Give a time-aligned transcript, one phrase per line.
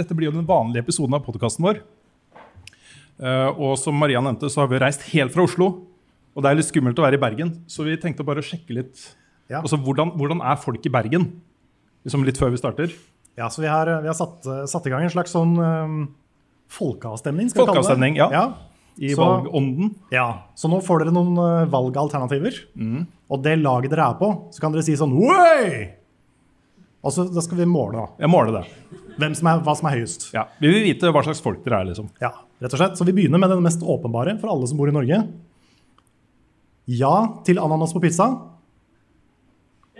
[0.00, 1.82] Dette blir jo den vanlige episoden av podkasten vår.
[3.20, 5.70] Eh, og som Maria nevnte, så har vi reist helt fra Oslo.
[6.32, 8.76] Og det er litt skummelt å være i Bergen, så vi tenkte bare å sjekke
[8.76, 9.02] litt.
[9.50, 9.60] Ja.
[9.64, 11.26] Altså, hvordan, hvordan er folk i Bergen?
[12.06, 12.94] Liksom litt før vi starter.
[13.38, 16.00] Ja, så vi har, vi har satt, satt i gang en slags sånn um,
[16.70, 17.50] folkeavstemning.
[17.50, 17.82] skal vi kalle det.
[17.82, 18.28] Folkeavstemning, ja.
[18.32, 18.44] ja.
[19.00, 19.92] I Så- valgånden.
[20.14, 20.28] Ja,
[20.58, 22.62] Så nå får dere noen uh, valgalternativer.
[22.78, 23.04] Mm.
[23.30, 25.90] Og det laget dere er på, så kan dere si sånn Oi!
[27.00, 28.06] Og så da skal vi måle da.
[28.20, 28.99] Jeg måler det.
[29.18, 30.28] Som er, hva som er høyest.
[30.34, 30.46] Ja.
[30.60, 32.08] Vi vil vite hva slags folk dere er, liksom.
[32.22, 32.30] Ja,
[32.62, 32.96] rett og slett.
[32.98, 35.18] Så vi begynner med den mest åpenbare for alle som bor i Norge.
[36.90, 37.14] Ja
[37.46, 38.26] til ananas på pizza.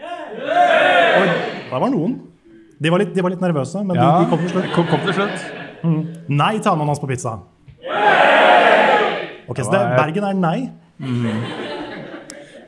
[0.00, 1.28] Oi,
[1.70, 2.18] der var noen.
[2.80, 4.06] De var litt, de var litt nervøse, men Ja.
[4.18, 4.70] de, de kom til slutt.
[4.74, 5.38] Kom, kom til slutt.
[6.32, 7.38] Nei til ananas på pizza.
[9.50, 10.58] Ok, så det, Bergen er nei.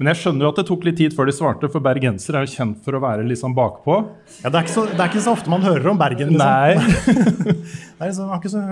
[0.02, 2.48] Men jeg skjønner jo at det tok litt tid før de svarte, for bergensere er
[2.48, 4.00] jo kjent for å være sånn bakpå.
[4.40, 6.32] Ja, det, er ikke så, det er ikke så ofte man hører om Bergen.
[6.34, 6.42] Liksom.
[6.42, 6.74] Nei.
[8.02, 8.62] Det er liksom, har ikke så,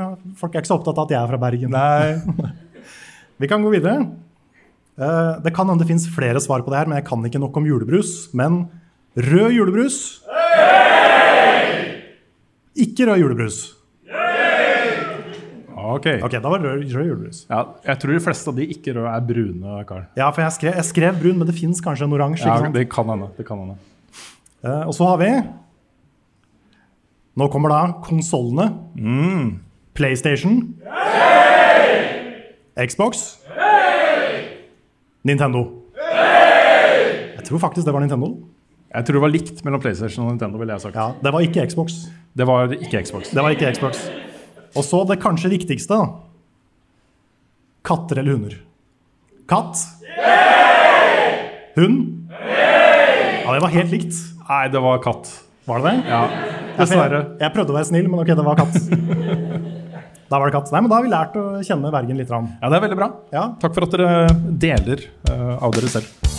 [0.40, 1.76] folk er ikke så opptatt av at jeg er fra Bergen.
[1.76, 2.48] Nei.
[3.44, 4.08] Vi kan gå videre.
[4.98, 7.44] Eh, det kan hende det fins flere svar på det her, men jeg kan ikke
[7.44, 8.10] nok om julebrus.
[8.34, 8.64] Men
[9.14, 10.00] rød julebrus
[12.74, 13.62] Ikke rød julebrus.
[15.96, 16.08] Ok.
[16.26, 17.42] Ok, da var det rød, rød julebrus.
[17.50, 20.04] Ja, jeg tror de fleste av de ikke røde er brune, Karl.
[20.18, 22.46] Ja, for jeg skrev, jeg skrev brun, men det fins kanskje en oransje.
[22.46, 23.30] Ja, det kan hende.
[23.38, 23.78] Det kan hende.
[24.60, 25.30] Uh, og så har vi
[27.40, 28.66] Nå kommer da konsollene.
[29.96, 30.74] PlayStation.
[30.84, 32.86] Hey!
[32.86, 33.38] Xbox.
[33.54, 34.58] Hey!
[35.24, 35.62] Nintendo.
[35.96, 37.36] Hey!
[37.38, 38.34] Jeg tror faktisk det var Nintendo.
[38.90, 40.58] Jeg tror det var likt mellom PlayStation og Nintendo.
[40.58, 40.98] ville jeg sagt.
[40.98, 42.02] Ja, Det var ikke Xbox.
[42.36, 43.30] Det var ikke Xbox.
[43.30, 44.02] Det var ikke Xbox.
[44.76, 45.98] Og så det kanskje viktigste.
[47.86, 48.56] Katter eller hunder?
[49.50, 49.80] Katt?
[51.76, 52.28] Hund?
[52.30, 54.18] Ja, det var helt likt.
[54.50, 55.30] Nei, det var katt.
[55.66, 56.10] Var det det?
[56.10, 57.20] Ja, Jeg, dessverre.
[57.40, 58.78] jeg prøvde å være snill, men ok, det var katt.
[60.30, 60.70] Da var det katt.
[60.70, 62.30] Nei, men da har vi lært å kjenne Bergen litt.
[62.30, 63.08] Ja, det er veldig bra.
[63.34, 63.44] Ja.
[63.62, 64.28] Takk for at dere
[64.62, 66.29] deler eh, av dere selv.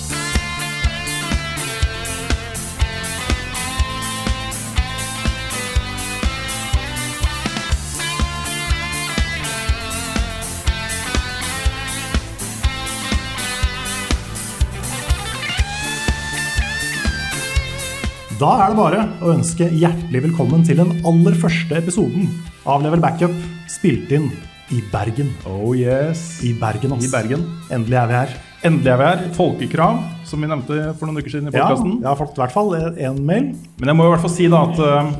[18.42, 22.24] Da er det bare å ønske hjertelig velkommen til den aller første episoden
[22.66, 23.36] av Level Backup,
[23.70, 24.32] spilt inn
[24.74, 25.28] i Bergen.
[25.46, 26.40] Oh yes.
[26.42, 27.06] I Bergen, ass.
[27.06, 27.44] I Bergen.
[27.70, 28.34] Endelig er vi her.
[28.66, 29.22] Endelig er vi her.
[29.38, 32.56] Folkekrav, som vi nevnte for noen uker siden i Ja, jeg har fått i hvert
[32.56, 33.52] fall én mail.
[33.78, 35.14] Men jeg må i hvert fall si da at uh,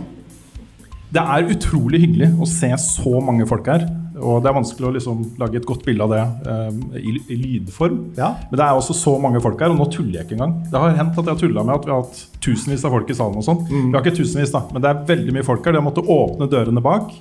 [1.14, 3.86] det er utrolig hyggelig å se så mange folk her.
[4.22, 6.22] Og det er vanskelig å liksom lage et godt bilde av det
[6.54, 8.00] eh, i, i lydform.
[8.20, 8.34] Ja.
[8.50, 10.56] Men det er også så mange folk her, og nå tuller jeg ikke engang.
[10.72, 13.12] Det har hendt at jeg har tulla med at vi har hatt tusenvis av folk
[13.12, 13.62] i salen og sånn.
[13.68, 13.86] Mm.
[13.90, 15.76] Vi har ikke tusenvis, da, men det er veldig mye folk her.
[15.76, 17.14] De har måttet åpne dørene bak.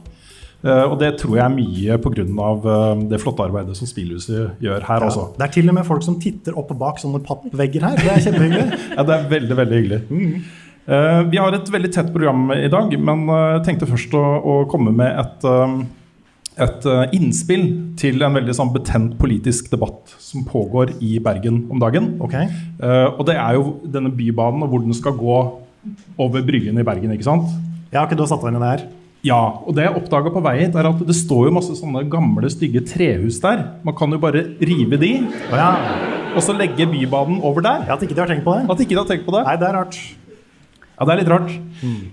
[0.60, 2.24] Eh, og det tror jeg er mye pga.
[2.30, 5.30] Uh, det flotte arbeidet som Spillhuset gjør her også.
[5.38, 8.00] Det er til og med folk som titter opp og bak sånne pappvegger her.
[8.00, 8.66] Det er kjempehyggelig.
[8.96, 10.00] Ja, det er veldig, veldig hyggelig.
[10.90, 14.22] Eh, vi har et veldig tett program i dag, men eh, jeg tenkte først å,
[14.40, 15.74] å komme med et, eh,
[16.60, 17.64] et eh, innspill
[18.00, 22.12] til en veldig sånn betent politisk debatt som pågår i Bergen om dagen.
[22.26, 22.48] Okay.
[22.80, 25.40] Uh, og det er jo denne bybanen og hvor den skal gå
[26.20, 27.48] over Bryggen i Bergen, ikke sant?
[27.90, 28.86] Ja, ikke du satt deg inn i det her.
[29.26, 32.06] Ja, og det jeg oppdaga på vei hit, er at det står jo masse sånne
[32.08, 33.66] gamle, stygge trehus der.
[33.84, 35.10] Man kan jo bare rive de,
[35.50, 35.72] Oh, ja.
[36.32, 37.84] og så legge bybanen over der.
[37.88, 38.64] ja, at ikke de har tenkt på det?
[38.72, 39.44] At ikke de har tenkt på det.
[39.48, 40.00] Nei, det er rart.
[41.00, 41.52] Ja, det er litt rart.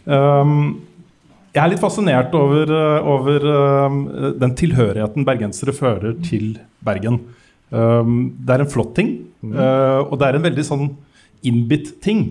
[0.07, 0.59] Um,
[1.57, 3.45] jeg er litt fascinert over, uh, over
[3.89, 4.01] um,
[4.37, 6.55] den tilhørigheten bergensere fører til
[6.85, 7.19] Bergen.
[7.73, 10.85] Um, det er en flott ting, uh, og det er en veldig sånn
[11.47, 12.27] innbitt ting.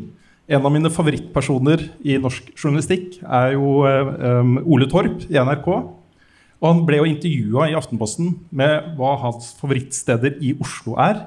[0.46, 5.70] En av mine favorittpersoner i norsk journalistikk er jo um, Ole Torp i NRK.
[6.56, 11.18] Og han ble jo intervjua i Aftenposten med hva hans favorittsteder i Oslo er.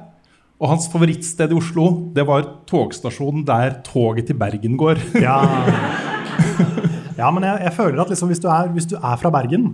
[0.60, 1.86] Og hans favorittsted i Oslo
[2.16, 5.00] det var togstasjonen der toget til Bergen går.
[5.22, 5.38] Ja,
[7.20, 9.68] ja men jeg, jeg føler at liksom, hvis, du er, hvis du er fra Bergen,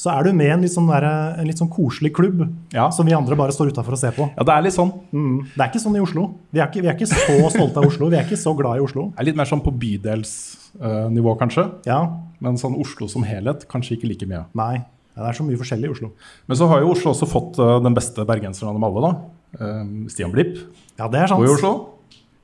[0.00, 2.42] så er du med i en sånn, en litt sånn koselig klubb
[2.74, 2.88] Ja.
[2.90, 4.26] som vi andre bare står utafor og ser på.
[4.36, 4.92] Ja, det er litt sånn.
[5.14, 5.36] Mm.
[5.54, 6.26] Det er ikke sånn i Oslo.
[6.52, 8.10] Vi er ikke, vi er ikke så stolte av Oslo.
[8.12, 9.08] Vi er ikke så glad i Oslo.
[9.14, 11.64] Det er litt mer sånn på bydelsnivå, Østfold-nivå, kanskje.
[11.88, 12.00] Ja,
[12.40, 14.44] Men sånn Oslo som helhet kanskje ikke like mye.
[14.54, 14.84] nei.
[15.20, 16.08] Det er så mye forskjellig i Oslo.
[16.48, 19.10] Men så har jo Oslo også fått uh, den beste bergenseren av dem alle, da.
[19.60, 20.54] Eh, Stian Blipp
[20.96, 21.42] Ja, det er sant.
[21.42, 21.72] bor i Oslo.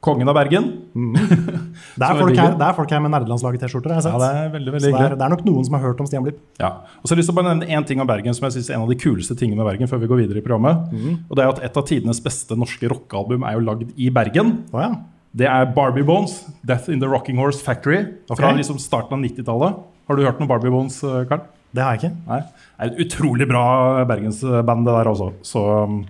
[0.04, 0.66] Kongen av Bergen.
[1.96, 3.94] Det er, folk her, det er folk her med nerdelandslaget-T-skjorter.
[3.96, 6.00] Ja, det er veldig, Så veldig det er, det er nok noen som har hørt
[6.02, 6.38] om Stian Blipp.
[6.60, 6.70] Ja.
[7.00, 8.56] Og så har jeg lyst til å bare nevne én ting om Bergen som jeg
[8.58, 9.88] synes er en av de kuleste tingene med Bergen.
[9.88, 10.92] før vi går videre i programmet.
[10.92, 11.18] Mm.
[11.30, 14.52] Og det er at Et av tidenes beste norske rockealbum er jo lagd i Bergen.
[14.72, 14.92] Oh, ja.
[15.36, 18.06] Det er Barbie Bones, 'Death in the Rocking Horse Factory'.
[18.28, 19.82] Fra liksom starten av 90-tallet.
[20.08, 21.40] Har du hørt noe Barbie Bones, eh, Karl?
[21.74, 22.16] Det har jeg ikke.
[22.28, 22.40] Nei.
[22.40, 25.32] Det er et utrolig bra bergensband, det der også.
[25.42, 26.06] Så, um,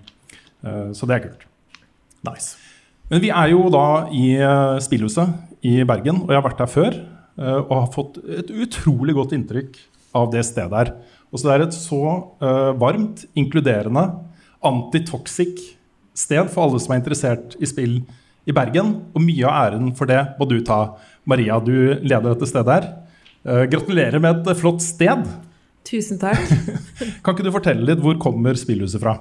[0.62, 1.46] eh, så det er kult.
[2.28, 2.65] Nice.
[3.06, 6.70] Men vi er jo da i eh, Spillhuset i Bergen, og jeg har vært der
[6.70, 6.96] før.
[7.38, 9.78] eh, og har fått et utrolig godt inntrykk
[10.16, 10.94] av det stedet her.
[11.30, 12.02] Og så Det er et så
[12.40, 14.04] uh, varmt, inkluderende,
[14.64, 15.58] antitoxic
[16.14, 17.98] sted for alle som er interessert i spill
[18.46, 18.94] i Bergen.
[19.12, 21.58] Og mye av æren for det må du ta, Maria.
[21.60, 22.88] Du leder dette stedet her.
[23.44, 25.26] Uh, gratulerer med et flott sted.
[25.84, 26.40] Tusen takk.
[27.22, 29.18] Kan ikke du fortelle litt hvor kommer Spillhuset fra?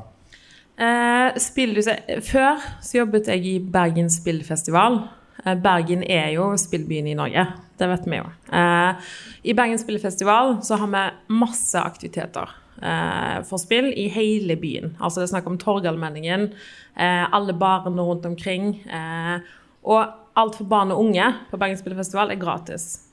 [0.75, 4.99] Eh, Før så jobbet jeg i Bergen spillfestival.
[5.45, 7.45] Eh, Bergen er jo spillbyen i Norge.
[7.79, 8.27] Det vet vi jo.
[8.51, 9.07] Eh,
[9.43, 12.51] I Bergen spillfestival så har vi masse aktiviteter
[12.81, 14.95] eh, for spill i hele byen.
[14.99, 16.49] Altså det er snakk om Torgallmenningen,
[16.95, 18.81] eh, alle barene rundt omkring.
[18.87, 19.39] Eh,
[19.85, 20.05] og
[20.35, 23.05] alt for barn og unge på Bergen spillfestival er gratis.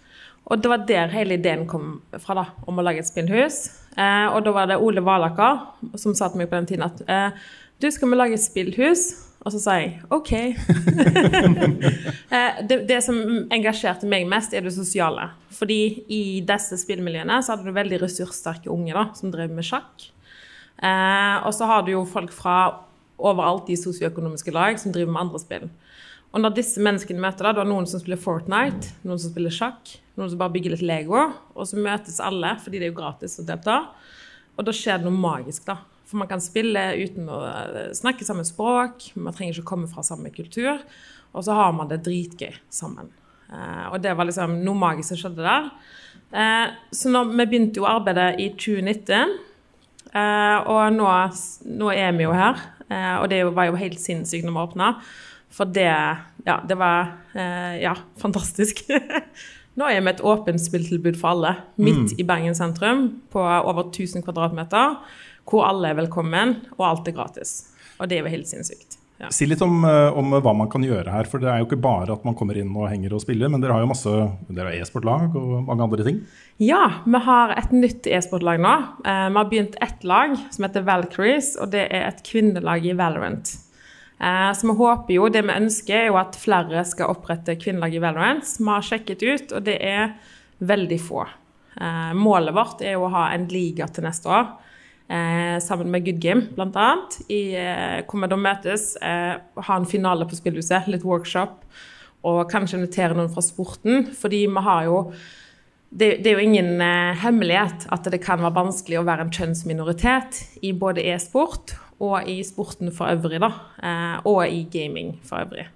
[0.50, 3.68] Og det var der hele ideen kom fra, da, om å lage et spillhus.
[3.96, 7.02] Eh, og da var det Ole Valaker som sa til meg på den tiden at
[7.04, 7.44] eh,
[7.82, 9.10] du, skal vi lage et spillhus?
[9.42, 10.30] Og så sa jeg OK.
[12.36, 13.18] eh, det, det som
[13.52, 15.32] engasjerte meg mest, er det sosiale.
[15.56, 15.80] Fordi
[16.14, 20.06] i disse spillmiljøene så hadde du veldig ressurssterke unge da, som drev med sjakk.
[20.78, 22.58] Eh, og så har du jo folk fra
[23.22, 25.66] overalt i sosioøkonomiske lag som driver med andre spill.
[26.32, 29.52] Og når disse menneskene møter, da, du har noen som spiller Fortnite, noen som spiller
[29.52, 33.00] sjakk, noen som bare bygger litt Lego, og så møtes alle fordi det er jo
[33.02, 33.78] gratis å delta.
[34.56, 35.78] Og da skjer det noe magisk, da.
[36.08, 40.04] For man kan spille uten å eh, snakke samme språk, man trenger ikke komme fra
[40.04, 40.80] samme kultur,
[41.32, 43.12] og så har man det dritgøy sammen.
[43.52, 45.68] Eh, og det var liksom noe magisk som skjedde der.
[46.32, 49.34] Eh, så når, vi begynte jo arbeidet i 2019,
[50.12, 51.10] eh, og nå,
[51.80, 52.68] nå er vi jo her.
[52.92, 54.88] Og det var jo helt sinnssykt når vi åpna.
[55.52, 55.90] For det
[56.44, 58.82] Ja, det var eh, ja, fantastisk.
[59.78, 64.24] Nå er vi et åpent spilltilbud for alle, midt i Bergen sentrum, på over 1000
[64.26, 64.98] kvadratmeter,
[65.48, 67.54] hvor alle er velkommen, og alt er gratis.
[67.96, 68.98] Og det er jo helt sinnssykt.
[69.22, 69.30] Ja.
[69.30, 71.28] Si litt om, eh, om hva man kan gjøre her.
[71.30, 73.62] For det er jo ikke bare at man kommer inn og henger og spiller, men
[73.62, 74.12] dere har jo masse
[74.50, 76.22] Dere har e-sportlag og mange andre ting.
[76.58, 78.74] Ja, vi har et nytt e-sportlag nå.
[79.06, 82.96] Eh, vi har begynt ett lag som heter Valkyries, og det er et kvinnelag i
[82.98, 83.54] Valorant.
[84.22, 87.96] Eh, så vi håper jo, det vi ønsker er jo at flere skal opprette kvinnelag
[87.96, 88.46] i Valorant.
[88.58, 90.12] Vi har sjekket ut, og det er
[90.62, 91.24] veldig få.
[91.80, 94.52] Eh, målet vårt er jo å ha en liga til neste år.
[95.12, 96.46] Eh, sammen med Good Game.
[96.54, 101.58] Eh, hvor vi da møtes, ha en finale på spillhuset, litt workshop.
[102.22, 104.98] Og kanskje invitere noen fra sporten, fordi vi har jo
[105.92, 109.32] det, det er jo ingen eh, hemmelighet at det kan være vanskelig å være en
[109.34, 113.52] kjønnsminoritet i både e-sport og i sporten for øvrig, da.
[113.82, 115.68] Eh, og i gaming for øvrig.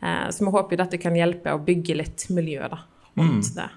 [0.00, 2.80] Eh, så vi håper jo dette kan hjelpe å bygge litt miljø da,
[3.18, 3.68] rundt det.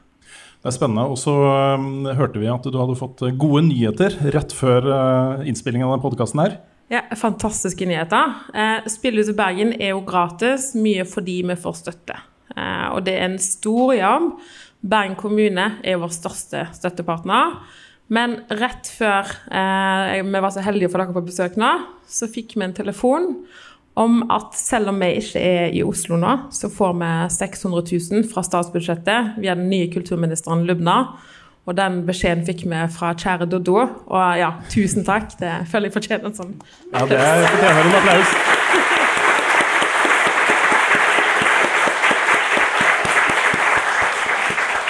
[0.59, 1.07] Det er spennende.
[1.07, 1.33] Og så
[1.79, 6.03] um, hørte vi at du hadde fått gode nyheter rett før uh, innspillingen av denne
[6.03, 6.57] podkasten her.
[6.89, 8.33] Ja, Fantastiske nyheter.
[8.53, 12.15] Eh, Spillhuset Bergen er jo gratis, mye fordi vi får støtte.
[12.55, 14.31] Eh, og det er en stor jobb.
[14.79, 17.57] Bergen kommune er vår største støttepartner.
[18.09, 21.73] Men rett før eh, vi var så heldige å få dere på besøk nå,
[22.09, 23.33] så fikk vi en telefon
[23.99, 27.83] om at selv om vi ikke er i Oslo nå, så får vi 600
[28.15, 31.01] 000 fra statsbudsjettet via den nye kulturministeren Lubna.
[31.69, 33.75] Og den beskjeden fikk vi fra kjære Doddo.
[34.09, 35.35] Og ja, tusen takk.
[35.37, 36.55] Det føler jeg fortjener en sånn.
[36.95, 38.31] Ja, Det fortjener en applaus.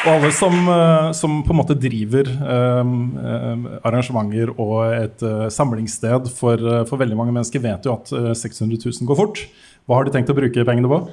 [0.10, 6.32] Og alle som, eh, som på en måte driver um, um, arrangementer og et samlingssted
[6.34, 9.44] for, for veldig mange mennesker, vet jo at uh, 600 000 går fort.
[9.86, 11.04] Hva har de tenkt å bruke pengene på?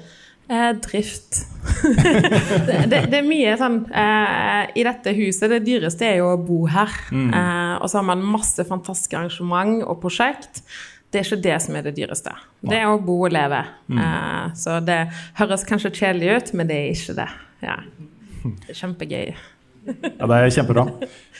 [0.49, 1.47] Eh, drift.
[2.67, 6.39] det, det, det er mye sånn eh, I dette huset, det dyreste er jo å
[6.39, 6.93] bo her.
[7.11, 10.63] Eh, og så har man masse fantastiske arrangement og prosjekt.
[11.11, 12.35] Det er ikke det som er det dyreste.
[12.63, 13.65] Det er å bo og leve.
[13.91, 15.01] Eh, så det
[15.41, 17.29] høres kanskje kjedelig ut, men det er ikke det.
[17.67, 17.81] Ja.
[18.71, 19.37] Kjempegøy.
[19.87, 20.87] Ja, det er kjempebra.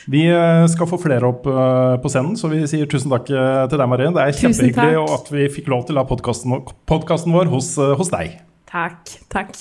[0.07, 3.63] Vi eh, skal få flere opp eh, på scenen, så vi sier tusen takk eh,
[3.67, 4.11] til deg, Marie.
[4.15, 8.39] Det er kjempehyggelig at vi fikk lov til å ha podkasten vår hos, hos, deg.
[8.71, 9.17] Takk.
[9.31, 9.55] Takk.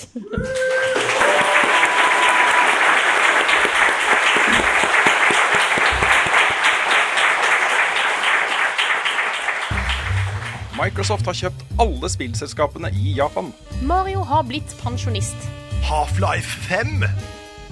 [10.76, 13.48] Microsoft har kjøpt alle spillselskapene i Japan.
[13.82, 15.48] Mario har blitt pensjonist.
[15.88, 17.08] Half-Life 5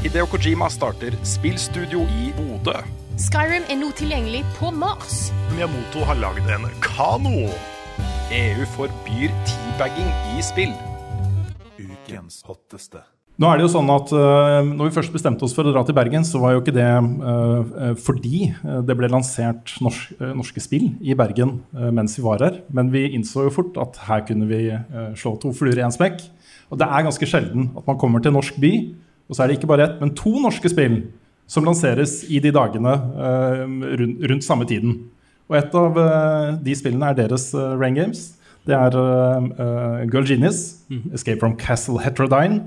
[0.05, 2.75] Hideo Kojima starter spillstudio i Bodø.
[3.17, 5.31] Skyrim er nå tilgjengelig på Mars.
[5.55, 7.47] Miyamoto har lagd en kano.
[8.37, 10.75] EU forbyr teabagging i spill.
[11.81, 13.01] Ukens hotteste.
[13.41, 15.87] Nå er det jo sånn at uh, når vi først bestemte oss for å dra
[15.89, 18.51] til Bergen, så var jo ikke det uh, fordi
[18.85, 22.61] det ble lansert norsk, uh, norske spill i Bergen mens vi var her.
[22.69, 24.67] Men vi innså jo fort at her kunne vi
[25.17, 26.21] slå to fluer i én smekk.
[26.69, 28.75] Og det er ganske sjelden at man kommer til en norsk by,
[29.29, 31.01] og så er det ikke bare ett, men to norske spill
[31.51, 32.93] som lanseres i de dagene
[34.01, 34.97] rundt, rundt, samme tiden.
[35.49, 35.99] Og et av
[36.65, 38.23] de spillene er deres Rain Games.
[38.65, 38.97] Det er
[40.09, 41.11] Girl Genius, mm.
[41.13, 42.63] Escape from Castle Heterodyne.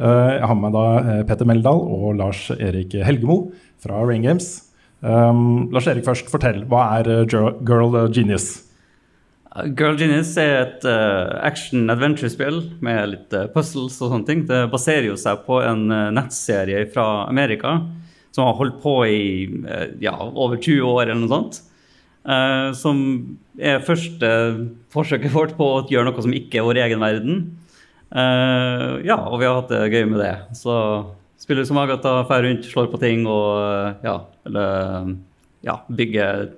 [0.00, 3.50] Eh, jeg har med da eh, Peter Meldal og Lars Erik Helgemo
[3.82, 4.48] fra Rain Games.
[5.00, 6.62] Um, Lars Erik først, fortell.
[6.68, 8.69] Hva er Girl Genius?
[9.50, 14.44] Girl Genius er et uh, action-adventure-spill med litt uh, puzzles og sånne ting.
[14.46, 17.80] Det baserer jo seg på en uh, nettserie fra Amerika
[18.30, 19.22] som har holdt på i
[19.98, 21.56] ja, over 20 år eller noe sånt.
[22.78, 22.98] som
[23.58, 24.28] er første
[24.94, 27.40] forsøket vårt på å gjøre noe som ikke er vår egen verden.
[28.14, 30.36] Ja, og vi har hatt det gøy med det.
[30.54, 30.76] Så
[31.42, 34.14] spiller som Agatha, drar rundt, slår på ting og ja,
[34.46, 35.10] eller
[35.66, 36.52] ja, bygger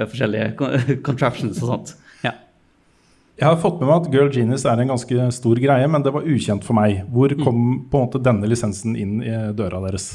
[0.00, 0.56] forskjellige
[1.06, 1.94] contraptions og sånt.
[3.36, 6.12] Jeg har fått med meg at Girl Genius er en ganske stor greie, men det
[6.14, 7.02] var ukjent for meg.
[7.12, 7.42] Hvor mm.
[7.44, 7.74] kom mm.
[7.92, 10.08] på en måte denne lisensen inn i døra deres?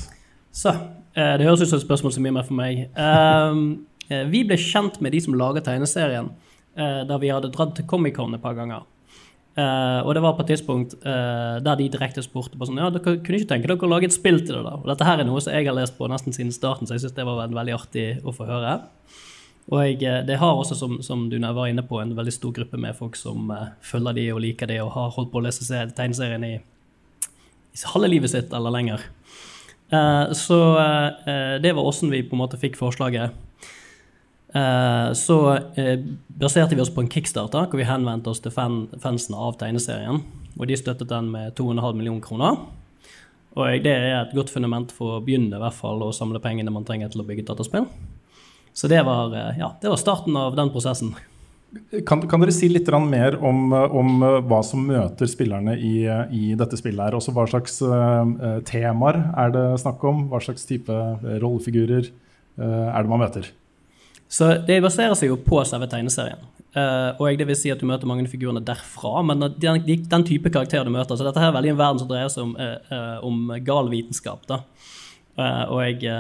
[0.52, 0.74] Så,
[1.14, 2.88] Det høres ut som et spørsmål som er mer for meg.
[2.96, 3.84] Um,
[4.32, 6.32] vi ble kjent med de som laget tegneserien,
[6.76, 8.88] da vi hadde dratt til Comic-Con et par ganger.
[9.60, 13.42] Og det var på et tidspunkt der de direkte spurte på sånn, ja, dere kunne
[13.42, 14.64] ikke tenke dere å lage et spill til det.
[14.66, 14.78] da.
[14.80, 17.06] Og Dette her er noe som jeg har lest på nesten siden starten, så jeg
[17.06, 18.80] syns det var veldig artig å få høre.
[19.72, 22.52] Og jeg, eh, det har også, som, som, du var inne på, en veldig stor
[22.56, 25.46] gruppe med folk som uh, følger de og liker de og har holdt på å
[25.46, 29.08] lese tegneserien i, i halve livet sitt eller lenger.
[30.36, 30.58] så
[31.60, 33.34] det var åssen vi på en måte fikk forslaget.
[35.20, 35.36] Så
[36.40, 40.24] baserte vi oss på en kickstarter hvor vi henvendte oss til fan, fansene av tegneserien.
[40.56, 42.56] Og de støttet den med 2,5 millioner kroner.
[43.60, 46.72] Og det er et godt fundament for å begynne i hvert fall å samle pengene
[46.72, 47.90] man trenger til å bygge dataspill.
[48.74, 51.14] Så det var, eh, ja, det var starten av den prosessen.
[52.08, 56.04] Kan, kan dere si litt mer om, om, hva som møter spillerne i,
[56.36, 57.00] i dette spillet?
[57.00, 57.16] her?
[57.16, 60.26] Også hva slags uh, temaer er det snakk om?
[60.28, 60.92] Hva slags type
[61.24, 62.10] rollefigurer
[62.60, 63.48] uh, er det man møter?
[64.28, 66.44] Så det baserer seg jo på selve tegneserien.
[66.76, 70.28] Uh, og det vil si at du møter mange av figurene derfra, men den, den,
[70.28, 72.54] type karakterer du møter Så dette her er veldig en verden som dreier seg om,
[73.28, 74.44] om gal vitenskap.
[74.52, 74.60] da.
[75.40, 76.12] Og jeg,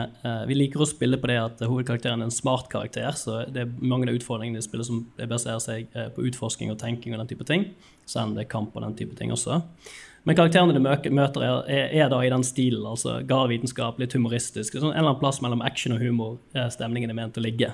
[0.47, 3.73] vi liker å spille på det at hovedkarakteren er en smart karakter, så det er
[3.83, 7.47] mange av utfordringene i spillet som baserer seg på utforsking og tenking og den type
[7.49, 7.67] ting.
[8.07, 9.59] Selv om det er kamp og den type ting også.
[10.23, 12.85] Men karakterene du møter, er, er, da i den stilen.
[12.85, 14.75] altså Gal vitenskap, litt humoristisk.
[14.75, 16.37] Sånn en eller annen plass mellom action og humor
[16.73, 17.71] stemningen er ment å ligge.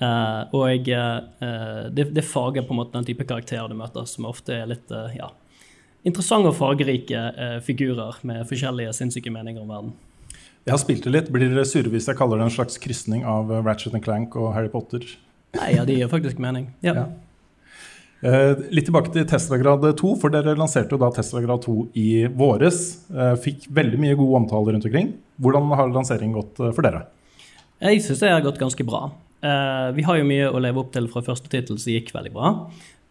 [0.00, 4.70] Og det, det fager på en måte den type karakterer du møter, som ofte er
[4.70, 5.28] litt ja,
[6.08, 7.26] interessante og fargerike
[7.66, 9.92] figurer med forskjellige sinnssyke meninger om verden.
[10.70, 11.28] Jeg har spilt det litt.
[11.34, 14.68] Blir dere sure hvis jeg kaller det en slags krysning av Ratchet Clank og Harry
[14.70, 15.02] Potter?
[15.58, 16.68] Nei, ja, det gir faktisk mening.
[16.86, 16.94] Ja.
[16.94, 17.06] ja.
[18.70, 22.78] litt tilbake til Teslagrad 2, for dere lanserte jo da Teslagrad 2 i våres.
[23.42, 25.10] fikk veldig mye god omtale rundt omkring.
[25.42, 27.08] Hvordan har lanseringen gått for dere?
[27.82, 29.08] Jeg syns det har gått ganske bra.
[29.42, 32.32] Eh, vi har jo mye å leve opp til fra første tittel som gikk veldig
[32.36, 32.54] bra.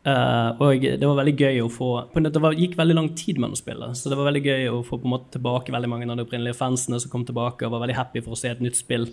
[0.07, 1.89] Uh, og det var veldig gøy å få
[2.23, 4.77] Det var, gikk veldig lang tid med å spille, så det var veldig gøy å
[4.87, 7.73] få på en måte tilbake veldig mange av de opprinnelige fansene som kom tilbake og
[7.73, 9.09] var veldig happy for å se et nytt spill.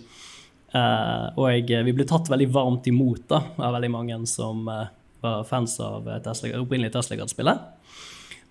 [0.71, 5.75] Uh, og vi ble tatt veldig varmt imot da, av veldig mange som var fans
[5.83, 7.67] av Tesla, opprinnelig Tesla-spillet.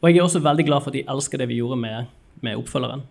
[0.02, 2.11] Og jeg er også veldig glad for at de elsker det vi gjorde med,
[2.45, 3.05] med oppfølgeren.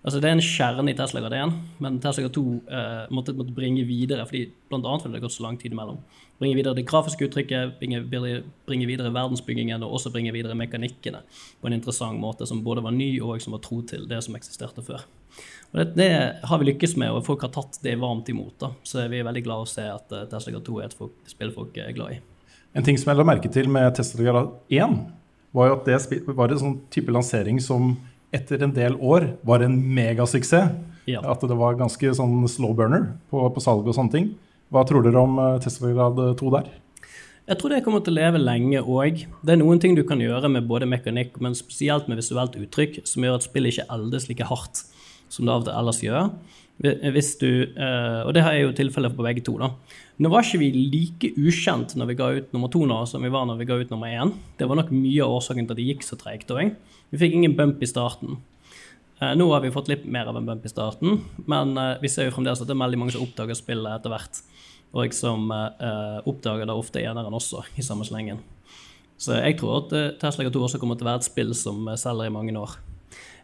[0.00, 1.50] Altså Det er en kjerne i Tesla Grad 1,
[1.84, 2.42] men Tesla Grad 2
[2.72, 5.74] eh, måtte, måtte, bringe videre, fordi blant annet fordi det har gått så lang tid
[5.76, 5.98] imellom.
[6.40, 11.20] Bringe videre det grafiske uttrykket, bringe, bringe, videre verdensbyggingen og også bringe videre mekanikkene
[11.60, 14.40] på en interessant måte som både var ny og som var tro til det som
[14.40, 15.04] eksisterte før.
[15.70, 16.10] Og det, det
[16.48, 18.56] har vi lykkes med, og folk har tatt det varmt imot.
[18.62, 18.72] da.
[18.82, 21.18] Så vi er veldig glad å se at uh, Tesla Grad 2 er et folk,
[21.28, 22.22] spill folk er glad i.
[22.72, 24.96] En ting som jeg la merke til med Tesla Grad 1,
[25.52, 27.98] var jo at det var en sånn type lansering som
[28.34, 30.76] etter en del år var en megasuksess.
[31.08, 31.22] Ja.
[31.26, 34.30] At det var ganske sånn slow burner på, på salg og sånne ting.
[34.70, 36.68] Hva tror dere om uh, Tesla Grad 2 der?
[37.50, 39.24] Jeg tror det kommer til å leve lenge òg.
[39.42, 43.00] Det er noen ting du kan gjøre med både mekanikk, men spesielt med visuelt uttrykk,
[43.08, 44.84] som gjør at spillet ikke eldes like hardt
[45.30, 46.28] som det av og til ellers gjør.
[46.80, 49.58] Hvis du, eh, og det er jo tilfellet på begge to.
[49.60, 49.68] da.
[50.16, 53.28] Nå var ikke vi like ukjent når vi ga ut nummer to nå, som vi
[53.28, 54.32] var når vi ga ut nummer én.
[54.56, 56.48] Det var nok mye av årsaken til at det gikk så treigt.
[56.48, 58.38] Vi fikk ingen bump i starten.
[59.20, 62.08] Eh, nå har vi fått litt mer av en bump i starten, men eh, vi
[62.08, 64.40] ser jo fremdeles at det er veldig mange som oppdager spillet etter hvert.
[64.90, 65.52] Og som
[66.26, 68.40] oppdager det ofte eneren også, i samme slengen.
[69.20, 72.26] Så jeg tror at Tesla 2 også kommer til å være et spill som selger
[72.26, 72.74] i mange år.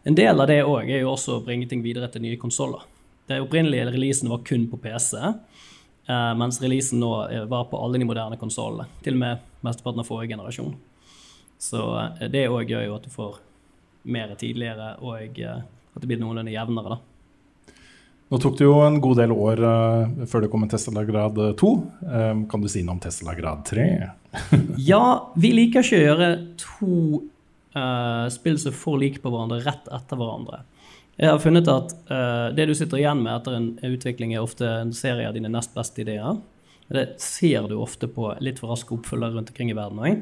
[0.03, 2.83] En del av det òg er jo også å bringe ting videre til nye konsoller.
[3.27, 7.11] Den opprinnelige releasen var kun på PC, eh, mens releasen nå
[7.51, 8.87] var på alle de moderne konsollene.
[9.03, 10.75] Til og med mesteparten av forrige generasjon.
[11.57, 13.37] Så eh, det òg gjør jo at du får
[14.07, 17.73] mer tidligere, og eh, at det blir noenlunde jevnere, da.
[18.27, 21.37] Nå tok det jo en god del år uh, før det kom en Tesla grad
[21.61, 21.67] 2.
[22.03, 23.85] Um, kan du si noe om Tesla grad 3?
[24.89, 26.27] Ja, vi liker ikke å gjøre
[26.59, 26.97] to
[27.71, 30.59] uh, spill som er for like på hverandre rett etter hverandre.
[31.17, 34.67] Jeg har funnet at uh, det du sitter igjen med etter en utvikling, er ofte
[34.83, 36.37] en serie av dine nest beste ideer.
[36.93, 40.21] Det ser du ofte på litt for raske oppfølgere rundt omkring i verden òg.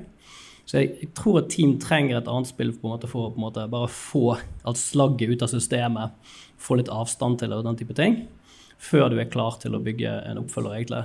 [0.65, 3.33] Så jeg, jeg tror et team trenger et annet spill på en måte for å
[3.35, 6.15] på en måte bare få alt slagget ut av systemet,
[6.57, 8.23] få litt avstand til det og den type ting,
[8.81, 11.03] før du er klar til å bygge en oppfølger, egentlig.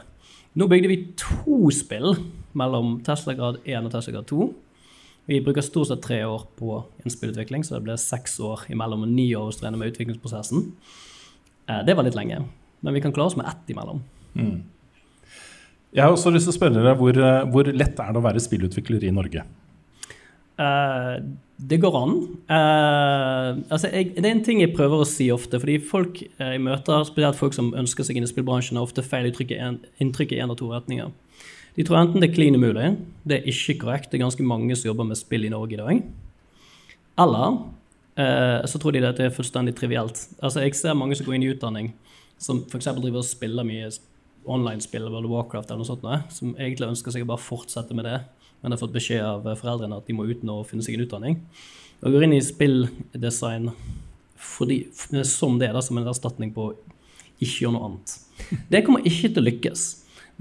[0.55, 2.15] Nå bygde vi to spill
[2.59, 4.49] mellom Tesla grad 1 og Tesla grad 2.
[5.31, 9.13] Vi bruker stort sett tre år på innspillutvikling, så det ble seks år imellom og
[9.13, 10.73] ni år hos du med utviklingsprosessen.
[11.69, 12.43] Eh, Det var litt lenge,
[12.83, 14.03] men vi kan klare oss med ett imellom.
[14.35, 14.65] Mm.
[15.95, 18.27] Jeg har også lyst til å spørre deg, hvor, eh, hvor lett er det å
[18.27, 19.45] være spillutvikler i Norge?
[20.59, 21.23] Uh,
[21.57, 22.17] det går an.
[22.51, 25.61] Uh, altså jeg, det er en ting jeg prøver å si ofte.
[25.61, 29.31] fordi folk jeg møter, spesielt folk som ønsker seg inn i spillbransjen, har ofte feil
[29.31, 29.61] inntrykk i
[30.03, 31.15] inntrykk av to retninger.
[31.77, 34.75] De tror enten det er klin umulig, det er ikke korrekt, det er ganske mange
[34.77, 36.03] som jobber med spill i Norge i dag.
[37.25, 37.59] Eller
[38.19, 40.27] eh, så tror de det er fullstendig trivielt.
[40.43, 41.93] Altså Jeg ser mange som går inn i utdanning,
[42.41, 42.91] som f.eks.
[42.99, 43.91] driver og spiller mye
[44.49, 48.09] online-spill, World of Warcraft eller noe sånt, som egentlig ønsker seg å bare fortsette med
[48.09, 48.19] det,
[48.61, 51.05] men har fått beskjed av foreldrene at de må ut nå og finne seg en
[51.05, 51.41] utdanning.
[52.01, 53.71] Og går inn i spilldesign
[54.41, 54.87] fordi,
[55.29, 56.71] som det, da, som en erstatning på
[57.41, 58.15] ikke gjøre noe annet.
[58.73, 59.83] Det kommer ikke til å lykkes.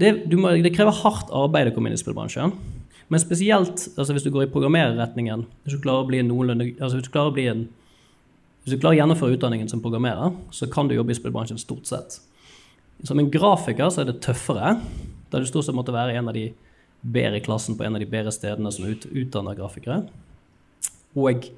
[0.00, 2.54] Det, må, det krever hardt arbeid å komme inn i spillbransjen.
[3.10, 6.96] Men spesielt altså hvis du går i programmererretningen, hvis du klarer å bli noenlunde altså
[6.96, 7.68] hvis du klarer å bli en
[8.60, 11.88] hvis du klarer å gjennomføre utdanningen som programmerer, så kan du jobbe i spillbransjen stort
[11.88, 12.18] sett.
[13.08, 14.74] Som en grafiker så er det tøffere,
[15.32, 16.50] da du stort sett måtte være en av de
[17.00, 20.02] bedre i klassen på en av de bedre stedene som ut, utdanner grafikere.
[21.16, 21.48] Og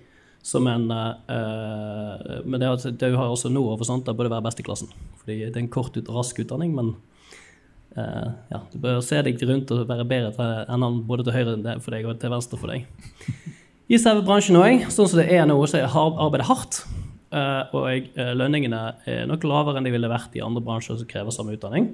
[0.42, 4.90] som en uh, Men det, det, har også nå for bør være best i klassen.
[5.20, 6.94] Fordi det er en kort, rask utdanning, men
[7.96, 11.36] uh, ja, du bør se deg rundt og være bedre til, enn han både til
[11.36, 12.86] høyre for deg og til venstre for deg.
[13.92, 16.82] I selve bransjen òg, sånn som det er nå, så har arbeidet hardt.
[17.32, 21.08] Uh, og uh, lønningene er nok lavere enn de ville vært i andre bransjer som
[21.08, 21.92] krever samme utdanning.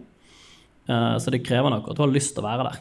[0.88, 2.76] Så det krever nok at du har lyst til å være der.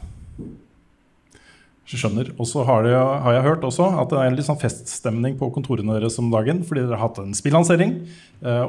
[1.92, 2.30] Jeg skjønner.
[2.40, 5.50] Og så har, har, jeg hørt også at det er en litt sånn feststemning på
[5.52, 7.92] kontorene deres om dagen, fordi dere har hatt en spillansering.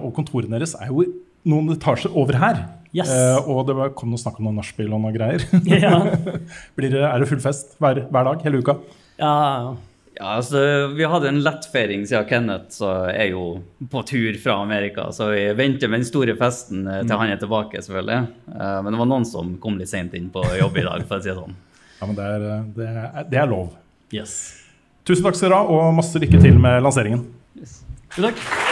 [0.02, 1.06] og kontorene deres er jo
[1.48, 2.66] noen etasjer over her.
[2.90, 3.12] Yes.
[3.46, 5.44] og det kom noe snakk om noe nachspiel og noe greier.
[5.70, 6.00] Ja.
[6.78, 8.80] Blir det, er det full fest hver, hver dag hele uka?
[9.22, 9.76] Ja,
[10.20, 10.60] ja, altså,
[10.98, 15.08] Vi hadde en lettfeiring siden Kenneth så er jo på tur fra Amerika.
[15.16, 18.20] Så vi venter med den store festen til til han er tilbake, selvfølgelig.
[18.52, 21.20] Eh, men det var noen som kom litt seint inn på jobb i dag, for
[21.20, 21.56] å si det sånn.
[22.00, 22.44] Ja, men det er,
[22.78, 23.74] det er, det er lov.
[24.16, 24.38] Yes.
[25.04, 27.28] Tusen takk skal dere ha, og masse lykke til med lanseringen.
[27.60, 27.82] Yes.
[28.16, 28.69] Takk.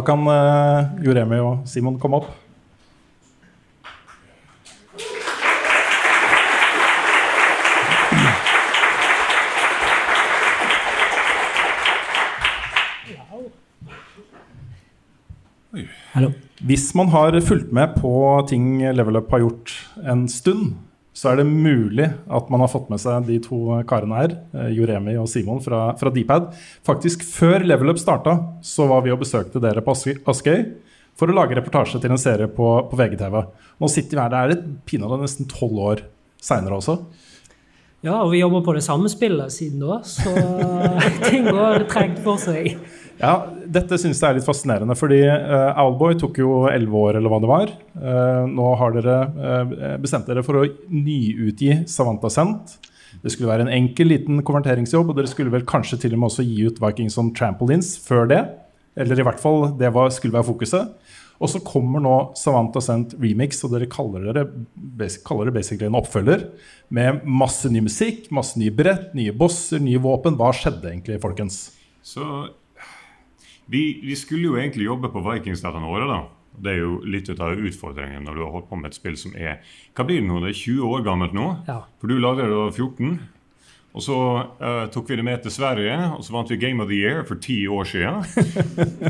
[0.00, 2.28] Da kan uh, Juremi og Simon komme opp.
[16.14, 16.32] Hallo.
[16.64, 19.76] Hvis man har fulgt med på ting Level Up har gjort
[20.08, 20.78] en stund,
[21.16, 24.36] så er det mulig at man har fått med seg de to karene her,
[24.74, 26.52] Joremi og Simon fra, fra Dpad.
[26.86, 29.96] Faktisk før Level Up starta, så var vi og besøkte dere på
[30.30, 30.62] Askøy
[31.18, 33.40] for å lage reportasje til en serie på, på VGTV.
[33.82, 36.06] Nå sitter vi her, det er et pinadø nesten tolv år
[36.40, 36.96] seinere også.
[38.00, 40.32] Ja, og vi jobber på det samme spillet siden da, så
[41.28, 42.78] ting går tregt for seg.
[43.20, 43.32] Ja,
[43.68, 47.40] dette syns jeg er litt fascinerende, fordi uh, Owlboy tok jo elleve år, eller hva
[47.42, 47.72] det var.
[47.92, 52.78] Uh, nå har dere uh, bestemt dere for å nyutgi Savanta Cent.
[53.20, 56.30] Det skulle være en enkel, liten konverteringsjobb, og dere skulle vel kanskje til og med
[56.30, 58.40] også gi ut Vikings on Trampolines før det.
[59.00, 60.94] Eller i hvert fall, det var, skulle være fokuset.
[61.40, 64.46] Og så kommer nå Savanta Sent remix, og dere kaller, dere,
[65.26, 66.46] kaller det basically en oppfølger.
[66.96, 70.40] Med masse ny musikk, masse nye brett, nye bosser, nye våpen.
[70.40, 71.62] Hva skjedde egentlig, folkens?
[72.04, 72.24] Så
[73.70, 76.20] vi, vi skulle jo egentlig jobbe på Vikings dette året, da.
[76.60, 79.36] Det er jo litt av utfordringen når du har holdt på med et spill som
[79.38, 79.60] er
[79.96, 80.40] Hva blir det nå?
[80.42, 81.46] Det er 20 år gammelt nå?
[81.68, 81.76] Ja.
[82.02, 83.14] For du lagde det da 14.
[83.90, 84.16] Og så
[84.60, 87.24] uh, tok vi det med til Sverige, og så vant vi Game of the Year
[87.26, 88.26] for ti år siden.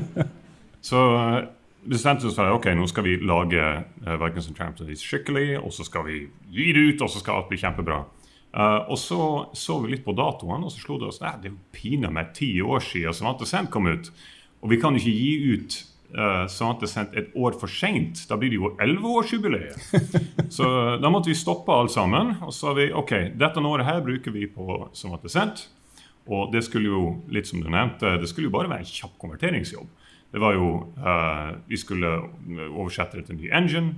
[0.91, 1.41] så uh,
[1.85, 5.75] bestemte vi oss for ok, nå skal vi lage uh, Vikings and Champions skikkelig, og
[5.77, 8.03] så skal vi gi det ut, og så skal alt bli kjempebra.
[8.51, 9.23] Uh, og så
[9.55, 12.25] så vi litt på datoen, og så slo det oss Nei, det er jo pinadø
[12.35, 14.11] ti år siden Savante Sent kom ut.
[14.61, 15.77] Og vi kan ikke gi ut
[16.17, 18.25] uh, Sent et år for seint.
[18.29, 19.93] Da blir det jo elleveårsjubileet.
[20.57, 20.71] så
[21.01, 22.37] da måtte vi stoppe alt sammen.
[22.45, 25.69] Og så sa vi ok, dette året her bruker vi på Savante Sent.
[26.31, 29.17] Og det skulle jo, litt som du nevnte, det skulle jo bare være en kjapp
[29.19, 29.89] konverteringsjobb.
[30.31, 30.67] Det var jo
[31.01, 32.13] uh, Vi skulle
[32.69, 33.95] oversette det til en ny engine.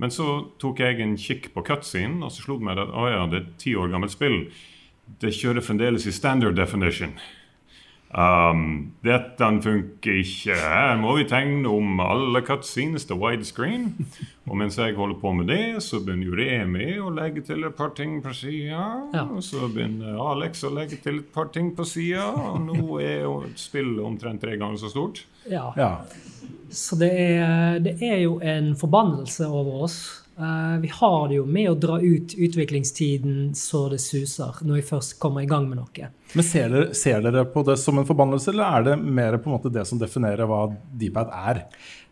[0.00, 3.06] Men så tok jeg en kikk på cutscene, og så slo det meg at oh
[3.06, 4.48] ja, det er et ti år gammelt spill.
[5.22, 7.12] Det kjører fremdeles i standard definition.
[8.12, 10.52] Um, dette funker ikke.
[10.52, 13.86] Her må vi tegne om alle cutscenes til widescreen.
[14.50, 17.76] Og mens jeg holder på med det, så begynner jo Remi å legge til et
[17.78, 18.84] par ting på sida.
[19.14, 19.24] Ja.
[19.24, 22.28] Og så begynner Alex å legge til et par ting på sida.
[22.36, 25.24] Og nå er jo spillet omtrent tre ganger så stort.
[25.48, 25.70] Ja.
[26.72, 30.02] Så det er, det er jo en forbannelse over oss.
[30.38, 34.84] Eh, vi har det jo med å dra ut utviklingstiden så det suser, når vi
[34.88, 36.08] først kommer i gang med noe.
[36.32, 39.50] Men ser dere, ser dere på det som en forbannelse, eller er det mer på
[39.50, 41.62] en måte det som definerer hva Dpad er?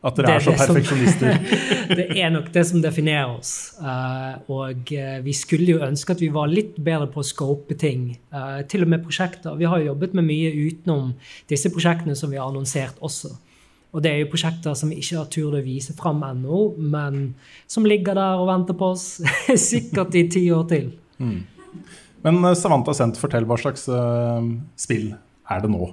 [0.04, 1.58] At dere Det er så det perfeksjonister?
[1.98, 3.54] det er nok det som definerer oss.
[3.80, 7.76] Eh, og eh, vi skulle jo ønske at vi var litt bedre på å scope
[7.80, 8.10] ting.
[8.68, 9.56] Til og med prosjekter.
[9.56, 11.14] Vi har jo jobbet med mye utenom
[11.48, 13.32] disse prosjektene som vi har annonsert også.
[13.90, 17.32] Og det er jo prosjekter som vi ikke har turt å vise fram ennå, men
[17.70, 19.06] som ligger der og venter på oss
[19.70, 20.92] sikkert i ti år til.
[21.18, 21.40] Mm.
[22.22, 24.44] Men eh, Savanta Sent, fortell hva slags uh,
[24.78, 25.10] spill
[25.50, 25.90] er det nå?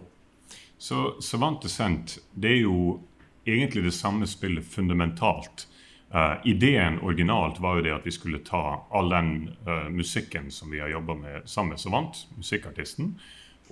[0.77, 2.99] Så Savant Sent, det er jo
[3.47, 5.65] egentlig det samme spillet fundamentalt.
[6.13, 8.61] Uh, ideen originalt var jo det at vi skulle ta
[8.95, 9.31] all den
[9.67, 13.15] uh, musikken som vi har jobba med sammen med Savant, musikkartisten,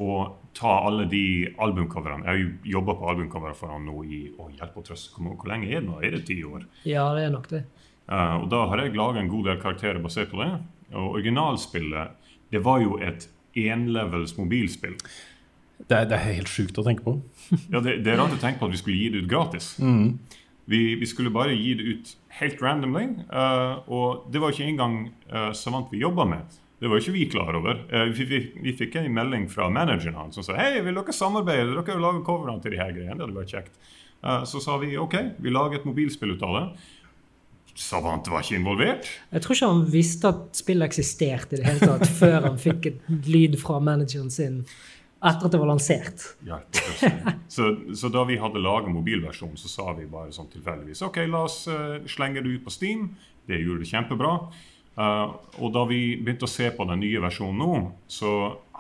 [0.02, 1.24] og ta alle de
[1.62, 2.24] albumcoverne.
[2.26, 5.14] Jeg har jo jobba på albumcovere for han nå i å hjelpe og trøste.
[5.16, 6.00] Hvor, hvor lenge er det nå?
[6.04, 6.66] Er det ti år?
[6.88, 7.66] Ja, det er nok det.
[8.06, 10.52] Uh, og da har jeg laga en god del karakterer basert på det.
[10.96, 13.28] Og originalspillet det var jo et
[13.58, 14.98] enlevels mobilspill.
[15.76, 17.18] Det er, det er helt sjukt å tenke på.
[17.74, 19.74] ja, det, det er rart å tenke på at vi skulle gi det ut gratis.
[19.84, 20.18] Mm.
[20.72, 23.10] Vi, vi skulle bare gi det ut helt randomly.
[23.30, 25.00] Uh, og det var ikke engang
[25.32, 26.62] uh, Savant vi jobba med.
[26.80, 27.86] Det var ikke vi klar over.
[27.90, 31.16] Eh, vi, vi, vi fikk en melding fra manageren hans som sa hei, vil dere
[31.16, 31.72] samarbeide?
[31.72, 33.16] Dere vil lage coverne til de her greiene.
[33.16, 33.80] Det hadde vært kjekt.
[34.22, 36.66] Eh, så sa vi OK, vi lager et mobilspill ut av det.
[37.76, 39.08] Savant var ikke involvert.
[39.36, 42.92] Jeg tror ikke han visste at spillet eksisterte i det hele tatt før han fikk
[42.92, 44.62] et lyd fra manageren sin
[45.26, 46.22] etter at det var lansert.
[46.46, 47.10] Ja, det.
[47.50, 51.46] så, så da vi hadde laget mobilversjonen, så sa vi bare sånn tilfeldigvis OK, la
[51.48, 53.08] oss uh, slenge det ut på Steam.
[53.50, 54.36] Det gjorde det kjempebra.
[54.96, 55.28] Eh,
[55.60, 58.32] og da vi begynte å se på den nye versjonen nå, så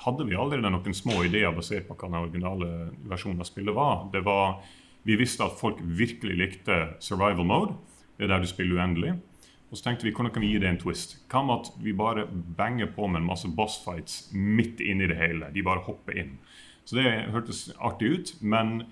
[0.05, 2.71] hadde vi allerede noen små ideer basert på hva den originale
[3.09, 4.07] versjonen av spillet var.
[4.13, 4.59] Det var
[5.05, 7.75] vi visste at folk virkelig likte survival mode.
[8.17, 9.17] Det er der du spiller uendelig.
[9.69, 11.17] Og så tenkte vi hvordan kan vi gi det en twist?
[11.29, 12.25] Hva med at vi bare
[12.57, 15.51] banger på med en masse boss fights midt inni det hele?
[15.53, 16.37] De bare hopper inn.
[16.85, 18.85] Så det hørtes artig ut, men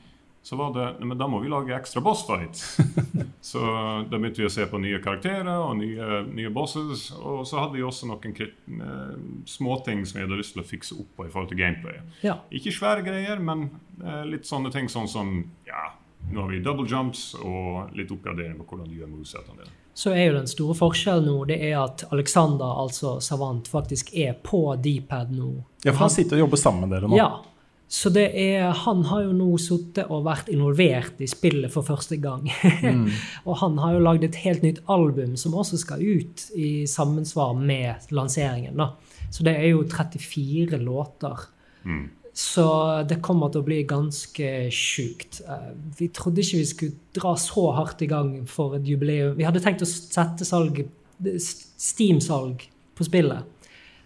[0.44, 2.78] så var det Men da må vi lage ekstra boss fights.
[3.42, 3.60] så
[4.12, 7.06] da begynte vi å se på nye karakterer og nye, nye bosses.
[7.16, 9.14] Og så hadde vi også noen krit- eh,
[9.48, 12.02] småting som vi hadde lyst til å fikse opp på i forhold til gameplay.
[12.28, 12.36] Ja.
[12.52, 13.70] Ikke svære greier, men
[14.04, 15.32] eh, litt sånne ting sånn som
[15.68, 15.86] ja,
[16.32, 19.80] nå har vi double jumps og litt oppgradering på hvordan du gjør movesettene dine.
[19.96, 24.34] Så er jo den store forskjellen nå det er at Alexander, altså Savant, faktisk er
[24.44, 25.52] på D-pad nå.
[25.86, 27.16] Ja, for han sitter og jobber sammen med dere nå.
[27.20, 27.32] Ja.
[27.94, 32.18] Så det er, han har jo nå sittet og vært involvert i spillet for første
[32.18, 32.48] gang.
[32.84, 33.06] Mm.
[33.46, 37.54] og han har jo lagd et helt nytt album som også skal ut i sammensvar
[37.56, 38.76] med lanseringen.
[38.82, 38.90] da.
[39.32, 41.46] Så det er jo 34 låter.
[41.86, 42.10] Mm.
[42.34, 42.66] Så
[43.08, 45.44] det kommer til å bli ganske sjukt.
[45.46, 49.36] Eh, Vi trodde ikke vi skulle dra så hardt i gang for et jubileum.
[49.38, 50.82] Vi hadde tenkt å sette salg,
[51.78, 52.66] Steam-salg
[52.98, 53.44] på spillet,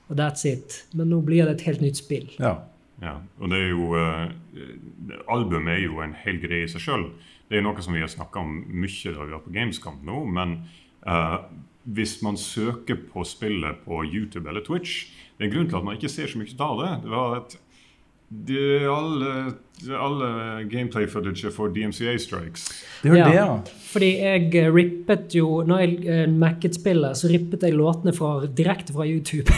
[0.10, 0.84] og that's it.
[0.93, 2.28] Men nå blir det et helt nytt spill.
[2.39, 2.58] Ja.
[3.01, 4.31] Ja, og det er jo eh,
[5.29, 7.05] Albumet er jo en hel greie i seg sjøl.
[7.47, 10.23] Det er noe som vi har snakka om mye da vi var på Gamescamp nå.
[10.33, 10.57] Men
[11.07, 11.38] eh,
[11.88, 15.05] hvis man søker på spillet på YouTube eller Twitch
[15.38, 16.91] Det er en grunn til at man ikke ser så mye av det.
[17.05, 17.57] Det var at
[18.27, 19.53] Det er alle,
[19.95, 20.29] alle
[20.67, 22.65] gameplay footage for DMCA strikes.
[23.03, 23.62] Det var det da
[23.93, 28.33] Fordi jeg eh, rippet jo Når jeg uh, Mac-et spillet, så rippet jeg låtene fra,
[28.45, 29.47] direkte fra YouTube.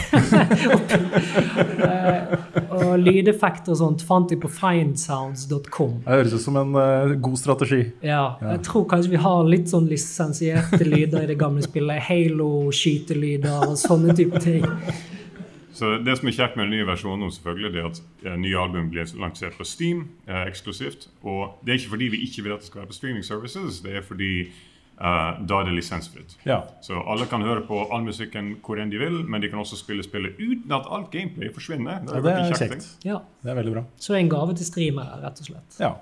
[1.80, 2.69] Eh,
[3.00, 5.94] og lydeffekter og sånt fant jeg på findsounds.com.
[6.04, 7.80] Det høres ut som en uh, god strategi.
[8.04, 8.52] Ja, Ja.
[8.54, 12.02] jeg tror kanskje vi har litt sånn lisensierte lyder i det gamle spillet.
[12.08, 14.64] Halo-skytelyder og sånne type ting.
[15.72, 18.34] Så Det som er kjekt med den nye versjonen, nå selvfølgelig, det er at eh,
[18.36, 21.08] nye album blir lansert på Steam eh, eksklusivt.
[21.24, 23.80] Og det er ikke fordi vi ikke vil at det skal være på streaming services,
[23.80, 24.32] det er fordi
[25.00, 26.34] da er det lisensfritt.
[26.44, 26.58] Ja.
[26.84, 29.78] Så alle kan høre på all musikken hvor enn de vil, men de kan også
[29.80, 32.02] spille spillet uten at alt gameplay forsvinner.
[32.04, 32.90] Ja, det er kjekt.
[33.08, 33.22] Ja.
[33.40, 33.86] Det er veldig bra.
[33.96, 35.80] Så en gave til streamere, rett og slett.
[35.80, 35.94] Ja.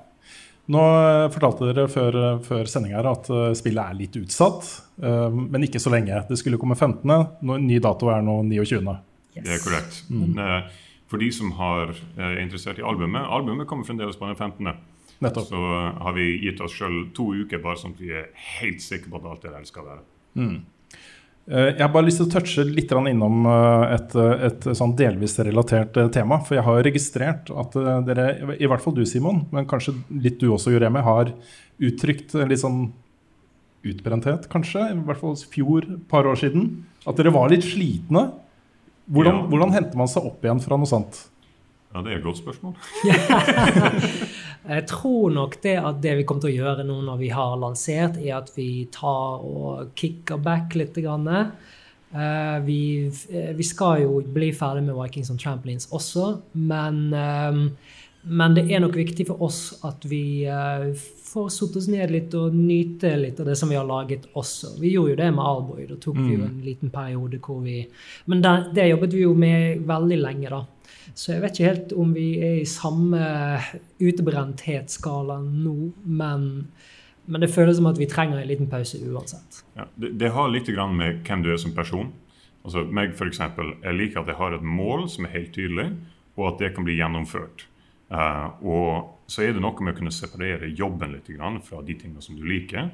[0.69, 4.67] Nå eh, fortalte dere før, eh, før sendinga at eh, spillet er litt utsatt,
[5.01, 6.19] eh, men ikke så lenge.
[6.29, 7.09] Det skulle komme 15.
[7.09, 8.99] Nå, ny dato er nå 29.
[9.39, 10.03] Det er korrekt.
[10.11, 10.27] Mm.
[10.27, 14.29] Men, eh, for de som har, eh, er interessert i albumet Albumet kommer fremdeles på
[14.29, 14.69] den 15.
[15.21, 15.49] Nettopp.
[15.51, 15.61] Så
[16.03, 18.29] har vi gitt oss sjøl to uker bare sånn at vi er
[18.61, 20.03] helt sikre på at alt det der skal være.
[20.39, 20.59] Mm.
[21.51, 24.95] Eh, Jeg har bare lyst til å touche litt innom eh, et, eh, et sånn
[24.97, 26.39] delvis relatert tema.
[26.45, 27.73] For jeg har registrert at
[28.07, 31.33] dere, i hvert fall du Simon, men kanskje litt du også Juremi, har
[31.81, 32.93] uttrykt litt sånn
[33.89, 34.91] utbrenthet, kanskje.
[34.93, 36.85] I hvert fall fjor, par år siden.
[37.07, 38.33] At dere var litt slitne.
[39.11, 39.47] Hvordan, Ja.
[39.49, 41.29] hvordan henter man seg opp igjen fra noe sånt?
[41.95, 42.75] Ja, Det er et godt spørsmål.
[44.69, 47.55] Jeg tror nok det at det vi kommer til å gjøre nå når vi har
[47.61, 50.99] lansert, er at vi tar og kicker back litt.
[50.99, 51.29] Grann.
[51.29, 52.81] Eh, vi,
[53.33, 57.59] eh, vi skal jo bli ferdig med Vikings on Trampolines også, men, eh,
[58.29, 60.45] men det er nok viktig for oss at vi
[61.29, 64.75] får satt oss ned litt og nyte litt av det som vi har laget også.
[64.81, 65.87] Vi gjorde jo det med Alboy.
[65.89, 66.49] Da tok vi jo Mm.
[66.49, 67.87] en liten periode hvor vi
[68.27, 70.65] Men det, det jobbet vi jo med veldig lenge, da.
[71.15, 73.21] Så jeg vet ikke helt om vi er i samme
[74.01, 76.47] utebrenthetsskala nå, men,
[77.27, 79.63] men det føles som at vi trenger en liten pause uansett.
[79.79, 82.13] Ja, det, det har litt med hvem du er som person.
[82.65, 85.93] Altså meg for eksempel, Jeg liker at jeg har et mål som er helt tydelig,
[86.37, 87.67] og at det kan bli gjennomført.
[88.09, 88.91] Uh, og
[89.29, 91.29] så er det noe med å kunne separere jobben litt
[91.67, 92.91] fra de tingene som du liker.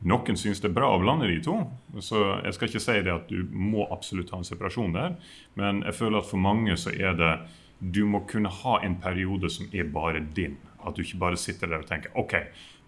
[0.00, 1.58] Noen syns det er bra å blande de to.
[2.00, 5.16] så Jeg skal ikke si det at du må absolutt ha en separasjon der,
[5.60, 7.34] men jeg føler at for mange så er det
[7.80, 10.58] Du må kunne ha en periode som er bare din.
[10.84, 12.34] At du ikke bare sitter der og tenker OK,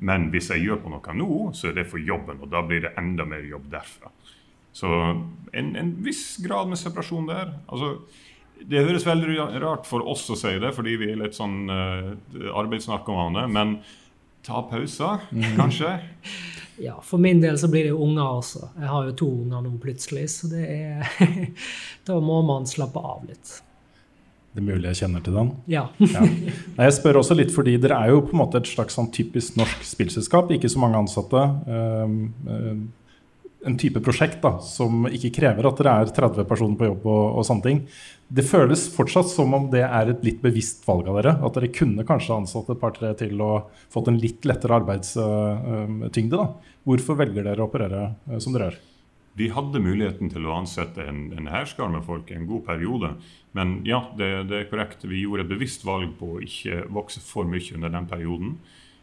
[0.04, 2.82] men hvis jeg gjør på noe nå, så er det for jobben, og da blir
[2.84, 4.12] det enda mer jobb derfra.
[4.72, 4.88] Så
[5.52, 7.54] en, en viss grad med separasjon der.
[7.68, 7.96] altså
[8.68, 12.12] det høres veldig rart for oss å si det, fordi vi er litt sånn uh,
[12.60, 13.46] arbeidsnarkomane.
[13.50, 13.78] Men
[14.46, 15.28] ta pauser,
[15.58, 15.98] kanskje.
[16.82, 18.68] Ja, For min del så blir det jo unger også.
[18.80, 21.04] Jeg har jo to unger nå plutselig, så det er
[22.08, 23.52] Da må man slappe av litt.
[24.52, 25.52] Det er mulig jeg kjenner til den.
[25.70, 25.84] Ja.
[26.00, 29.12] Nei, jeg spør også litt fordi dere er jo på en måte et slags sånn
[29.14, 30.50] typisk norsk spillselskap.
[30.52, 31.44] Ikke så mange ansatte.
[31.68, 32.82] Um, um,
[33.66, 37.06] en type prosjekt da, som ikke krever at dere er 30 personer på jobb.
[37.06, 37.82] og, og sånne ting.
[38.32, 41.34] Det føles fortsatt som om det er et litt bevisst valg av dere.
[41.44, 46.38] At dere kunne kanskje ansatt et par-tre til og fått en litt lettere arbeidstyngde.
[46.38, 46.48] da.
[46.88, 48.80] Hvorfor velger dere å operere uh, som dere gjør?
[49.36, 53.14] Vi hadde muligheten til å ansette en, en hærskare med folk en god periode.
[53.56, 55.06] Men ja, det, det, er korrekt.
[55.08, 58.56] Vi gjorde et bevisst valg på å ikke vokse for mye under den perioden.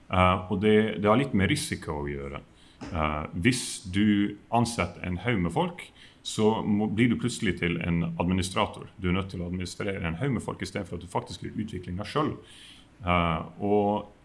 [0.09, 2.41] Uh, og det, det, har litt med risiko å gjøre.
[2.89, 5.83] Uh, hvis du ansetter en haug med folk,
[6.23, 8.89] så må, blir du plutselig til en administrator.
[8.97, 11.59] Du er nødt til å administrere en haug med folk istedenfor at du faktisk gjør
[11.63, 12.33] utviklinga sjøl.
[13.05, 14.15] Uh, og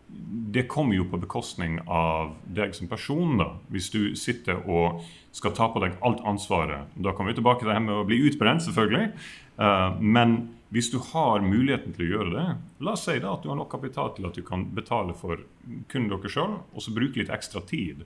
[0.54, 3.38] det kommer jo på bekostning av deg som person.
[3.40, 3.54] da.
[3.72, 6.92] Hvis du sitter og skal ta på deg alt ansvaret.
[6.94, 9.08] Da kommer vi tilbake til det med å bli utbrent, selvfølgelig.
[9.58, 10.36] Uh, men
[10.74, 12.46] hvis du har muligheten til å gjøre det,
[12.82, 15.42] la oss si da at du har nok kapital til at du kan betale for
[15.90, 18.02] kun dere sjøl, og så bruke litt ekstra tid,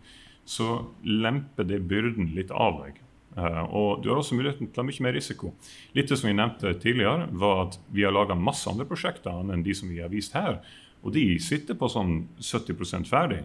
[0.49, 3.03] så lemper det byrden litt av deg.
[3.39, 5.53] Uh, og du har også muligheten til å ha mye mer risiko.
[5.95, 9.75] Litt som vi nevnte tidligere, var at vi har laga masse andre prosjekter enn de
[9.77, 10.63] som vi har vist her.
[11.05, 13.43] Og de sitter på sånn 70 ferdig.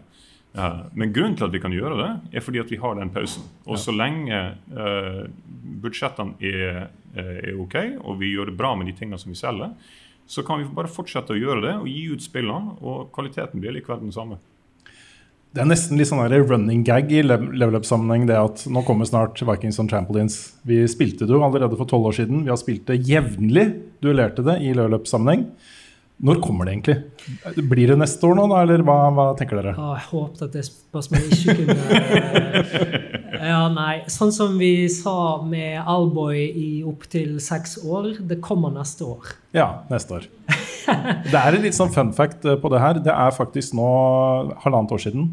[0.56, 3.12] Uh, men grunnen til at vi kan gjøre det, er fordi at vi har den
[3.12, 3.44] pausen.
[3.68, 4.40] Og så lenge
[4.72, 5.22] uh,
[5.84, 9.76] budsjettene er, er, OK, og vi gjør det bra med de tingene som vi selger,
[10.26, 13.76] så kan vi bare fortsette å gjøre det og gi ut spillene, og kvaliteten blir
[13.76, 14.40] likevel den samme.
[15.54, 19.38] Det er nesten litt sånn running gag i level up-sammenheng det at nå kommer snart
[19.38, 20.38] Vikings on Trampolines.
[20.66, 22.40] Vi spilte det jo allerede for tolv år siden.
[22.42, 23.68] Vi har spilt det jevnlig.
[24.02, 25.44] Duellerte det i level up-sammenheng.
[26.26, 26.96] Når kommer det egentlig?
[27.70, 29.76] Blir det neste år nå, da, eller hva, hva tenker dere?
[29.78, 32.90] Ah, jeg håpet at det spørsmålet ikke kunne
[33.44, 33.94] Ja, nei.
[34.10, 39.38] Sånn som vi sa med Alboy i opptil seks år, det kommer neste år.
[39.54, 40.30] Ja, neste år.
[41.30, 42.98] Det er en litt sånn fun fact eh, på det her.
[43.06, 43.90] Det er faktisk nå
[44.66, 45.28] halvannet år siden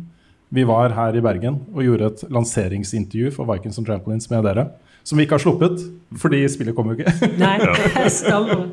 [0.52, 4.68] vi var her i Bergen og gjorde et lanseringsintervju for Vikings and Trampolines med dere.
[5.08, 5.80] Som vi ikke har sluppet,
[6.20, 7.30] fordi spillet kommer jo ikke.
[7.42, 7.56] Nei,
[8.12, 8.68] stemmer.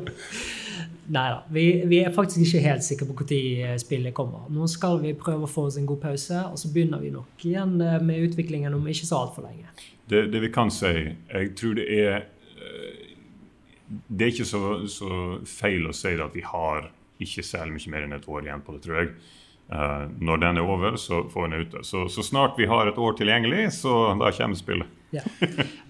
[1.09, 1.39] Nei da.
[1.49, 4.43] Vi, vi er faktisk ikke helt sikre på når spillet kommer.
[4.53, 7.47] Nå skal vi prøve å få oss en god pause, og så begynner vi nok
[7.47, 9.71] igjen eh, med utviklingen om ikke så altfor lenge.
[10.09, 10.93] Det, det vi kan si,
[11.31, 13.09] jeg tror det er eh,
[13.87, 18.05] Det er ikke så, så feil å si at vi har ikke særlig mye mer
[18.05, 19.13] enn et år igjen på det, tror jeg.
[19.69, 21.83] Uh, når den er over, så får den ute.
[21.85, 24.95] Så, så, snart vi har et år tilgjengelig, så da kommer spillet.
[25.13, 25.21] ja.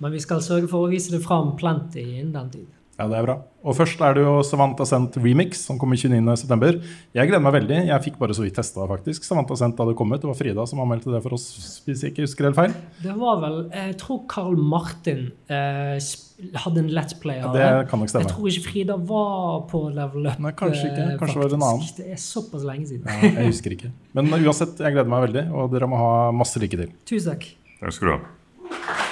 [0.04, 2.68] Men vi skal sørge for å vise det fram plenty innen den tid.
[3.00, 3.34] Ja, det er bra.
[3.64, 6.82] Og først er det jo Savanta Sent Remix, som kommer 29.9.
[7.16, 7.78] Jeg gleder meg veldig.
[7.88, 9.24] Jeg fikk bare så vidt testa faktisk.
[9.24, 10.20] Savanta Sent da det kom ut.
[10.20, 11.46] Det var Frida som anmeldte det for oss,
[11.86, 12.76] hvis jeg ikke husker helt feil.
[13.00, 15.96] Det var vel Jeg tror Carl Martin eh,
[16.66, 17.68] hadde en Let's Play av det.
[17.92, 18.28] Kan nok stemme.
[18.28, 20.42] Jeg tror ikke Frida var på level up.
[20.44, 21.06] Nei, kanskje ikke.
[21.22, 21.44] Kanskje faktisk.
[21.44, 21.92] var det en annen.
[22.02, 23.08] Det er såpass lenge siden.
[23.08, 23.94] Ja, jeg husker ikke.
[24.20, 26.92] Men uansett, jeg gleder meg veldig, og dere må ha masse lykke til.
[27.08, 27.48] Tusen takk.
[27.80, 29.08] Takk skal du ha.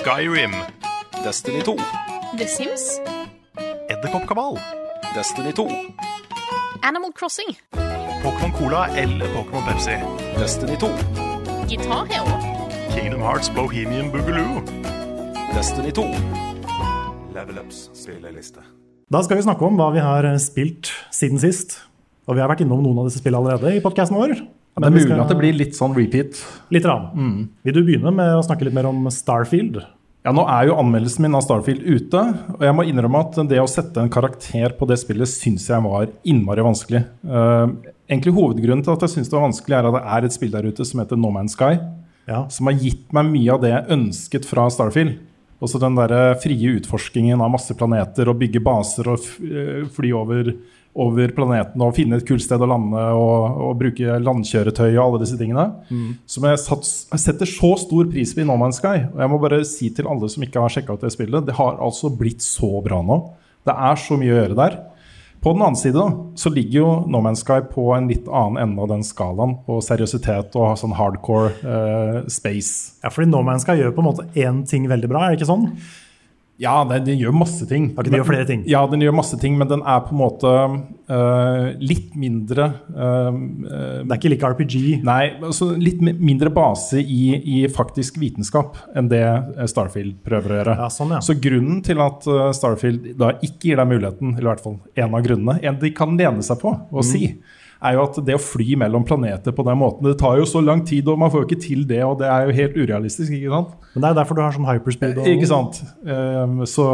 [0.00, 0.54] Skyrim.
[1.24, 1.76] Destiny 2.
[2.38, 3.00] The Sims.
[3.92, 4.58] Edderkoppkabal.
[5.14, 5.68] Destiny 2.
[6.82, 7.50] Animal Crossing.
[8.22, 9.96] Pokémon Cola eller Pokémon Pepsi.
[10.38, 10.88] Destiny 2.
[11.68, 12.32] Guitar Hero.
[12.94, 14.62] Kingdom Hearts Bohemian Boogaloo.
[15.54, 16.02] Destiny 2.
[17.34, 18.64] Level Ups spilleliste.
[19.12, 21.76] Da skal vi snakke om hva vi har spilt siden sist.
[22.24, 24.38] Og vi har vært innom noen av disse spillene allerede i podkasten vår.
[24.80, 25.22] Det er mulig skal...
[25.22, 26.42] at det blir litt sånn repeat.
[26.74, 27.08] Litt rann.
[27.14, 27.38] Mm.
[27.66, 29.80] Vil du begynne med å snakke litt mer om Starfield?
[30.20, 32.20] Ja, Nå er jo anmeldelsen min av Starfield ute,
[32.58, 35.80] og jeg må innrømme at det å sette en karakter på det spillet syns jeg
[35.86, 37.06] var innmari vanskelig.
[37.24, 37.72] Uh,
[38.04, 40.52] egentlig Hovedgrunnen til at jeg syns det var vanskelig, er at det er et spill
[40.52, 41.78] der ute som heter No Man's Sky,
[42.28, 42.42] ja.
[42.52, 45.16] som har gitt meg mye av det jeg ønsket fra Starfield.
[45.60, 49.24] Også den der frie utforskingen av masse planeter og bygge baser og
[49.96, 50.54] fly over
[50.98, 55.20] over planeten og finne et kult sted å lande og, og bruke landkjøretøy og alle
[55.22, 55.68] disse tingene.
[55.88, 56.16] Mm.
[56.26, 59.06] Som jeg, satt, jeg, setter så stor pris på i No Man's Sky.
[59.12, 61.58] Og jeg må bare si til alle som ikke har sjekka ut det spillet, det
[61.60, 63.20] har altså blitt så bra nå.
[63.68, 64.80] Det er så mye å gjøre der.
[65.40, 66.02] På den annen side
[66.36, 69.78] så ligger jo No Man's Sky på en litt annen ende av den skalaen på
[69.84, 72.98] seriøsitet og sånn hardcore uh, space.
[73.00, 75.40] Ja, fordi No Man's Sky gjør på en måte én ting veldig bra, er det
[75.40, 75.70] ikke sånn?
[76.60, 77.90] Ja, den, den, gjør masse ting.
[77.94, 78.64] Okay, den gjør flere ting.
[78.68, 83.30] Ja, den gjør masse ting, men den er på en måte uh, litt mindre uh,
[83.32, 84.74] Det er ikke like RPG?
[85.06, 89.24] Nei, altså litt mindre base i, i, faktisk vitenskap enn det
[89.72, 90.76] Starfield prøver å gjøre.
[90.84, 91.22] Ja, sånn, ja.
[91.24, 95.16] Så grunnen til at Starfield da ikke gir deg muligheten, eller i hvert fall en
[95.16, 97.08] av grunnene, en de kan lene seg på og mm.
[97.08, 97.24] si,
[97.80, 100.60] er jo at det å fly mellom planeter på den måten Det tar jo så
[100.62, 103.32] lang tid, og man får jo ikke til det, og det er jo helt urealistisk.
[103.32, 103.76] ikke sant?
[103.94, 105.20] Men det er derfor du har sånn hyperspeed?
[105.20, 105.28] Og...
[105.32, 105.80] Ikke sant.
[106.04, 106.86] Um, så,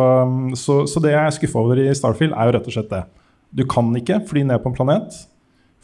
[0.59, 3.03] så, så, det jeg er skuffa over i Starfield, er jo rett og slett det.
[3.57, 5.17] Du kan ikke fly ned på en planet.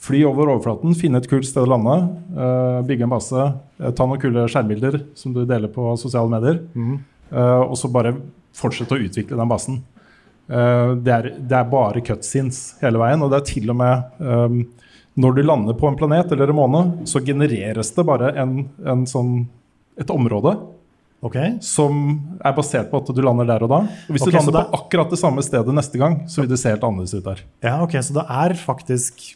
[0.02, 1.96] Fly over overflaten, finne et kult sted å lande,
[2.38, 3.46] uh, bygge en base,
[3.82, 6.94] uh, ta noen kule skjermbilder som du deler på sosiale medier, mm.
[7.32, 8.16] og så bare
[8.54, 9.78] fortsette å utvikle den basen.
[10.52, 14.58] Det er, det, er, bare cutscenes hele veien, og det er til og med um,
[15.14, 19.02] når du lander på en planet eller en måne, så genereres det bare en, en
[19.08, 19.42] sånn,
[20.00, 20.54] et område
[21.24, 21.58] okay.
[21.64, 22.00] som
[22.40, 23.82] er basert på at du lander der og da.
[24.08, 26.60] Og hvis okay, du lander på akkurat det samme stedet neste gang, så vil det
[26.62, 27.44] se helt annerledes ut der.
[27.64, 29.26] Ja, ok, Så det er faktisk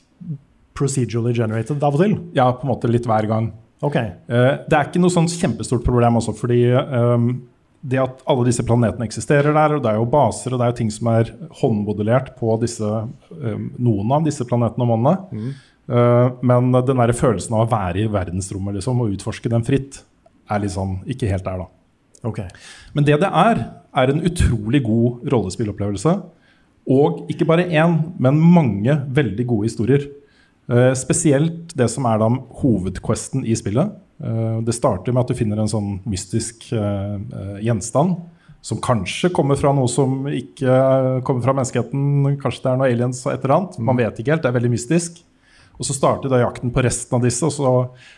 [0.76, 2.16] procedurally generated av og til?
[2.36, 3.50] Ja, på en måte litt hver gang.
[3.84, 3.96] Ok.
[4.28, 7.30] Uh, det er ikke noe sånn kjempestort problem også, fordi um,
[7.80, 10.72] det at alle disse planetene eksisterer der, og det er jo baser og det er
[10.72, 12.88] jo ting som er håndmodellert på disse,
[13.30, 15.16] um, noen av disse planetene og månene.
[15.30, 15.50] Mm.
[15.86, 20.00] Uh, men den der følelsen av å være i verdensrommet liksom, og utforske den fritt,
[20.50, 21.70] er liksom ikke helt der, da.
[22.26, 22.48] Okay.
[22.96, 23.62] Men det det er,
[23.96, 26.14] er en utrolig god rollespillopplevelse.
[26.86, 30.06] Og ikke bare én, men mange veldig gode historier.
[30.66, 33.92] Uh, spesielt det som er da hovedquesten i spillet.
[34.18, 37.20] Uh, det starter med at du finner en sånn mystisk uh,
[37.62, 38.18] gjenstand.
[38.66, 40.72] Som kanskje kommer fra noe som ikke
[41.26, 42.34] kommer fra menneskeheten.
[42.42, 43.76] Kanskje det er noe aliens og et eller annet.
[43.78, 44.42] Man vet ikke helt.
[44.42, 45.20] Det er veldig mystisk.
[45.76, 47.46] Og så starter da jakten på resten av disse.
[47.46, 47.74] Og så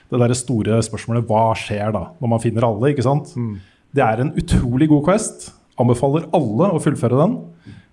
[0.08, 2.94] det der store spørsmålet hva skjer da, når man finner alle?
[2.94, 3.34] ikke sant?
[3.36, 3.58] Mm.
[3.92, 5.50] Det er en utrolig god quest.
[5.76, 7.36] Anbefaler alle å fullføre den.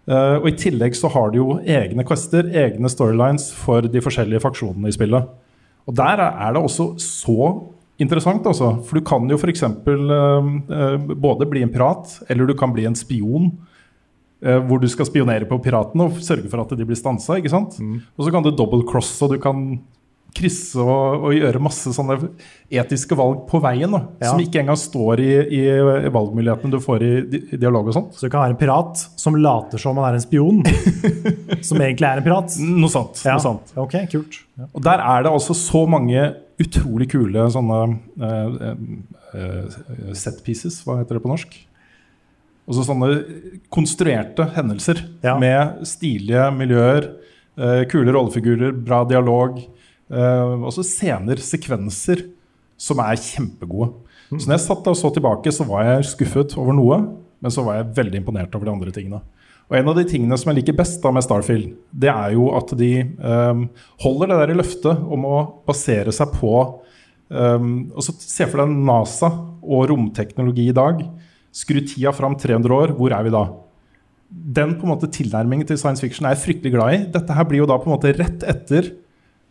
[0.05, 4.43] Uh, og I tillegg så har du jo egne quester, egne storylines for de forskjellige
[4.43, 5.31] faksjonene i spillet.
[5.85, 7.53] Og Der er det også så
[8.01, 8.75] interessant, altså.
[8.85, 9.63] For du kan jo f.eks.
[9.63, 13.51] Uh, uh, både bli en pirat, eller du kan bli en spion.
[14.45, 17.39] Uh, hvor du skal spionere på piratene og sørge for at de blir stansa.
[17.39, 17.79] ikke sant?
[18.17, 19.79] Og så kan du double cross, og du kan
[20.35, 22.17] krysse og, og gjøre masse sånne
[22.73, 23.91] etiske valg på veien.
[23.91, 24.31] da, Ja.
[24.31, 25.61] Som ikke engang står i, i
[26.13, 27.13] valgmulighetene du får i,
[27.55, 28.17] i dialog og sånt.
[28.17, 30.63] Så du kan være en pirat som later som han er en spion,
[31.69, 32.57] som egentlig er en pirat.
[32.59, 33.21] Noe sant.
[33.23, 33.37] Ja.
[33.37, 33.75] noe sant.
[33.79, 34.41] Ok, kult.
[34.59, 34.67] Ja.
[34.71, 37.79] Og der er det altså så mange utrolig kule sånne
[38.21, 38.75] uh,
[39.35, 41.55] uh, set pieces, hva heter det på norsk?
[42.65, 43.09] Altså sånne
[43.73, 45.03] konstruerte hendelser
[45.41, 47.11] med stilige miljøer,
[47.59, 49.59] uh, kule rollefigurer, bra dialog.
[50.11, 52.27] Også scener, sekvenser,
[52.77, 53.93] som er kjempegode.
[54.33, 56.99] Så når jeg satt og så tilbake, så var jeg skuffet over noe,
[57.41, 59.21] men så var jeg veldig imponert over de andre tingene.
[59.65, 62.51] Og En av de tingene som jeg liker best da med Starfield, det er jo
[62.57, 63.65] at de um,
[64.03, 66.53] holder det der i løftet om å basere seg på
[67.29, 69.31] um, og så Se for deg NASA
[69.65, 71.01] og romteknologi i dag.
[71.55, 73.45] Skru tida fram 300 år, hvor er vi da?
[74.29, 77.01] Den på en måte tilnærmingen til science fiction er jeg fryktelig glad i.
[77.13, 78.91] Dette her blir jo da på en måte rett etter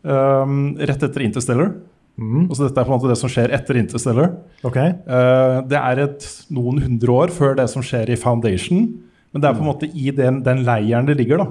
[0.05, 1.75] um, Rett etter Interstellar.
[2.15, 4.31] Altså dette er på en måte det som skjer etter Interstellar.
[4.63, 4.95] Okay.
[5.09, 8.87] Uh, det er et, noen hundre år før det som skjer i Foundation.
[9.35, 11.43] Men det er på en måte i den, den leiren det ligger.
[11.43, 11.49] da.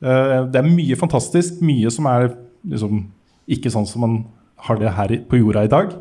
[0.00, 2.32] Uh, det er mye fantastisk, mye som er
[2.66, 3.04] liksom
[3.50, 4.22] ikke sånn som man
[4.66, 5.94] har det her på jorda i dag.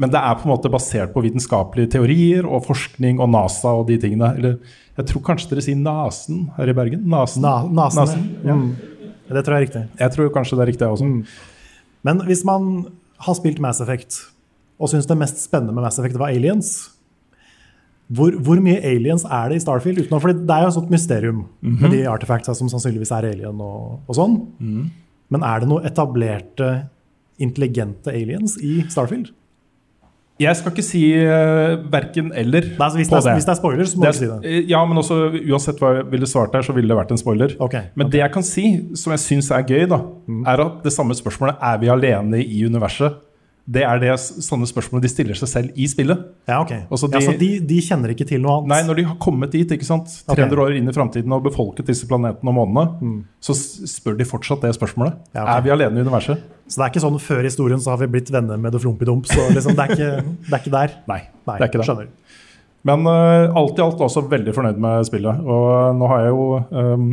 [0.00, 3.84] Men det er på en måte basert på vitenskapelige teorier og forskning og NASA og
[3.90, 4.32] de tingene.
[4.38, 4.56] Eller
[4.96, 7.04] jeg tror kanskje dere sier Nasen her i Bergen?
[7.12, 7.44] Nasen?
[7.44, 8.56] Na, nasen, ja.
[8.56, 8.72] Mm.
[9.32, 9.82] Det tror jeg er riktig.
[10.00, 11.26] Jeg tror kanskje det er riktig, jeg også.
[12.04, 12.86] Men hvis man
[13.22, 14.18] har spilt Mass Effect
[14.82, 16.72] og syns det mest spennende med Mass Effect var aliens,
[18.12, 20.00] hvor, hvor mye aliens er det i Starfield?
[20.02, 21.78] Utenom, fordi det er jo et sånt mysterium Mhm.
[21.80, 24.34] med de artefactsa som sannsynligvis er alien og, og sånn.
[24.60, 24.90] Mm.
[25.30, 26.88] Men er det noe etablerte,
[27.38, 29.30] intelligente aliens i Starfield?
[30.40, 32.64] Jeg skal ikke si uh, verken eller.
[32.72, 34.24] Nei, altså hvis, på det er, hvis det er spoiler, så må Det du si
[34.24, 34.68] er- det.
[34.70, 35.18] Ja, men også
[35.52, 37.54] uansett hva jeg ville svart der, så ville det vært en spoiler.
[37.94, 38.64] Men det jeg kan si,
[38.94, 40.44] som jeg syns er gøy, da, Mm.
[40.46, 43.12] er at det samme spørsmålet er vi alene i universet.
[43.62, 46.24] Det er det sånne spørsmål de stiller seg selv i spillet.
[46.50, 46.72] Ja, ok.
[46.90, 48.72] Altså, ja, så de, de kjenner ikke til noe annet?
[48.72, 50.10] Nei, når de har kommet dit, ikke sant?
[50.26, 54.66] 300 år inn i framtiden og befolket disse planetene og månene, så spør de fortsatt
[54.66, 55.14] det spørsmålet.
[55.14, 55.30] Mm.
[55.36, 55.54] Ja, okay.
[55.54, 56.42] Er vi alene i universet?
[56.66, 59.46] Så det er ikke sånn før historien så har vi blitt venner med Doflompidump, så
[59.54, 60.98] liksom, det, er ikke, det er ikke der?
[61.10, 61.88] Nei, Nei det er ikke det.
[61.90, 62.10] Skjønner.
[62.88, 65.42] Men uh, alt i alt også veldig fornøyd med spillet.
[65.46, 67.10] Og nå har jeg jo um,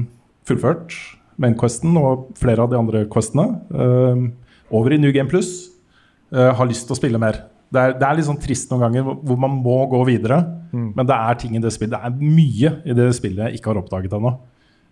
[0.49, 0.95] fullført
[1.39, 3.51] Mainquesten og flere av de andre questene.
[3.69, 4.31] Uh,
[4.73, 5.68] over i New Game Plus.
[6.31, 7.39] Eh, har lyst til å spille mer.
[7.73, 10.39] Det er, det er litt sånn trist noen ganger hvor- hvor man må gå videre.
[10.73, 10.93] Mm.
[10.95, 13.73] Men det er ting i det spillet Det er mye i det spillet jeg ikke
[13.73, 14.35] har oppdaget ennå.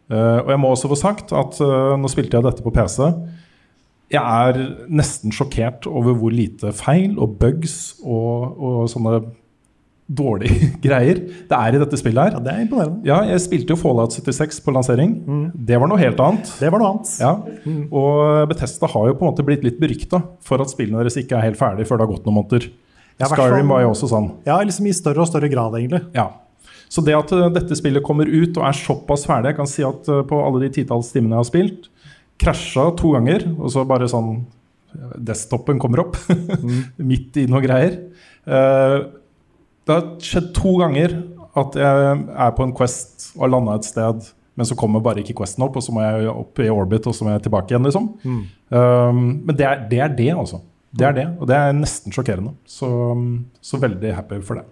[0.09, 3.11] Uh, og jeg må også få sagt at uh, nå spilte jeg dette på PC.
[4.09, 9.19] Jeg er nesten sjokkert over hvor lite feil og bugs og, og sånne
[10.07, 12.37] dårlige greier det er i dette spillet her.
[12.37, 13.03] Ja, det er imponerende.
[13.07, 15.13] Ja, jeg spilte jo Fallout 76 på lansering.
[15.53, 16.49] Det var noe helt annet.
[16.61, 17.13] Det var noe annet.
[17.21, 17.33] Ja.
[17.91, 21.37] Og Bethesda har jo på en måte blitt litt berykta for at spillene deres ikke
[21.37, 22.69] er helt ferdig før det har gått noen måneder.
[23.17, 24.27] Ja, Skyrim var jo også sånn.
[24.45, 26.03] Ja, liksom i større og større grad, egentlig.
[26.15, 26.29] Ja.
[26.87, 29.83] Så det at uh, dette spillet kommer ut og er såpass ferdig Jeg kan si
[29.83, 31.89] at uh, på alle de titalls timene jeg har spilt,
[32.39, 34.35] krasja to ganger, og så bare sånn
[34.93, 36.19] uh, Desktopen kommer opp
[37.09, 37.97] midt i noe greier.
[38.47, 39.16] Uh,
[39.87, 41.15] det har skjedd to ganger
[41.57, 42.09] at jeg
[42.45, 44.27] er på en Quest og har landa et sted,
[44.57, 47.15] men så kommer bare ikke Questen opp, og så må jeg opp i orbit, og
[47.15, 48.09] så må jeg tilbake igjen, liksom.
[48.23, 48.41] Mm.
[48.73, 50.61] Um, men det er, det er det, altså.
[50.97, 52.55] Det er det, og det er nesten sjokkerende.
[52.69, 52.89] Så,
[53.61, 54.65] så veldig happy for det.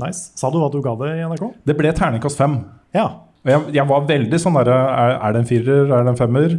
[0.00, 0.30] Nice.
[0.38, 1.50] Sa du hva du ga det i NRK?
[1.68, 2.56] Det ble terningkast fem.
[2.96, 3.08] Ja.
[3.44, 6.20] Og jeg, jeg var veldig sånn derre er, er det en firer, er det en
[6.20, 6.56] femmer?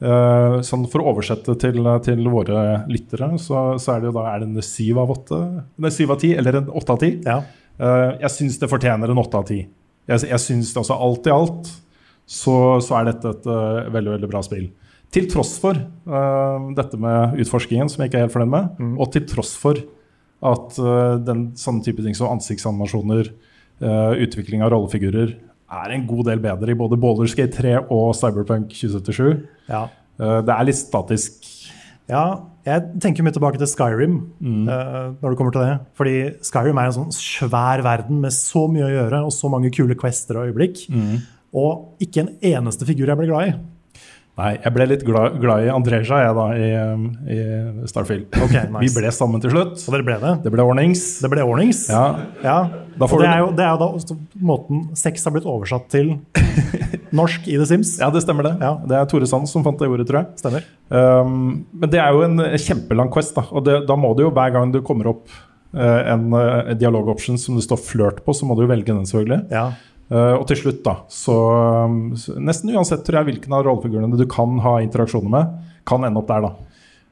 [0.00, 4.22] Eh, sånn For å oversette til, til våre lyttere, så, så er det jo da
[4.30, 5.40] Er det en syv av åtte?
[5.76, 7.10] Nei, syv av ti, eller en åtte av ti?
[7.28, 9.60] Eh, jeg syns det fortjener en åtte av ti.
[10.08, 11.72] Jeg, jeg syns altså alt i alt
[12.30, 14.68] så, så er dette et uh, veldig, veldig bra spill.
[15.10, 19.10] Til tross for uh, dette med utforskingen, som jeg ikke er helt fornøyd med, og
[19.10, 19.80] til tross for
[20.46, 23.32] at uh, den sånne type ting som ansiktsanimasjoner,
[23.80, 25.34] eh, utvikling av rollefigurer,
[25.70, 29.42] er en god del bedre i både Ballerskate 3 og Cyberpunk 2077.
[29.70, 29.84] Ja.
[30.20, 31.40] Eh, det er litt statisk.
[32.10, 32.24] Ja,
[32.66, 34.64] jeg tenker mye tilbake til Skyrim Mm.
[34.66, 35.76] når det kommer til det.
[35.96, 39.70] Fordi Skyrim er en sånn svær verden med så mye å gjøre og så mange
[39.72, 40.82] kule quester og øyeblikk.
[41.54, 43.54] Og ikke en eneste figur jeg ble glad i.
[44.40, 48.28] Nei, jeg ble litt glad, glad i Andreja, jeg, da, i, um, i Starfield.
[48.32, 48.80] Okay, nice.
[48.86, 49.74] Vi ble sammen til slutt.
[49.84, 50.30] Og dere ble det?
[50.46, 51.02] Det ble ordnings.
[51.20, 51.82] Det ble ordnings?
[51.90, 52.04] Ja.
[52.44, 52.58] Ja.
[52.96, 56.14] Det er, jo, det er jo da måten sex har blitt oversatt til
[57.16, 57.96] norsk i The Sims.
[58.00, 58.54] Ja, det stemmer det.
[58.88, 60.40] Det er Tore Sand som fant det ordet, tror jeg.
[60.40, 60.66] Stemmer.
[60.88, 63.46] Um, men det er jo en kjempelang quest, da.
[63.50, 67.38] Og det, da må du jo hver gang du kommer opp uh, en uh, dialogoption
[67.40, 69.42] som det står flørt på, så må du jo velge den, selvfølgelig.
[69.54, 69.68] Ja.
[70.10, 71.36] Uh, og til slutt, da, så,
[72.18, 75.54] så Nesten uansett tror jeg hvilken av rollefigurene du kan ha interaksjoner med,
[75.86, 76.70] kan ende opp der, da.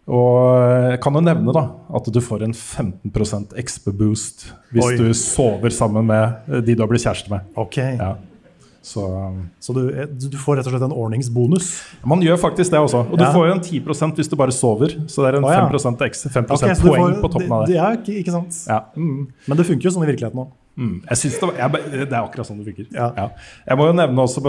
[0.09, 1.67] Og jeg kan jo nevne da
[1.99, 4.95] at du får en 15% XP-boost hvis Oi.
[4.97, 7.45] du sover sammen med de du har blitt kjæreste med.
[7.61, 7.77] Ok.
[7.77, 8.15] Ja.
[8.89, 9.05] Så,
[9.61, 9.83] Så du,
[10.31, 11.67] du får rett og slett en ordningsbonus?
[12.09, 13.03] Man gjør faktisk det også.
[13.11, 13.33] Og du Ja.
[13.35, 14.95] får jo en 10% hvis du bare sover.
[15.11, 15.67] Så det er en oh, ja.
[15.69, 17.77] 5 eks, 5 okay, poeng får- på toppen av det-.
[17.77, 18.57] Ja, ikke, ikke sant?
[18.69, 18.81] Ja.
[18.97, 19.27] Mm.
[19.47, 20.49] Men det funker jo sånn i virkeligheten òg.
[20.79, 21.03] Mm.
[21.11, 22.87] Jeg synes det, var, jeg, det er akkurat sånn det funker.
[22.95, 23.29] Ja.
[23.67, 24.43] Jeg må jo nevne også,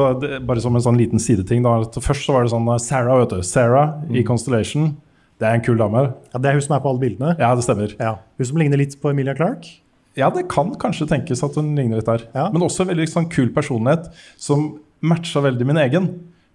[0.46, 3.34] bare, som en sånn liten sideting da, Først så var det sånn uh, Sarah, vet
[3.34, 3.42] du.
[3.44, 4.94] Sarah i Constellation.
[5.40, 6.14] Det er en kul dame.
[6.34, 7.36] Ja, det er hun som er på alle bildene?
[7.40, 7.96] Ja, det stemmer.
[7.98, 9.80] Hun som ligner litt på Emilia Clarke?
[10.18, 12.26] Ja, det kan kanskje tenkes at hun ligner litt der.
[12.54, 14.10] Men også en veldig sånn kul personlighet
[14.42, 16.10] som matcha veldig min egen.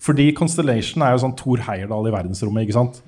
[0.05, 2.67] Fordi Constellation er jo sånn Thor Heyerdahl i verdensrommet.
[2.67, 2.99] ikke sant?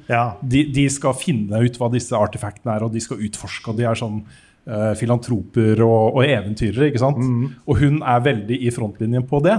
[0.40, 3.68] De, de skal finne ut hva disse artefaktene er, og de skal utforske.
[3.68, 6.88] og De er sånn uh, filantroper og, og eventyrere.
[6.88, 7.20] ikke sant?
[7.68, 9.58] Og hun er veldig i frontlinjen på det.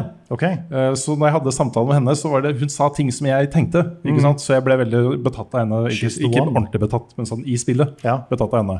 [0.71, 3.29] Eh, så når jeg hadde samtale med henne, så var det hun sa ting som
[3.29, 3.85] jeg tenkte.
[4.01, 4.41] ikke sant?
[4.41, 5.83] Så jeg ble veldig betatt av henne.
[5.93, 8.01] Ikke, ikke ordentlig betatt, men sånn i spillet.
[8.31, 8.79] Betatt av henne.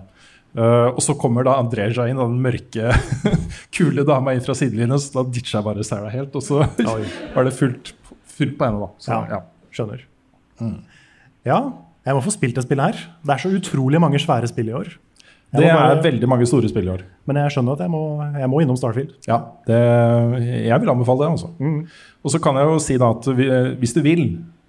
[0.58, 2.90] Eh, og så kommer da Andreja inn, den mørke,
[3.78, 4.98] kule dama inn fra sidelinjen.
[5.00, 6.64] Så da ditcha jeg bare Sarah helt, og så
[7.36, 7.94] var det fullt,
[8.38, 8.90] fullt på henne, da.
[8.98, 9.42] Så, Ja, ja.
[9.78, 10.06] skjønner.
[11.48, 11.60] Ja,
[12.08, 13.04] jeg må få spilt det spillet her.
[13.24, 14.90] Det er så utrolig mange svære spill i år.
[15.54, 17.04] Jeg Det bare- er veldig mange store spill i år.
[17.26, 18.02] Men jeg skjønner at jeg må,
[18.36, 19.14] jeg må innom Starfield.
[19.30, 19.38] Ja,
[19.68, 19.78] det,
[20.68, 21.30] jeg vil anbefale det.
[21.38, 21.48] altså.
[21.60, 21.88] Mm.
[22.26, 23.48] Og så kan jeg jo si da at vi,
[23.80, 24.26] hvis du vil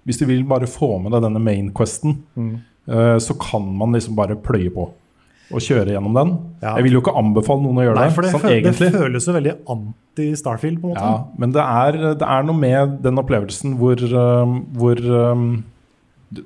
[0.07, 2.61] hvis du vil bare få med deg denne main questen, Mm.
[2.87, 4.87] uh, så kan man liksom bare pløye på
[5.49, 6.31] og kjøre gjennom den.
[6.61, 8.23] Jeg vil jo ikke anbefale noen å gjøre Nei, det.
[8.25, 11.09] det, sånn fø- det føles jo veldig anti-Starfield, på en måte.
[11.09, 15.01] Ja, men det er, det er noe med den opplevelsen hvor, uh, hvor
[15.33, 15.63] um,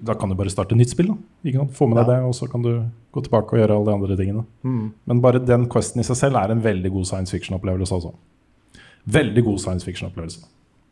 [0.07, 1.09] Da kan du bare starte nytt spill.
[1.11, 1.65] da.
[1.75, 2.13] Få med deg Ja.
[2.13, 2.71] det, og så kan du
[3.11, 4.45] gå tilbake og gjøre alle de andre tingene.
[4.63, 4.93] Mm.
[5.05, 7.91] Men bare den questen i seg selv er en veldig god science fiction-opplevelse.
[7.93, 8.13] Altså.
[9.05, 10.45] Veldig god science fiction-opplevelse.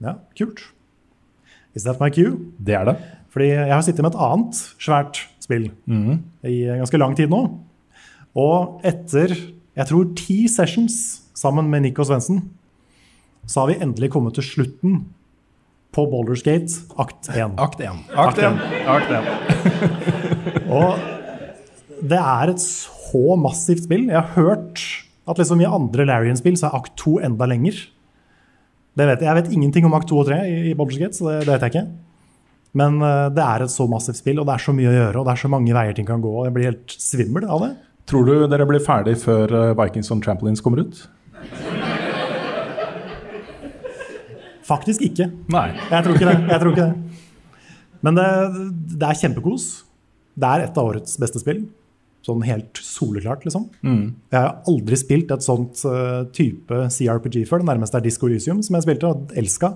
[0.03, 0.59] Ja, kult.
[1.74, 2.36] Is that my cue?
[2.59, 2.97] Det er det.
[3.32, 6.18] Fordi jeg har sittet med et annet svært spill mm.
[6.43, 7.45] i ganske lang tid nå.
[8.38, 9.34] Og etter
[9.71, 10.95] jeg tror ti sessions
[11.38, 12.43] sammen med Nico Svendsen,
[13.47, 14.99] så har vi endelig kommet til slutten
[15.91, 17.57] på Boulders Gate, akt 1.
[17.59, 18.03] Akt 1.
[18.15, 18.59] Akt 1.
[18.88, 19.32] Akt 1.
[20.79, 20.99] Og
[22.01, 24.07] det er et så massivt spill.
[24.07, 24.84] Jeg har hørt
[25.27, 27.75] at liksom i andre Larian-spill så er akt 2 enda lenger.
[28.97, 29.27] Det vet jeg.
[29.27, 31.67] jeg vet ingenting om akt 2 og 3 i, i Gate, så det, det vet
[31.67, 31.86] jeg ikke.
[32.79, 35.19] Men eh, det er et så massivt spill, og det er så mye å gjøre,
[35.19, 37.65] og det er så mange veier ting kan gå, og jeg blir helt svimmel av
[37.65, 37.71] det.
[38.12, 40.97] Tror du dere blir ferdig før uh, Vikings on Trampolines kommer ut?
[44.68, 45.30] Faktisk ikke.
[45.51, 45.70] Nei.
[45.89, 46.57] Jeg tror ikke det.
[46.59, 47.22] Tror ikke det.
[48.03, 48.26] Men det,
[48.97, 49.68] det er kjempekos.
[50.36, 51.64] Det er et av årets beste spill.
[52.26, 53.70] Sånn helt soleklart, liksom.
[53.82, 54.03] Mm.
[54.30, 57.64] Jeg har aldri spilt et sånt eh, type CRPG før.
[57.64, 59.72] Det nærmeste er Disco Elysium, som jeg spilte og elska.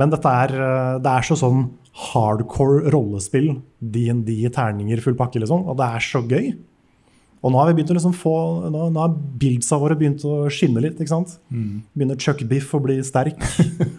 [0.00, 1.68] Men dette er, eh, det er så sånn
[2.10, 3.52] hardcore rollespill.
[3.78, 5.68] DND, terninger, full pakke, liksom.
[5.70, 6.50] Og det er så gøy.
[7.40, 8.32] Og nå har vi begynt å liksom få,
[8.68, 10.98] nå, nå har bildsa våre begynt å skinne litt.
[11.00, 11.38] ikke sant?
[11.48, 11.78] Mm.
[11.96, 13.38] Begynner Chuck Biff å bli sterk.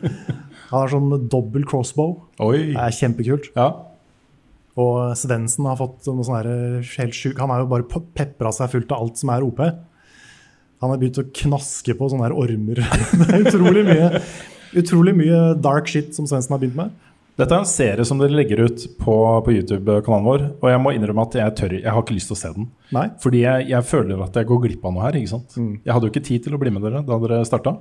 [0.71, 2.13] Han har sånn dobbel crossbow.
[2.45, 2.67] Oi.
[2.75, 3.49] Det er kjempekult.
[3.57, 3.65] Ja.
[4.79, 8.53] Og Svendsen har fått noe sånn her helt sjuk Han har jo bare pe- pepra
[8.55, 9.59] seg fullt av alt som er OP.
[9.65, 12.79] Han har begynt å knaske på sånne her ormer.
[13.19, 14.21] Det er utrolig mye,
[14.81, 16.93] utrolig mye dark shit som Svendsen har begynt med.
[17.39, 19.13] Dette er en serie som dere legger ut på,
[19.45, 20.41] på YouTube-kanalen vår.
[20.61, 22.67] Og jeg må innrømme at jeg tør, jeg har ikke lyst til å se den.
[22.93, 23.05] Nei.
[23.23, 25.17] Fordi jeg, jeg føler at jeg går glipp av noe her.
[25.21, 25.55] ikke sant?
[25.57, 25.71] Mm.
[25.85, 27.73] Jeg hadde jo ikke tid til å bli med dere da dere starta.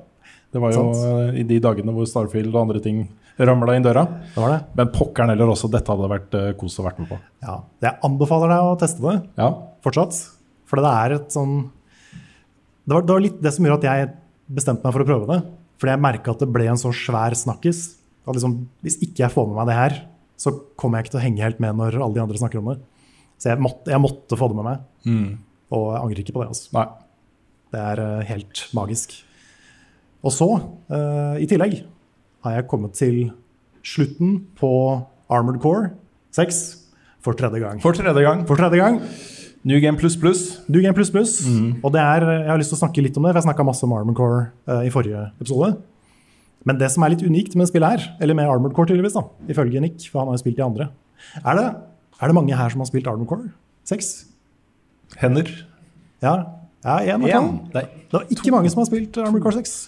[0.50, 1.02] Det var jo Sant.
[1.34, 3.02] eh, i de dagene hvor Starfield og andre ting
[3.38, 4.06] ramla inn døra.
[4.34, 4.60] Det var det.
[4.80, 7.20] Men pokkeren heller også dette hadde vært uh, kos å vært med på.
[7.44, 7.58] Ja.
[7.86, 9.50] Jeg anbefaler deg å teste det Ja.
[9.86, 10.16] fortsatt.
[10.70, 11.54] For det er et sånn
[12.86, 14.10] det var, det var litt det som gjorde at jeg
[14.50, 15.40] bestemte meg for å prøve det.
[15.80, 17.80] Fordi jeg merka at det ble en så svær snakkis.
[18.28, 19.94] Liksom, hvis ikke jeg får med meg det her,
[20.40, 22.72] så kommer jeg ikke til å henge helt med når alle de andre snakker om
[22.72, 22.78] det.
[23.40, 24.84] Så jeg måtte, jeg måtte få det med meg.
[25.08, 25.30] Mm.
[25.76, 26.50] Og jeg angrer ikke på det.
[26.52, 26.68] altså.
[26.76, 26.86] Nei.
[27.70, 29.14] Det er eh, helt magisk.
[30.26, 30.48] Og så,
[30.92, 31.78] uh, i tillegg,
[32.44, 33.30] har jeg kommet til
[33.86, 34.70] slutten på
[35.32, 35.92] Armored Core
[36.36, 36.58] 6
[37.24, 37.80] for tredje gang.
[37.80, 38.42] For tredje gang.
[38.48, 38.98] For tredje gang.
[39.64, 40.60] New Game Plus Plus.
[40.68, 41.38] New Game Plus Plus.
[41.48, 41.80] Mm.
[41.84, 43.66] Og det er, jeg har lyst til å snakke litt om det, for jeg snakka
[43.70, 45.72] masse om Armored Core uh, i forrige episode.
[46.68, 49.24] Men det som er litt unikt med spillet her, eller med Armored Core tydeligvis, da,
[49.52, 50.90] ifølge Nick, for han har jo spilt de andre,
[51.40, 51.68] er det,
[52.20, 53.52] er det mange her som har spilt Armored Core
[53.88, 54.10] 6?
[55.20, 55.48] Hender.
[56.22, 56.34] Ja,
[56.84, 59.78] ja én i Det var ikke mange som har spilt Armored Core 6.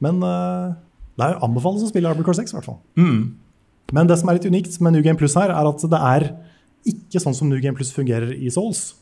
[0.00, 0.72] Men uh,
[1.20, 2.80] det er jo anbefales å spille Armored Core 6, i hvert fall.
[2.96, 3.20] Mm.
[3.92, 6.30] Men det som er litt unikt med New Game Plus her, er at det er
[6.88, 8.94] ikke sånn som New Game Plus fungerer i Souls.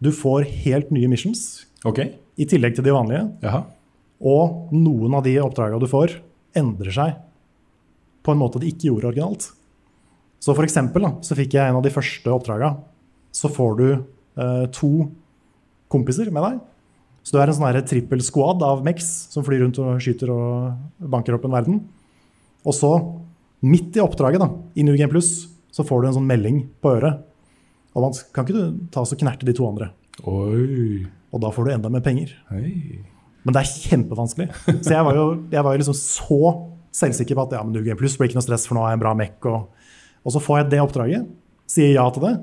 [0.00, 2.14] Du får helt nye missions okay.
[2.40, 3.24] i tillegg til de vanlige.
[3.44, 3.64] Jaha.
[4.24, 6.18] Og noen av de oppdragene du får,
[6.56, 7.16] endrer seg
[8.26, 9.50] på en måte de ikke gjorde originalt.
[10.42, 12.80] Så for eksempel da, så fikk jeg en av de første oppdragene.
[13.34, 14.90] Så får du eh, to
[15.92, 16.58] kompiser med deg.
[17.26, 21.08] Så du er en sånn trippel squad av Mex som flyr rundt og skyter og
[21.14, 21.80] banker opp en verden.
[22.66, 22.92] Og så,
[23.66, 26.94] midt i oppdraget da, i New Game Plus, så får du en sånn melding på
[26.96, 27.24] øret.
[27.96, 29.90] Og man, kan ikke du ta og knerte de to andre?
[30.22, 31.04] Oi.
[31.34, 32.32] Og da får du enda mer penger.
[33.46, 34.48] Men det er kjempevanskelig.
[34.82, 36.40] Så jeg var jo, jeg var jo liksom så
[36.96, 38.98] selvsikker på at ja, men UG pluss blir ikke noe stress, for nå har jeg
[38.98, 39.46] en bra mekk.
[39.50, 39.90] Og,
[40.26, 41.28] og så får jeg det oppdraget,
[41.70, 42.34] sier ja til det,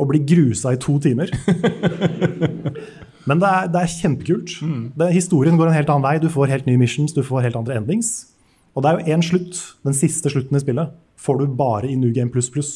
[0.00, 1.30] og blir grusa i to timer.
[3.28, 4.56] Men det er, det er kjempekult.
[4.98, 6.16] Det, historien går en helt annen vei.
[6.22, 8.30] Du får helt nye missions, du får helt andre endings.
[8.74, 11.98] Og det er jo én slutt, den siste slutten i spillet, får du bare i
[12.00, 12.72] New Game pluss pluss.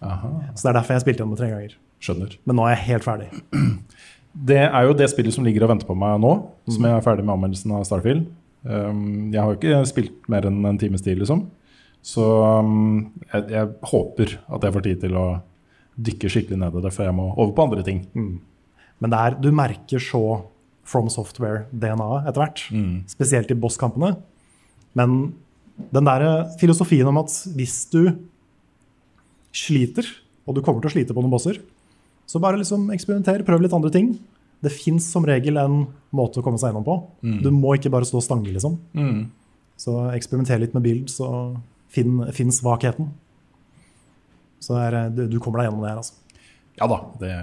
[0.00, 1.76] Så det er derfor jeg spilte gjennom det tre ganger.
[2.04, 2.34] Skjønner.
[2.48, 3.28] Men nå er jeg helt ferdig.
[4.34, 6.32] Det er jo det spillet som ligger og venter på meg nå,
[6.66, 8.26] som jeg er ferdig med anmeldelsen av Starfield.
[8.64, 11.44] Um, jeg har jo ikke spilt mer enn en times tid, liksom.
[12.04, 15.26] Så um, jeg, jeg håper at jeg får tid til å
[15.94, 18.02] dykke skikkelig ned i det før jeg må over på andre ting.
[19.02, 20.24] Men det er, du merker så
[20.84, 22.64] From Software-DNA-et etter hvert.
[23.08, 24.16] Spesielt i bosskampene.
[24.98, 25.14] Men
[25.94, 26.24] den der
[26.60, 28.12] filosofien om at hvis du
[29.54, 30.04] sliter,
[30.44, 31.62] og du kommer til å slite på noen bosser,
[32.26, 34.14] så bare liksom eksperimenter, prøv litt andre ting.
[34.64, 35.82] Det fins som regel en
[36.14, 36.96] måte å komme seg gjennom på.
[37.26, 37.38] Mm.
[37.44, 38.78] Du må ikke bare stå og stange, liksom.
[38.96, 39.26] Mm.
[39.80, 41.28] Så eksperimenter litt med bild, så
[41.92, 43.12] finn, finn svakheten.
[44.64, 46.20] Så er, du, du kommer deg gjennom det her, altså.
[46.80, 47.34] Ja da, det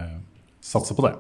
[0.66, 1.14] satser på det.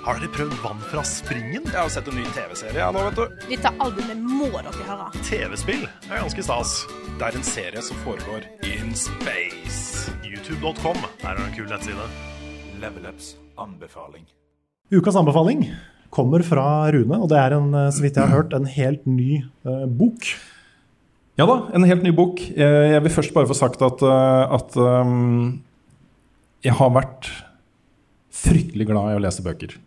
[0.00, 1.66] Har dere prøvd vann fra springen?
[1.68, 3.42] Jeg har sett en ny TV-serie nå, vet du.
[3.50, 5.10] Dette albumet må dere høre.
[5.28, 6.72] TV-spill er ganske stas.
[7.20, 9.69] Det er en serie som foregår in space.
[10.50, 12.04] YouTube.com der er det en kul nettside.
[12.82, 14.24] Levelups anbefaling.
[14.90, 15.68] Ukas anbefaling
[16.10, 19.04] kommer fra Rune, og det er en, eh, så vidt jeg har hørt, en helt
[19.06, 20.26] ny eh, bok.
[21.38, 22.40] Ja da, en helt ny bok.
[22.40, 25.62] Jeg vil først bare få sagt at, eh, at um,
[26.66, 27.30] jeg har vært
[28.34, 29.78] fryktelig glad i å lese bøker.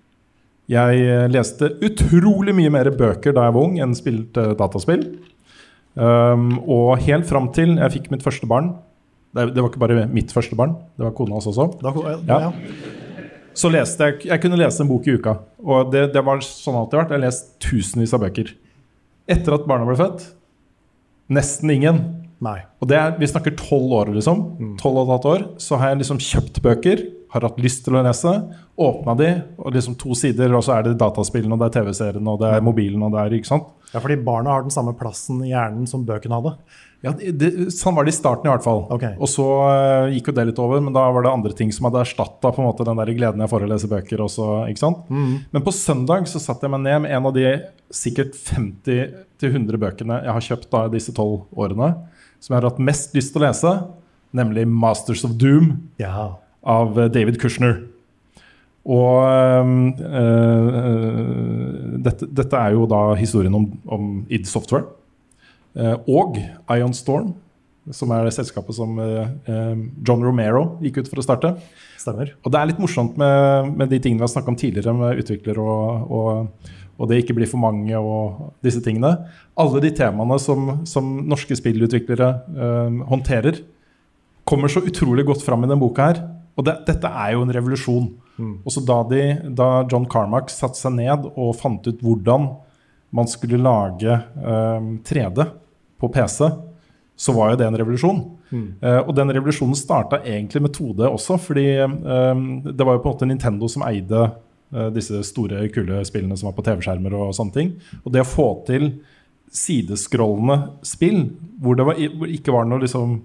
[0.72, 5.04] Jeg leste utrolig mye mer bøker da jeg var ung enn spilte dataspill.
[6.00, 8.72] Um, og helt fram til jeg fikk mitt første barn
[9.34, 11.70] det, det var ikke bare mitt første barn, det var kona hans også.
[12.30, 12.52] ja.
[13.54, 15.36] Så leste jeg Jeg kunne lese en bok i uka.
[15.62, 17.12] Og det, det var sånn alltid vært.
[17.14, 18.50] Jeg har lest tusenvis av bøker.
[19.30, 20.26] Etter at barna ble født
[21.34, 22.00] nesten ingen.
[22.44, 22.58] Nei.
[22.84, 24.42] Og det er, vi snakker tolv år, liksom.
[24.82, 25.44] Tolv og et halvt år.
[25.64, 27.04] Så har jeg liksom kjøpt bøker,
[27.34, 28.34] har hatt lyst til å lese,
[28.84, 32.28] åpna de, og liksom to sider, og så er det dataspillene, og det er TV-serien,
[32.30, 33.70] og det er mobilen, og det er ikke sant?
[33.94, 36.54] Ja, fordi barna har den samme plassen i hjernen som bøkene hadde.
[37.04, 38.86] Ja, det, Sånn var det i starten, i hvert fall.
[39.20, 41.90] Og så uh, gikk jo det litt over, men da var det andre ting som
[41.90, 44.24] hadde erstatta den der gleden jeg får å lese bøker.
[44.24, 45.02] Også, ikke sant?
[45.12, 45.34] Mm.
[45.52, 47.44] Men på søndag så satte jeg meg ned med en av de
[47.94, 51.92] sikkert 50-100 bøkene jeg har kjøpt da, disse tolv årene,
[52.40, 53.76] som jeg har hatt mest lyst til å lese,
[54.34, 55.76] nemlig 'Masters of Doom'
[56.64, 57.84] av eh, David Kushner.
[58.84, 59.76] Og eh,
[60.24, 61.22] eh,
[62.08, 64.88] dette, dette er jo da historien om, om id Software.
[65.74, 66.38] Eh, og
[66.76, 67.34] Ion Storm,
[67.92, 71.56] som er det selskapet som eh, eh, John Romero gikk ut for å starte.
[72.00, 72.34] Stemmer.
[72.44, 75.22] Og det er litt morsomt med, med de tingene vi har snakka om tidligere, med
[75.24, 79.16] utviklere og, og, og det ikke blir for mange og disse tingene.
[79.60, 83.64] Alle de temaene som, som norske spillutviklere eh, håndterer,
[84.44, 86.20] kommer så utrolig godt fram i denne boka her.
[86.60, 88.10] Og det, dette er jo en revolusjon.
[88.38, 88.54] Mm.
[88.68, 89.24] Også da, de,
[89.56, 92.52] da John Carmack satte seg ned og fant ut hvordan
[93.14, 95.46] man skulle lage eh, 3D
[96.02, 96.50] på PC,
[97.16, 98.24] så var jo det en revolusjon.
[98.50, 98.66] Mm.
[98.82, 103.12] Eh, og den revolusjonen starta egentlig med 2D også, fordi eh, det var jo på
[103.12, 107.36] en måte Nintendo som eide eh, disse store, kule spillene som var på TV-skjermer og
[107.38, 107.76] sånne ting.
[108.02, 108.90] Og det å få til
[109.54, 110.58] sideskrollende
[110.88, 111.28] spill
[111.62, 113.20] hvor det var, hvor ikke var noe liksom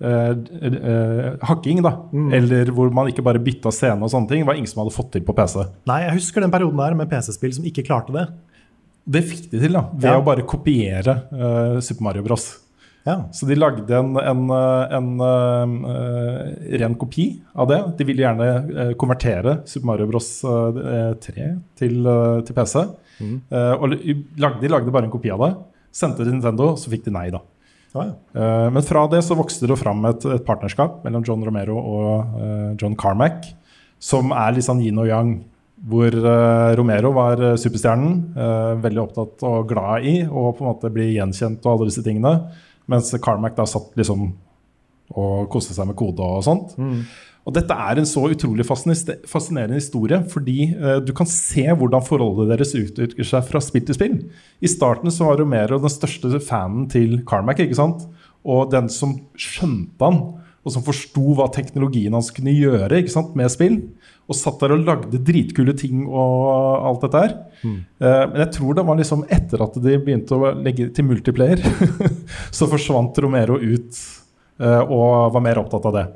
[0.00, 1.94] eh, eh, hakking, da.
[2.40, 5.12] Eller hvor man ikke bare bytta scene og sånne ting, var ingen som hadde fått
[5.14, 5.60] til på PC.
[5.90, 8.26] Nei, jeg husker den perioden der med PC-spill som ikke klarte det.
[9.04, 10.18] Det fikk de til, da, ved Ja.
[10.18, 12.46] å bare kopiere uh, Super Mario Bros.
[13.04, 13.18] Ja.
[13.36, 17.76] Så de lagde en, en, eh, en uh, ren kopi av det.
[17.98, 20.30] De ville gjerne konvertere Super Mario Bros.
[20.48, 21.98] eh, 3 til,
[22.48, 22.86] til PC.
[23.20, 23.34] Mm.
[23.52, 23.92] Og
[24.40, 25.50] lagde, de lagde bare en kopi av det.
[25.94, 27.42] Sendte det til Nintendo, så fikk de nei, da.
[27.94, 28.70] Ja, ja.
[28.74, 32.96] Men fra det så vokste det fram et, et partnerskap mellom John Romero og John
[32.98, 33.52] Carmack,
[34.02, 35.36] som er litt sånn yin og yang.
[35.74, 40.70] Hvor eh, Romero var eh, superstjernen, eh, veldig opptatt og glad i å på en
[40.70, 42.36] måte bli gjenkjent og alle disse tingene.
[42.90, 44.28] Mens Carmack da satt liksom
[45.14, 46.72] og koste seg med kode og sånt.
[47.44, 52.04] Og dette er en så utrolig fascinerende fascinerende historie, fordi eh, du kan se hvordan
[52.06, 54.14] forholdet deres utvikler seg fra spill til spill.
[54.64, 58.06] I starten så var Romero den største fanen til Carmack, ikke sant?
[58.44, 60.18] og den som skjønte han,
[60.64, 63.76] og som forsto hva teknologien hans kunne gjøre ikke sant, med spill.
[64.24, 67.34] Og satt der og lagde dritkule ting og alt dette her.
[68.00, 71.60] Eh, men jeg tror det var liksom etter at de begynte å legge til multiplayer,
[72.56, 74.00] så forsvant Romero ut
[74.62, 76.06] uh, og var mer opptatt av det.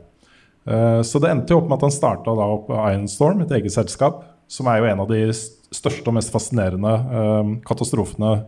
[0.68, 4.24] Uh, Så det endte jo opp med at han starta opp Ironstorm, et eget selskap,
[4.48, 8.46] som er jo en av de største og mest fascinerende katastrofene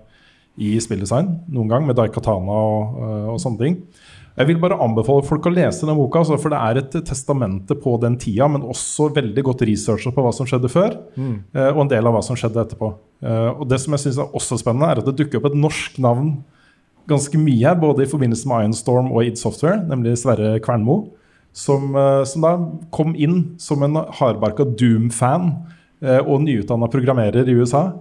[0.57, 3.03] i spilldesign noen gang, med Daikatana og,
[3.34, 3.76] og sånne ting.
[4.39, 7.74] Jeg vil bare anbefale folk å lese den boka, altså, for det er et testamente
[7.76, 11.43] på den tida, men også veldig godt researcha på hva som skjedde før, Mm.
[11.55, 12.95] eh, og en del av hva som skjedde etterpå.
[13.22, 15.59] Eh, Og det som jeg syns er også spennende, er at det dukker opp et
[15.59, 16.43] norsk navn
[17.09, 21.09] ganske mye her, både i forbindelse med Ironstorm og id Software, nemlig Sverre Kvernmo,
[21.53, 22.57] som, eh, som da
[22.93, 25.66] kom inn som en hardbarka Doom-fan
[26.03, 27.93] og nyutdanna programmerer i USA.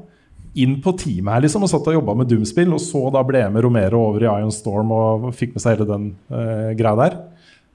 [0.58, 3.44] Inn på teamet her liksom, og satt og jobba med Doom-spill, og så da ble
[3.54, 7.20] med Romero over i Ironstorm og fikk med seg hele den uh, greia der.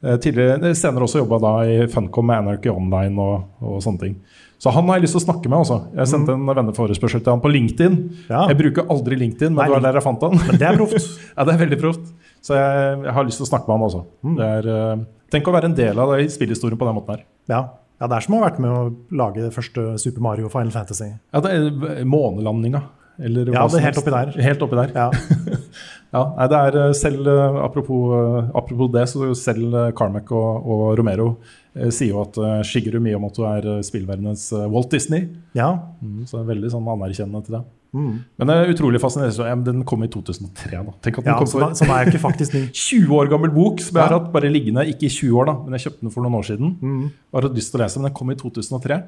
[0.05, 4.19] Uh, senere også jobba i Funcom med Anarchy Online og, og sånne ting.
[4.65, 5.61] Så han har jeg lyst til å snakke med.
[5.61, 5.77] også.
[5.93, 7.97] Jeg sendte en venneforespørsel til han på LinkedIn.
[8.31, 10.39] Jeg bruker aldri LinkedIn, men Nei, det var der jeg fant han.
[10.41, 11.11] Men det er proft.
[11.37, 12.07] ja, det er veldig proft.
[12.45, 14.03] Så jeg, jeg har lyst til å snakke med han også.
[14.39, 17.27] Det er, uh, tenk å være en del av det spillhistorien på den måten her.
[17.53, 17.61] Ja.
[18.01, 18.83] Ja, det er som å ha vært med å
[19.15, 21.13] lage det første Super Mario Final Fantasy.
[21.33, 22.83] Ja, det er månelandinga.
[23.15, 24.33] Eller Ja, det er helt oppi der.
[24.43, 24.95] Helt oppi der.
[24.97, 25.11] Ja.
[26.15, 30.67] Ja, nei, det er eh, selv eh, apropos, eh, apropos det, så selv Carmack og,
[30.71, 31.27] og Romero
[31.75, 32.39] eh, sier jo at
[32.69, 35.27] Shigeru Miyamoto er spillverdenens Walt Disney.
[35.59, 35.73] Ja.
[36.05, 37.65] Mm, så er veldig sånn anerkjennende til det.
[37.95, 38.15] Mm.
[38.41, 39.63] Men det er utrolig fascinerende.
[39.69, 40.73] Den kom i 2003.
[40.75, 40.95] da.
[41.05, 42.65] Tenk at den Ja, kom for den er jo ikke faktisk ny.
[42.85, 45.57] 20 år gammel bok som jeg har hatt bare liggende, ikke i 20 år, da,
[45.63, 46.75] men jeg kjøpte den for noen år siden.
[46.83, 47.07] Mm.
[47.39, 49.01] Har hatt lyst til å lese, men den kom i 2003.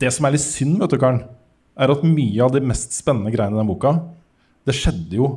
[0.00, 1.22] Det som er litt synd, vet du, Karen,
[1.80, 3.96] er at mye av de mest spennende greiene i den boka,
[4.68, 5.30] det skjedde jo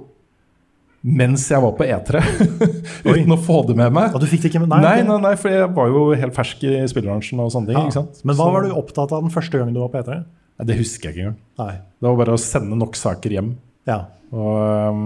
[1.04, 2.22] mens jeg var på E3.
[3.10, 4.14] Uten å få det med meg.
[4.16, 6.36] Og du fikk det ikke med Nei, nei, nei, nei, for jeg var jo helt
[6.36, 7.89] fersk i spillebransjen og sånne ting.
[7.91, 8.06] Ja.
[8.24, 10.22] Men hva var du opptatt av den første gangen du var på E3?
[10.62, 11.39] Det husker jeg ikke engang.
[11.60, 11.76] Nei.
[11.97, 13.54] Det var bare å sende nok saker hjem.
[13.89, 14.04] Ja.
[14.34, 14.99] Og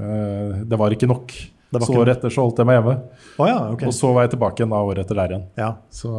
[0.00, 1.34] øh, det var ikke nok.
[1.74, 2.94] Det var så året etter så holdt jeg meg hjemme.
[3.34, 3.88] Oh, ja, okay.
[3.90, 5.46] Og så var jeg tilbake igjen da året etter der igjen.
[5.58, 5.70] Ja.
[5.90, 6.10] Så,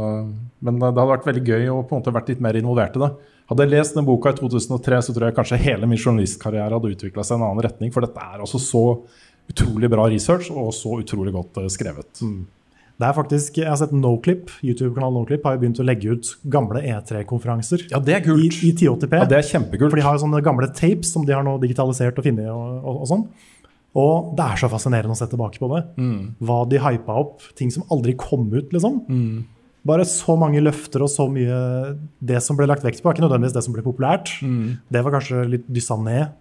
[0.59, 3.03] men det hadde vært veldig gøy å på en måte vært litt mer involvert i
[3.05, 3.11] det.
[3.45, 6.91] Hadde jeg lest den boka i 2003, så tror jeg kanskje hele min journalistkarriere hadde
[6.97, 7.93] utvikla seg i en annen retning.
[7.95, 8.83] For dette er altså så
[9.53, 12.09] utrolig bra research og så utrolig godt skrevet.
[12.17, 12.23] skrevet.
[12.95, 16.29] Det er faktisk, Jeg har sett Noclip, YouTube-kanalen Noclip har jo begynt å legge ut
[16.47, 18.61] gamle E3-konferanser ja, det er kult.
[18.61, 19.17] i, i 1080p.
[19.19, 19.91] Ja, det er kjempekult.
[19.91, 22.47] For de har jo sånne gamle tapes som de har nå digitalisert og funnet.
[22.53, 23.25] Og, og, og sånn.
[23.99, 25.81] Og det er så fascinerende å se tilbake på det.
[25.99, 26.21] Mm.
[26.47, 27.43] Hva de hypa opp.
[27.59, 29.01] Ting som aldri kom ut, liksom.
[29.85, 31.57] Bare så mange løfter og så mye
[32.17, 34.31] Det som ble lagt vekt på, er ikke nødvendigvis det som ble populært.
[34.43, 34.79] Mm.
[34.91, 36.31] Det var kanskje litt dyssa ned.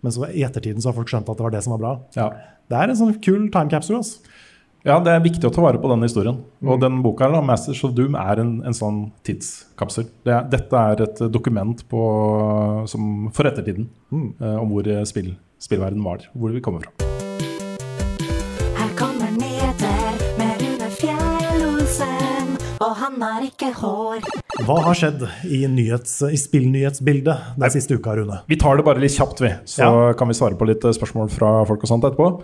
[0.00, 1.92] Men så i ettertiden så har folk skjønt at det var det som var bra.
[2.16, 2.30] Ja.
[2.70, 4.00] Det er en sånn kul time capsule.
[4.00, 4.38] Altså.
[4.84, 6.38] Ja, det er viktig å ta vare på den historien.
[6.64, 10.06] Og den boka her, da, 'Masters of Doom', er en, en sånn tidskapsel.
[10.24, 12.00] Det dette er et dokument på,
[12.88, 14.32] som, for ettertiden Mm.
[14.40, 16.24] eh, om hvor eh, spill, spillverden var.
[16.34, 16.90] Hvor vi kommer fra.
[18.80, 24.24] Her kommer nyheter med Rune Fjell-Olsen, og han har ikke hår.
[24.64, 28.40] Hva har skjedd i, nyhets, i spillnyhetsbildet den siste uka, Rune?
[28.48, 29.52] Vi tar det bare litt kjapt, vi.
[29.66, 30.12] Så Ja.
[30.14, 32.42] kan vi svare på litt eh, spørsmål fra folk og sånt etterpå.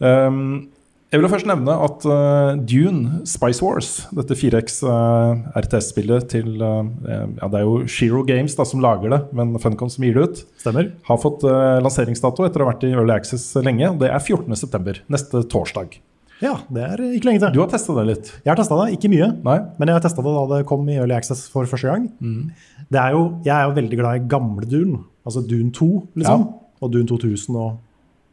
[0.00, 0.68] Um,
[1.08, 6.84] jeg vil først nevne at uh, Dune Spice Wars, dette 4X uh, RTS-spillet til uh,
[7.08, 10.26] ja, Det er jo Shiro Games da, som lager det, men Funcom som gir det
[10.26, 10.42] ut.
[10.60, 10.90] Stemmer.
[11.08, 13.88] Har fått eh, lanseringsdato etter å ha vært i Early Access lenge.
[13.88, 15.96] og Det er 14.9., neste torsdag.
[16.44, 17.56] Ja, det er ikke lenge til.
[17.56, 18.30] Du har testa det litt?
[18.44, 19.32] Jeg har testa det, ikke mye.
[19.48, 19.56] Nei.
[19.80, 22.06] Men jeg har testa det da det kom i Early Access for første gang.
[22.20, 22.52] Mm.
[22.92, 25.90] Det er jo, jeg er jo veldig glad i gamle Dune, altså Dune 2,
[26.20, 26.48] liksom.
[26.78, 27.78] Og Dune 2000 og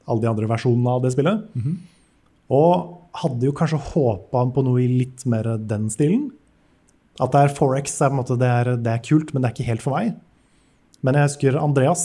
[0.05, 1.45] alle de andre versjonene av det spillet.
[1.57, 1.75] Mhm.
[2.53, 6.29] Og hadde jo kanskje håpa på noe i litt mer den stilen.
[7.21, 9.69] At det er 4X, er måte, det, er, det er kult, men det er ikke
[9.69, 10.17] helt for meg.
[11.05, 12.03] Men jeg husker Andreas,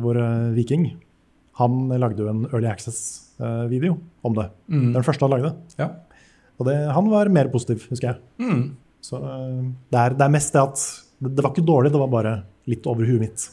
[0.00, 0.88] vår eh, viking,
[1.60, 4.48] han lagde jo en Early Access-video om det.
[4.72, 4.90] Mm.
[4.96, 5.52] Den første han lagde.
[5.80, 5.90] Ja.
[6.56, 8.22] Og det, han var mer positiv, husker jeg.
[8.40, 8.64] Mm.
[9.04, 9.60] Så eh,
[9.92, 10.80] det er, det er mest det at
[11.20, 12.34] det, det var ikke dårlig, det var bare
[12.70, 13.46] litt over huet mitt.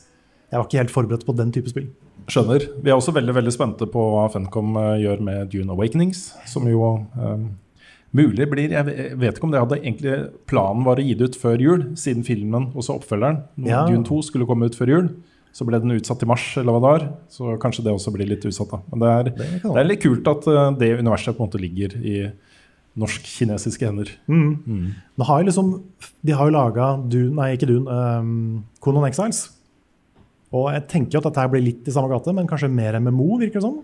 [0.51, 1.87] Jeg var ikke helt forberedt på den type spill.
[2.31, 2.65] Skjønner.
[2.83, 6.29] Vi er også veldig veldig spente på hva Funcom eh, gjør med Dune Awakenings.
[6.49, 6.83] Som jo
[7.17, 7.49] um,
[8.15, 10.17] mulig blir Jeg vet ikke om det hadde egentlig
[10.49, 13.83] planen var å gi det ut før jul, siden filmen, og så oppfølgeren, Ja.
[13.89, 15.11] Dune 2, skulle komme ut før jul.
[15.53, 17.03] Så ble den utsatt til mars, eller hva det var.
[17.29, 18.71] Så kanskje det også blir litt utsatt.
[18.71, 18.79] da.
[18.89, 21.61] Men det er, Det det er litt kult at eh, det universet på en måte
[21.61, 22.31] ligger i
[22.99, 24.09] norsk-kinesiske hender.
[24.29, 24.93] Mm.
[25.17, 25.81] Nå har liksom,
[26.21, 29.47] de har jo laga Dune, nei, ikke Dune, um, Conan Exiles.
[30.53, 33.39] Og jeg tenker jo at dette blir litt i samme gate, men kanskje mer MMO,
[33.41, 33.79] virker det som?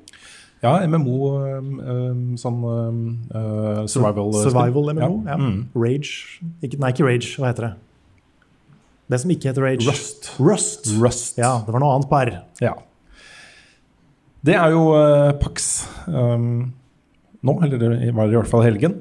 [0.62, 5.38] Ja, MMO, um, um, sånn um, uh, survival Survival MMO, ja.
[5.40, 5.62] Mm.
[5.80, 6.42] Rage.
[6.60, 7.76] Ikke, nei, ikke Rage, hva heter det?
[9.10, 9.88] Det som ikke heter Rage.
[9.88, 10.34] Rust.
[10.38, 10.92] Rust.
[11.00, 11.40] Rust.
[11.40, 12.34] Ja, det var noe annet på R.
[12.62, 12.76] Ja.
[14.46, 16.70] Det er jo uh, Pax um,
[17.42, 19.00] nå, eller det var i hvert fall helgen.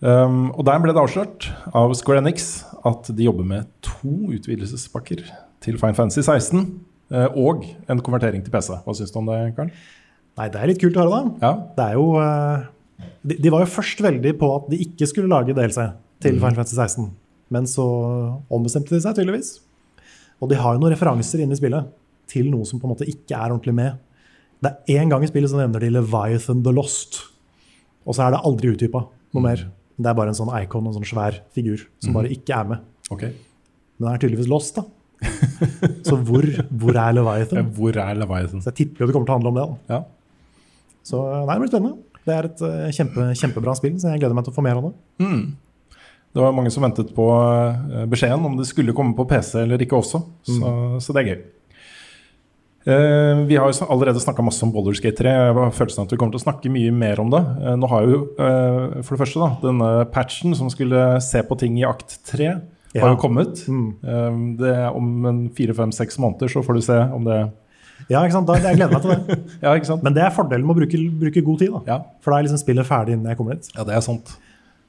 [0.00, 5.24] Um, og der ble det avslørt av Square Enix at de jobber med to utvidelsespakker
[5.64, 6.66] til Fine Fantasy 16 uh,
[7.10, 8.74] og en konvertering til PC.
[8.84, 9.70] Hva syns du om det, Karl?
[10.38, 11.52] Nei, det er litt kult å høre, da.
[11.76, 12.66] Det er jo uh,
[13.24, 15.78] de, de var jo først veldig på at de ikke skulle lage DLC
[16.22, 16.42] til mm.
[16.42, 17.08] Final Fantasy 16.
[17.54, 17.86] Men så
[18.52, 19.54] ombestemte de seg tydeligvis.
[20.42, 21.88] Og de har jo noen referanser inne i spillet
[22.30, 23.96] til noe som på en måte ikke er ordentlig med.
[24.62, 27.22] Det er én gang i spillet så nevner de Leviathan the Lost.
[28.04, 29.04] Og så er det aldri utdypa
[29.34, 29.64] noe mer.
[29.98, 32.16] Det er bare en sånn icon, en sånn svær figur, som Mhm.
[32.20, 32.78] bare ikke er med.
[33.10, 33.32] Okay.
[33.98, 34.84] Men den er tydeligvis lost, da.
[36.08, 37.62] så hvor, hvor er Leviathan?
[37.62, 38.62] Ja, hvor er Leviathan?
[38.62, 39.66] Så jeg tipper jo det kommer til å handle om det.
[39.66, 39.96] da.
[39.96, 40.02] Ja.
[41.08, 42.22] Så nei, det blir spennende.
[42.28, 44.80] Det er et eh, kjempe, kjempebra spill, så jeg gleder meg til å få mer
[44.80, 44.94] av det.
[45.24, 45.44] Mm.
[46.36, 49.80] Det var mange som ventet på uh, beskjeden om det skulle komme på PC eller
[49.80, 51.38] ikke også, så, så det er gøy.
[52.88, 55.32] Uh, vi har jo allerede snakka masse om Baldur's Gate 3.
[55.32, 57.40] Jeg har følelsen at vi kommer til å snakke mye mer om det.
[57.64, 61.58] Uh, nå har jo uh, for det første da, denne patchen som skulle se på
[61.60, 62.54] ting i akt 3,
[62.98, 63.06] Ja.
[63.06, 63.62] har jo kommet.
[63.68, 64.56] Mm.
[64.58, 67.38] det er om en fire-fem-seks måneder så får du se om det
[68.08, 68.46] Ja, ikke sant?
[68.46, 69.38] Da, jeg gleder meg til det.
[69.64, 70.04] Ja, ikke sant?
[70.06, 71.72] Men det er fordelen med å bruke, bruke god tid.
[71.74, 71.80] da.
[71.88, 71.96] Ja.
[72.22, 73.70] For da er liksom spillet ferdig innen jeg kommer dit.
[73.74, 74.36] Ja, det er sant.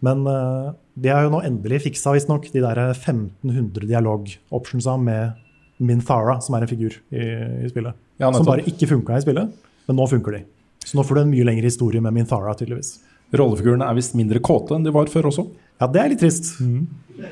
[0.06, 5.36] Men uh, de har jo nå endelig fiksa visstnok de der 1500 dialog-optionsa med
[5.80, 7.26] Minthara, som er en figur i,
[7.66, 7.98] i spillet.
[8.20, 9.52] Ja, som bare ikke funka i spillet,
[9.88, 10.44] men nå funker de.
[10.86, 12.98] Så nå får du en mye lengre historie med Minthara, tydeligvis.
[13.36, 15.46] Rollefigurene er visst mindre kåte enn de var før også.
[15.80, 16.54] Ja, det er litt trist.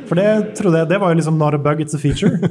[0.07, 2.39] For det trodde jeg, det var jo liksom not a bug, it's a feature.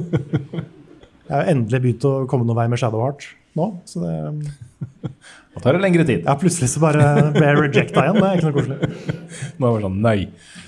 [1.27, 3.25] Jeg har endelig begynt å komme noen vei med Shadowheart
[3.57, 4.13] nå, så det
[5.57, 6.21] Da tar det lengre tid.
[6.21, 7.01] Ja, plutselig så bare
[7.33, 8.19] ble jeg rejecta igjen.
[8.21, 8.89] Det er ikke noe koselig.
[9.57, 10.17] Nå er det sånn, nei.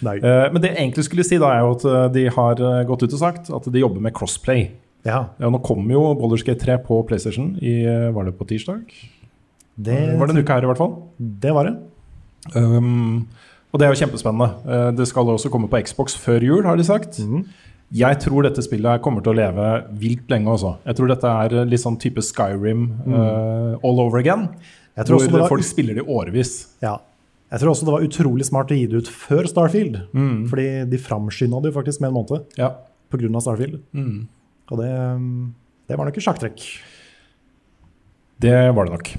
[0.07, 0.15] Nei.
[0.23, 2.80] Uh, men det jeg egentlig skulle si, da er jo at eh, de har eh,
[2.89, 4.65] gått ut og sagt at de jobber med crossplay.
[5.05, 5.21] Ja.
[5.39, 8.82] nå kommer jo Baldur's 3 på PlayStation i Var det på tirsdag?
[9.80, 10.97] Det, var det en uke her, i hvert fall.
[11.45, 11.75] det var det.
[12.57, 13.30] Um,
[13.72, 14.49] og det er jo kjempespennende.
[14.65, 17.20] Eh, det skal også komme på Xbox før jul, har de sagt.
[17.20, 17.45] Mhm.
[17.91, 19.67] Jeg tror dette spillet kommer til å leve
[19.97, 20.76] vilt lenge også.
[20.86, 24.47] Jeg tror dette er eh, litt sånn type Skyrim eh, all over again.
[24.97, 26.67] Jeg tror hvor var- folk spiller det i årevis.
[26.84, 26.97] Ja.
[27.51, 29.95] Jeg tror også det var utrolig smart å gi det ut før Starfield.
[30.13, 30.47] Mm.
[30.51, 32.76] Fordi de framskynda det jo faktisk med en måned Ja.
[33.09, 33.41] pga.
[33.41, 33.80] Starfield.
[33.91, 34.28] Mm.
[34.72, 35.55] Og det, um,
[35.88, 36.61] det var nok et sjakktrekk.
[38.39, 39.09] Det var det nok.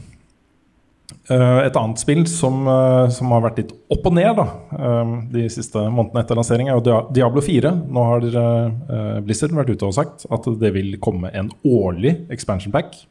[1.31, 5.12] Eh, et annet spill som, eh, som har vært litt opp og ned da, eh,
[5.31, 7.70] de siste månedene etter lansering, er jo Diablo 4.
[7.87, 13.07] Nå har Blizzard vært ute og sagt at det vil komme en årlig expansion pack.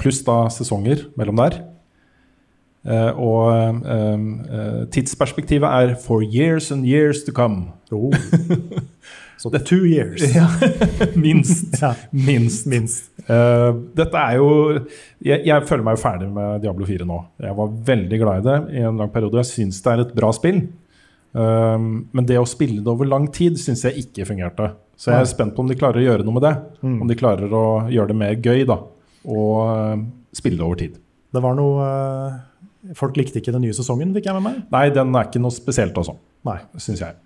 [0.00, 1.62] pluss da sesonger mellom der.
[3.14, 3.76] Og
[4.90, 7.72] tidsperspektivet er for years and years to come.
[7.92, 8.10] Oh.
[9.40, 10.20] Så det er two years.
[10.34, 10.46] Ja,
[11.16, 11.78] minst.
[11.80, 11.94] Ja.
[12.12, 12.66] Minst.
[12.68, 13.08] Minst.
[13.24, 14.50] Uh, dette er jo
[15.24, 17.16] jeg, jeg føler meg jo ferdig med Diablo 4 nå.
[17.40, 19.40] Jeg var veldig glad i det i en lang periode.
[19.40, 20.60] Jeg syns det er et bra spill.
[21.32, 24.72] Um, men det å spille det over lang tid syns jeg ikke fungerte.
[25.00, 26.54] Så jeg er spent på om de klarer å gjøre noe med det.
[26.84, 26.98] Mm.
[27.00, 28.76] Om de klarer å gjøre det mer gøy, da.
[29.30, 30.04] Og uh,
[30.36, 31.00] spille det over tid.
[31.30, 32.38] Det var noe uh,
[32.96, 34.60] Folk likte ikke den nye sesongen, fikk jeg med meg.
[34.72, 36.14] Nei, den er ikke noe spesielt, altså.
[36.80, 37.16] Syns jeg.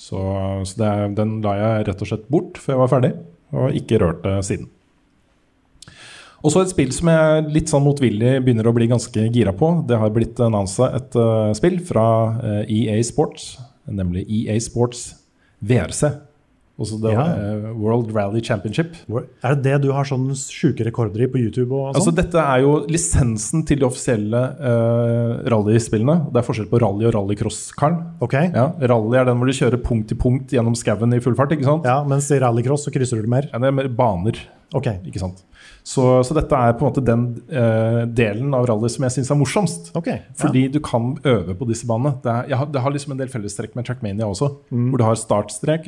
[0.00, 0.18] Så,
[0.64, 3.10] så det den la jeg rett og slett bort før jeg var ferdig,
[3.52, 4.70] og ikke rørt det siden.
[6.40, 9.74] Og så et spill som jeg litt sånn motvillig begynner å bli ganske gira på.
[9.88, 12.06] Det har blitt annonsa et uh, spill fra
[12.40, 13.52] uh, EA Sports,
[13.92, 15.10] nemlig EA Sports
[15.60, 16.08] VRC.
[16.80, 17.24] Også det Ja.
[17.36, 18.94] eh, World Rally Championship.
[19.44, 21.70] Er det det du har sånne sjuke rekorder i på YouTube?
[21.76, 22.16] og Altså sånn?
[22.16, 26.32] Dette er jo lisensen til de offisielle uh, rallyspillene.
[26.32, 27.98] Det er forskjell på rally og rallycross, Karl.
[28.24, 28.50] Okay.
[28.54, 31.52] Ja, rally er den hvor du kjører punkt til punkt gjennom skauen i full fart.
[31.52, 31.84] ikke sant?
[31.84, 33.50] Ja, Mens i rallycross så krysser du det mer?
[33.52, 34.40] Ja, det er mer baner.
[34.76, 34.86] Ok.
[35.08, 35.42] Ikke sant?
[35.82, 39.32] Så, så dette er på en måte den uh, delen av rally som jeg syns
[39.32, 39.90] er morsomst.
[39.98, 40.36] Okay, ja.
[40.38, 42.14] Fordi du kan øve på disse banene.
[42.22, 44.52] Det, er, har, det har liksom en del fellestrekk med Trackmania også.
[44.70, 44.90] Mm.
[44.92, 45.18] Hvor du har,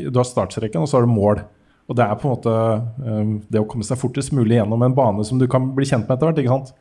[0.02, 1.44] du har startstreken, og så har du mål.
[1.90, 4.98] Og det er på en måte uh, det å komme seg fortest mulig gjennom en
[4.98, 6.42] bane som du kan bli kjent med etter hvert.
[6.42, 6.74] ikke sant?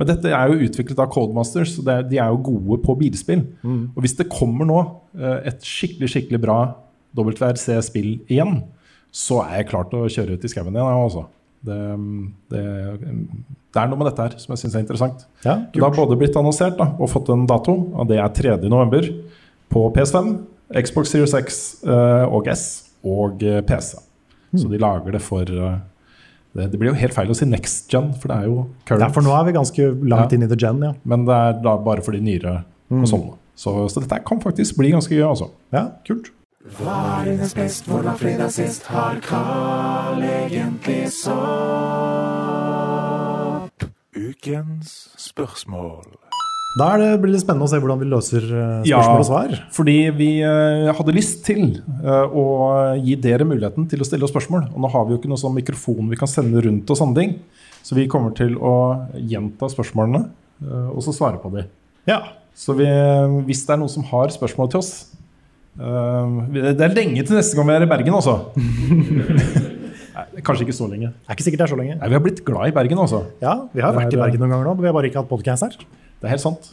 [0.00, 3.44] Men dette er jo utviklet av det er, de er jo gode på bilspill.
[3.60, 3.92] Mm.
[3.92, 4.78] Og hvis det kommer nå
[5.18, 6.56] eh, et skikkelig skikkelig bra
[7.12, 8.62] WRC-spill igjen,
[9.12, 10.88] så er jeg klar til å kjøre ut i skauen igjen.
[10.88, 11.24] også Altså.
[11.62, 11.78] Det,
[12.50, 12.62] det,
[13.72, 15.26] det er noe med dette her som jeg syns er interessant.
[15.46, 19.12] Ja, det har både blitt annonsert da, og fått en dato, og det er 3.11.
[19.72, 20.32] på PS5,
[20.82, 22.64] Xbox Series X eh, og S
[23.04, 23.62] og PC.
[23.70, 24.02] PC.
[24.58, 25.78] Så de lager det for eh,
[26.52, 29.06] det, det blir jo helt feil å si next gen, for det er jo current.
[29.06, 30.36] Ja, for nå er vi ganske langt Ja.
[30.36, 30.92] inn i the gen, ja.
[31.08, 32.58] Men det er da bare for de nyere
[32.92, 32.98] Mm.
[33.06, 33.38] konsollene.
[33.56, 35.46] Så, så dette kan faktisk bli ganske gøy, altså.
[35.72, 36.26] Ja, kult.
[36.62, 38.84] Hva er dines best, hvor var fredag sist?
[38.86, 41.32] Har Carl egentlig sopp?
[44.14, 46.04] Ukens spørsmål.
[46.78, 49.56] Da er det, blir det spennende å se hvordan vi løser eh, spørsmål og svar.
[49.74, 52.44] fordi vi eh, hadde lyst til eh, å
[52.94, 54.70] gi dere muligheten til å stille oss spørsmål.
[54.70, 57.18] Og nå har vi jo ikke noe sånn mikrofon vi kan sende rundt og sånne
[57.18, 57.30] ting.
[57.82, 60.30] Så vi kommer til å gjenta spørsmålene,
[60.94, 61.66] og så svare på dem.
[62.06, 62.22] Ja.
[62.54, 62.86] Så vi,
[63.48, 64.92] hvis det er noen som har spørsmål til oss
[65.72, 68.38] Det er lenge til neste gang vi er i Bergen, altså.
[70.12, 71.08] Nei, kanskje ikke så lenge.
[71.08, 71.96] Det er ikke sikkert det er så lenge.
[71.96, 73.24] Nei, Vi har blitt glad i Bergen, altså.
[73.40, 75.08] Ja, vi har vært er, i er, Bergen noen ganger nå, men vi har bare
[75.08, 75.76] ikke hatt podcast her.
[76.20, 76.72] Det er helt sant.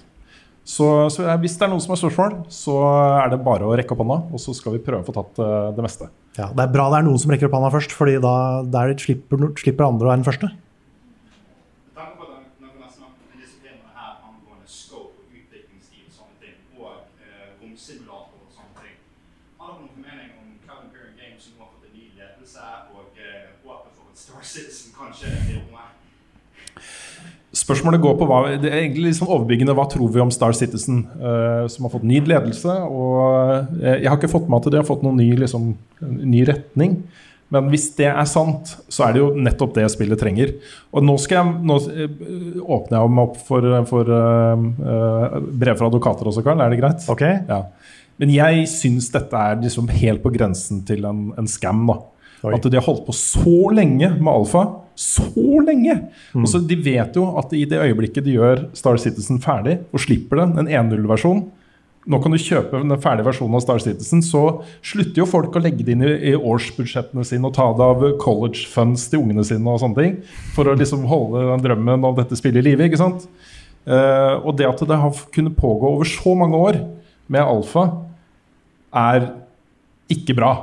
[0.69, 0.85] Så,
[1.15, 2.75] så hvis det er noen som har spørsmål, så
[3.23, 5.39] er det bare å rekke opp hånda, og så skal vi prøve å få tatt
[5.41, 6.09] eh, det meste.
[6.37, 8.33] Ja, Det er bra det er noen som rekker opp hånda først, Fordi da
[8.67, 10.51] der slipper, slipper andre å være den første.
[27.69, 30.55] Spørsmålet går på hva, det er egentlig litt sånn overbyggende hva tror vi om Star
[30.57, 32.73] Citizen, uh, som har fått ny ledelse.
[32.89, 33.17] og
[33.77, 37.03] uh, Jeg har ikke fått med at de har fått noen ny, liksom, ny retning.
[37.53, 40.51] Men hvis det er sant, så er det jo nettopp det spillet trenger.
[40.93, 45.89] Og nå, skal jeg, nå eh, åpner jeg meg opp for, for uh, brev fra
[45.89, 46.61] advokater også, Karl.
[46.61, 47.07] Er det greit?
[47.09, 47.25] Ok.
[47.25, 47.63] Ja.
[48.21, 51.81] Men jeg syns dette er liksom helt på grensen til en, en scam.
[51.89, 51.97] da.
[52.43, 52.53] Oi.
[52.55, 54.65] At de har holdt på så lenge med alfa.
[54.99, 55.95] Så lenge!
[56.35, 60.03] Og så De vet jo at i det øyeblikket de gjør Star Citizen ferdig og
[60.03, 61.45] slipper den, en 1.0-versjon
[62.09, 65.61] Nå kan du kjøpe den ferdige versjonen av Star Citizen, så slutter jo folk å
[65.61, 69.43] legge det inn i, i årsbudsjettene sine og ta det av college funds til ungene
[69.45, 70.15] sine og sånne ting.
[70.55, 72.87] For å liksom holde den drømmen om dette spillet i live.
[72.87, 73.27] ikke sant?
[73.83, 76.79] Eh, og det at det har kunnet pågå over så mange år
[77.29, 77.85] med alfa,
[78.95, 79.29] er
[80.09, 80.53] ikke bra.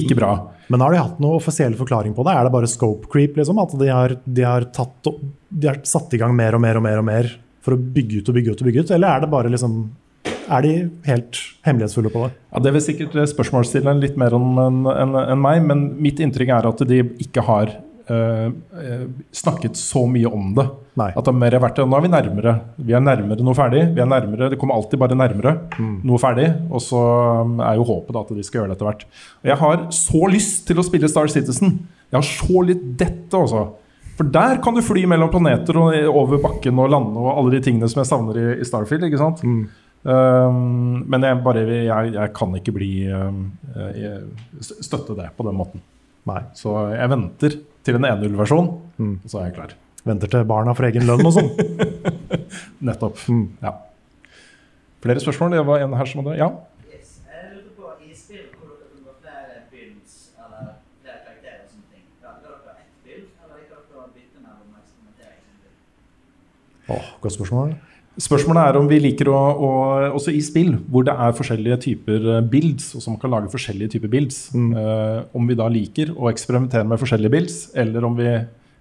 [0.00, 0.32] Ikke bra.
[0.70, 2.34] Men har de hatt noen offisiell forklaring på det?
[2.36, 3.38] Er det bare scope creep?
[3.38, 3.58] liksom?
[3.58, 5.10] At de har, de har, tatt,
[5.50, 7.32] de har satt i gang mer og mer og mer og mer
[7.64, 8.62] for å bygge ut og bygge ut?
[8.62, 8.94] og bygge ut?
[8.94, 9.82] Eller er det bare liksom
[10.50, 10.72] Er de
[11.06, 12.32] helt hemmelighetsfulle på det?
[12.52, 16.18] Ja, Det vil sikkert eh, spørsmålsstilleren litt mer om enn en, en meg, men mitt
[16.22, 17.76] inntrykk er at de ikke har
[19.36, 20.64] snakket så mye om det.
[21.00, 22.54] At det har mer vært Nå er vi nærmere.
[22.76, 23.84] Vi er nærmere noe ferdig.
[23.94, 26.48] Vi er nærmere, Det kommer alltid bare nærmere noe ferdig.
[26.70, 27.00] Og så
[27.44, 29.04] um, er jo håpet da at de skal gjøre det etter hvert.
[29.42, 31.78] Og jeg har så lyst til å spille Star Citizen.
[32.10, 33.68] Jeg har så litt dette, altså.
[34.18, 37.62] For der kan du fly mellom planeter og over bakken og lande og alle de
[37.64, 39.06] tingene som jeg savner i, i Starfield.
[39.06, 39.40] ikke sant?
[40.00, 43.46] Um, men jeg, bare, jeg, jeg kan ikke bli um,
[43.96, 44.20] jeg,
[44.80, 45.84] støtte det på den måten.
[46.28, 46.42] Nei.
[46.56, 47.56] Så jeg venter
[47.86, 48.66] til en 1.0-versjon,
[49.00, 49.76] og så er jeg klar.
[50.04, 51.50] Venter til barna får egen lønn og sånn.
[52.88, 53.20] Nettopp.
[53.60, 53.74] Ja.
[55.04, 55.56] Flere spørsmål?
[55.58, 56.48] Det var en her som hadde Ja?
[56.90, 57.00] Jeg
[57.54, 60.72] lurte på, i spill hvor dere har flere builds, eller
[61.02, 64.74] flere karakterer og sånne ting, ja, dere ett build, eller liker dere å bytte mellom
[64.74, 66.96] og eksperimentere i sin build?
[66.96, 67.76] Åh, godt spørsmål.
[68.20, 69.68] Spørsmålet er om vi liker å, å
[70.18, 73.94] Også i spill hvor det er forskjellige typer eh, builds, og som kan lage forskjellige
[73.96, 78.34] typer builds, eh, om vi da liker å eksperimentere med forskjellige builds, eller om vi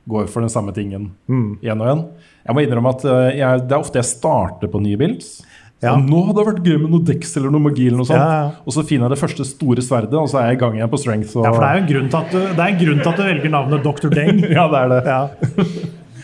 [0.10, 1.60] går for den samme tingen Mm.
[1.62, 2.04] igjen og igjen.
[2.50, 5.38] Jeg må innrømme at eh, jeg, det er ofte jeg starter på nye builds.
[5.80, 5.94] Ja.
[5.96, 8.20] Og nå hadde det vært gøy med noe Dex eller noe magi, eller noe sånt.
[8.20, 8.50] Ja, ja.
[8.68, 10.92] og så finner jeg det første store sverdet, og så er jeg i gang igjen
[10.92, 11.38] på strength.
[11.40, 13.00] Og, Ja, for det er jo en grunn til at du, det er en grunn
[13.06, 14.12] til at du velger navnet Dr.
[14.12, 14.42] Deng.
[14.58, 15.00] ja, det er det.
[15.08, 15.22] Ja.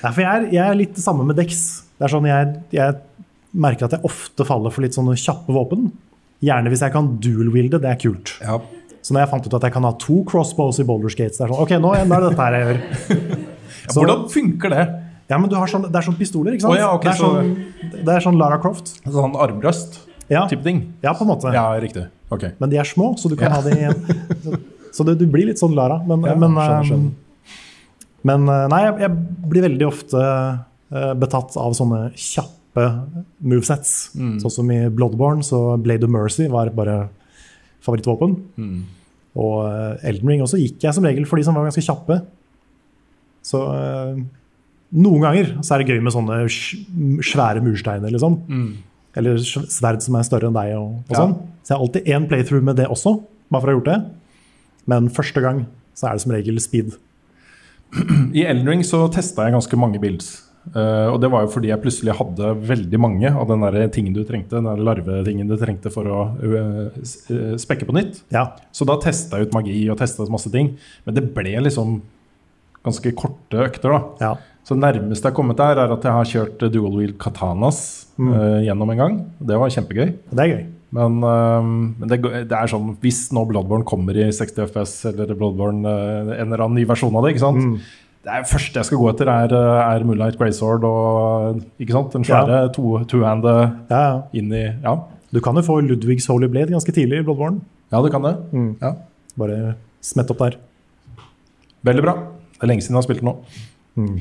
[0.02, 1.62] Nei, for jeg er, jeg er litt det samme med Dex.
[1.98, 2.96] Det er sånn jeg, jeg
[3.56, 5.92] merker at jeg ofte faller for litt sånne kjappe våpen.
[6.44, 8.34] Gjerne hvis jeg kan dual-wilde, det er kult.
[9.06, 11.46] Så når jeg fant ut at jeg kan ha to crossbows i Boulder Skates, det
[11.46, 12.80] er sånn, ok, nå, nå er det dette her jeg gjør.
[13.94, 14.84] Så- hvordan funker det?
[15.30, 16.74] Ja, men du har sånn, Det er sånn pistoler, ikke sant?
[16.76, 18.92] Oh, ja, okay, det, er så- sånn, det er sånn Lara Croft.
[19.06, 20.00] Sånn armbrøst?
[20.30, 20.48] Ja.
[20.50, 20.82] Type ting?
[21.06, 21.54] Ja, på en måte.
[21.54, 22.08] Ja, riktig.
[22.34, 22.48] Ok.
[22.60, 23.62] Men de er små, så du kan Ja.
[23.62, 23.94] ha de.
[24.44, 24.60] Så,
[25.00, 26.00] så det, du blir litt sånn Lara.
[26.06, 27.12] Men, Ja, men, skjønner, eh, skjønner.
[28.26, 30.24] men eh, nei, jeg, jeg blir veldig ofte
[31.20, 32.86] betatt av sånne kjappe
[33.46, 33.96] movesets.
[34.18, 34.38] Mm.
[34.44, 36.98] Sånn som i Bloodborne, så Blade of Mercy var bare
[37.86, 38.34] favorittvåpen.
[38.60, 38.80] Mm.
[39.36, 42.20] Og eh, Elden Ring også gikk jeg som regel for de som var ganske kjappe.
[43.46, 44.20] Så eh,
[44.96, 46.42] noen ganger så er det gøy med sånne
[47.26, 48.40] svære mursteiner, liksom.
[48.50, 48.70] Mm.
[49.20, 50.74] Eller sv- sverd som er større enn deg.
[50.80, 51.22] Og, og Ja.
[51.24, 51.36] sånn.
[51.66, 53.16] Så jeg har alltid én playthrough med det også,
[53.52, 54.00] bare for å ha gjort det.
[54.92, 55.64] Men første gang
[55.98, 56.92] så er det som regel speed.
[58.38, 60.34] I Elden Ring så testa jeg ganske mange builds.
[60.74, 64.16] Eh, og det var jo fordi jeg plutselig hadde veldig mange av den der tingen
[64.16, 68.24] du trengte, den der larvetingen du trengte for å uh, spekke på nytt.
[68.76, 70.74] Så da testa jeg ut magi og testa masse ting.
[71.06, 72.00] Men det ble liksom
[72.86, 74.02] ganske korte økter, da.
[74.66, 77.84] Så det nærmeste jeg har kommet der, er at jeg har kjørt dual wheel katanas
[78.16, 78.30] Mm.
[78.32, 79.16] uh, gjennom en gang.
[79.44, 80.14] Det var kjempegøy.
[80.32, 80.66] Det er gøy.
[80.96, 85.84] Men, men det, det er sånn Hvis nå Bloodborne kommer i 60 FPS, eller Bloodborne
[86.38, 87.60] en eller annen ny versjon av det ikke sant?
[87.60, 88.05] Mm.
[88.26, 92.14] Det første jeg skal gå etter, er, eh, er Moonlight Greysword og ikke sant?
[92.14, 92.68] den svære Ja.
[92.74, 93.54] to- two-hande
[93.92, 94.96] Ja, inn i Ja,
[95.34, 97.62] Du kan jo få Ludvigs Holy Blade ganske tidlig i Bloodborne.
[97.92, 98.36] ja du kan det.
[98.54, 98.76] Mm.
[98.82, 98.94] Ja.
[99.38, 100.56] Bare smett opp der.
[101.84, 102.14] Veldig bra.
[102.54, 103.36] Det er lenge siden jeg har spilt den nå.
[103.96, 104.20] Mm.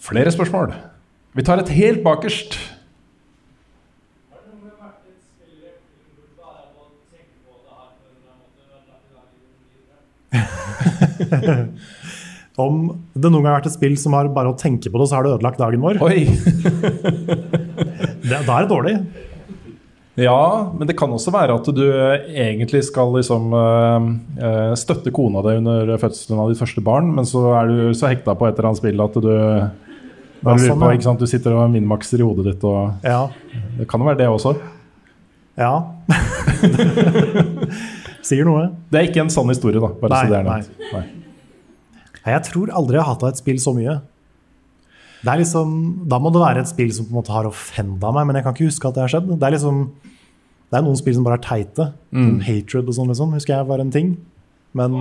[0.00, 0.74] Flere spørsmål.
[1.34, 2.58] Vi tar et helt bakerst.
[12.58, 12.78] Om
[13.14, 15.18] det noen gang har vært et spill som har bare å tenke på det, så
[15.18, 16.00] har det ødelagt dagen vår.
[16.02, 16.24] Oi!
[18.26, 18.94] det, da er det dårlig.
[20.20, 20.40] Ja,
[20.76, 25.94] men det kan også være at du egentlig skal liksom øh, støtte kona di under
[26.02, 28.82] fødselen av ditt første barn, men så er du så hekta på et eller annet
[28.82, 31.14] spill at du ja, sånn, på?
[31.22, 32.66] Du sitter og minmakser i hodet ditt.
[32.66, 33.22] Og Ja.
[33.78, 34.50] Det kan jo være det også.
[35.60, 35.74] Ja.
[38.26, 38.68] Sier noe.
[38.92, 39.90] Det er ikke en sann historie, da.
[40.02, 40.68] Bare Nei, så det er nevnt.
[40.90, 41.00] Nei.
[41.00, 41.19] Nei,
[42.26, 43.98] Jeg tror aldri jeg har hata et spill så mye.
[45.20, 45.72] Det er liksom,
[46.08, 48.44] da må det være et spill som på en måte har offenda meg, men jeg
[48.46, 49.32] kan ikke huske at det har skjedd.
[49.36, 49.82] Det er liksom,
[50.70, 51.86] det er noen spill som bare er teite.
[52.16, 52.38] Mm.
[52.46, 54.14] Hatred og sånn, liksom, husker jeg var en ting.
[54.76, 54.96] Men,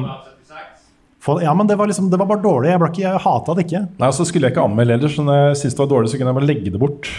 [1.20, 2.70] For- ja, men det var, liksom, det var bare dårlig.
[2.72, 3.82] Jeg, ikke, jeg hata det ikke.
[4.00, 6.18] Nei, så skulle jeg ikke anmelde heller, så når jeg syntes det var dårlig, så
[6.20, 7.10] kunne jeg bare legge det bort.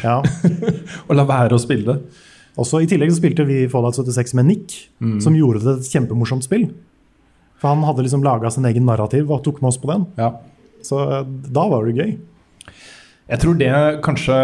[1.08, 1.98] og la være å spille det.
[2.60, 5.18] Også I tillegg så spilte vi Fallout 76 med Nick, Mm.
[5.24, 6.66] som gjorde det et kjempemorsomt spill.
[7.60, 10.08] For han hadde liksom laga sin egen narrativ og tok med oss på den.
[10.86, 12.18] Så eh, da var det gøy.
[13.30, 13.70] Jeg tror det
[14.02, 14.36] kanskje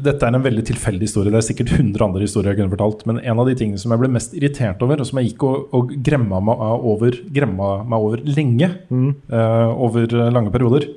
[0.00, 1.32] Dette er en veldig tilfeldig historie.
[1.34, 3.04] Det er sikkert 100 andre historier jeg kunne fortalt.
[3.08, 5.44] Men en av de tingene som jeg ble mest irritert over, og som jeg gikk
[5.48, 10.88] og, og gremma, meg over, gremma meg over lenge, eh, over lange perioder,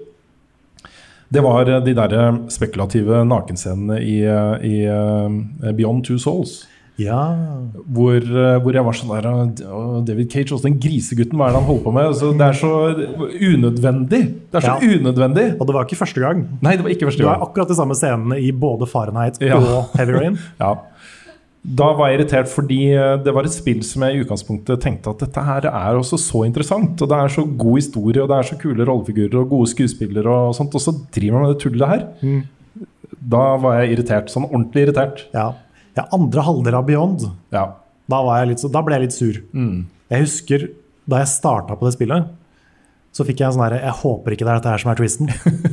[1.33, 2.13] det var de der
[2.53, 6.61] spekulative nakenscenene i, eh, i uh, Beyond Two Souls.
[6.97, 7.19] Ja.
[7.91, 11.59] Hvor, eh, hvor jeg var sånn der David Cage, også den grisegutten, hva er det
[11.59, 12.15] han holder på med?
[12.15, 12.71] Så det er så
[13.51, 14.21] unødvendig.
[14.51, 14.95] Det er så Ja.
[14.99, 15.59] unødvendig.
[15.59, 16.47] Og det var ikke første gang.
[16.61, 17.35] Nei, det var ikke første Du gang.
[17.39, 19.57] har akkurat de samme scenene i både Fahrenheit Ja.
[19.57, 20.37] og Heavy Rain.
[20.59, 20.75] ja.
[21.67, 25.09] Da var jeg irritert fordi eh, det var et spill som jeg i utgangspunktet tenkte
[25.09, 27.01] at dette her er også så interessant.
[27.01, 30.27] Og det er så god historie, og det er så kule rollefigurer og gode skuespillere,
[30.29, 32.07] og sånt, og så driver man med det tullet her.
[32.21, 32.43] Mm.
[33.27, 34.29] Da var jeg irritert.
[34.29, 35.23] Sånn ordentlig irritert.
[35.33, 35.53] Ja.
[35.95, 37.65] Ja, andre halvdel av Beyond, Ja.
[38.09, 39.37] da, var jeg litt, da ble jeg litt sur.
[39.53, 39.85] Mm.
[40.11, 40.67] Jeg husker
[41.07, 42.27] da jeg starta på det spillet,
[43.15, 44.97] så fikk jeg en sånn herre Jeg håper ikke det er dette her som er
[44.99, 45.29] twisten.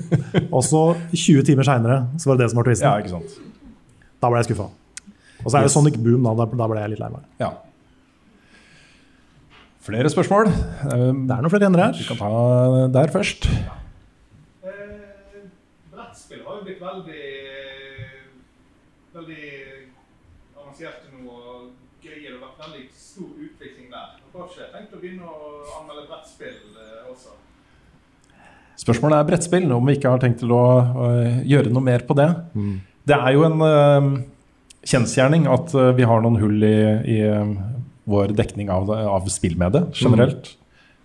[0.56, 2.86] og så 20 timer seinere så var det det som var twisten.
[2.86, 3.34] Ja, ikke sant.
[4.22, 4.68] Da ble jeg skuffa.
[5.42, 5.74] Og så er det Yes.
[5.74, 6.46] Sonic Boom, da.
[6.46, 7.24] Da, ble jeg litt lei meg.
[7.42, 7.50] Ja.
[9.82, 10.46] Flere spørsmål?
[10.86, 11.96] Det er noen flere ender her.
[11.98, 13.48] Vi kan ta der først.
[15.90, 17.24] Brettspill har jo blitt veldig
[19.16, 19.46] veldig
[20.72, 21.68] avanserte noe
[22.02, 22.32] greier.
[22.32, 24.16] Det har vært veldig stor utvikling der.
[24.32, 27.36] Dere har ikke tenkt å begynne å anmelde brettspill eh, også?
[28.82, 30.64] Spørsmålet er brettspill, om vi ikke har tenkt til å
[31.46, 32.30] gjøre noe mer på det.
[33.06, 34.08] Det er jo en uh,
[34.88, 36.78] kjensgjerning at øh, vi har noen hull i,
[37.12, 37.18] i
[38.10, 40.54] vår dekning av, av spillmedie generelt.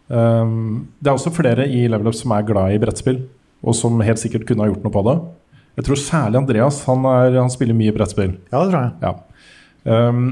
[0.08, 3.20] Um, det er også flere i Level Up som er glad i brettspill,
[3.62, 5.18] og som helt sikkert kunne ha gjort noe på det.
[5.78, 6.80] Jeg tror særlig Andreas.
[6.88, 8.34] Han, er, han spiller mye brettspill.
[8.50, 8.94] Ja, det tror jeg.
[9.04, 9.14] Ja.
[9.88, 10.26] Um,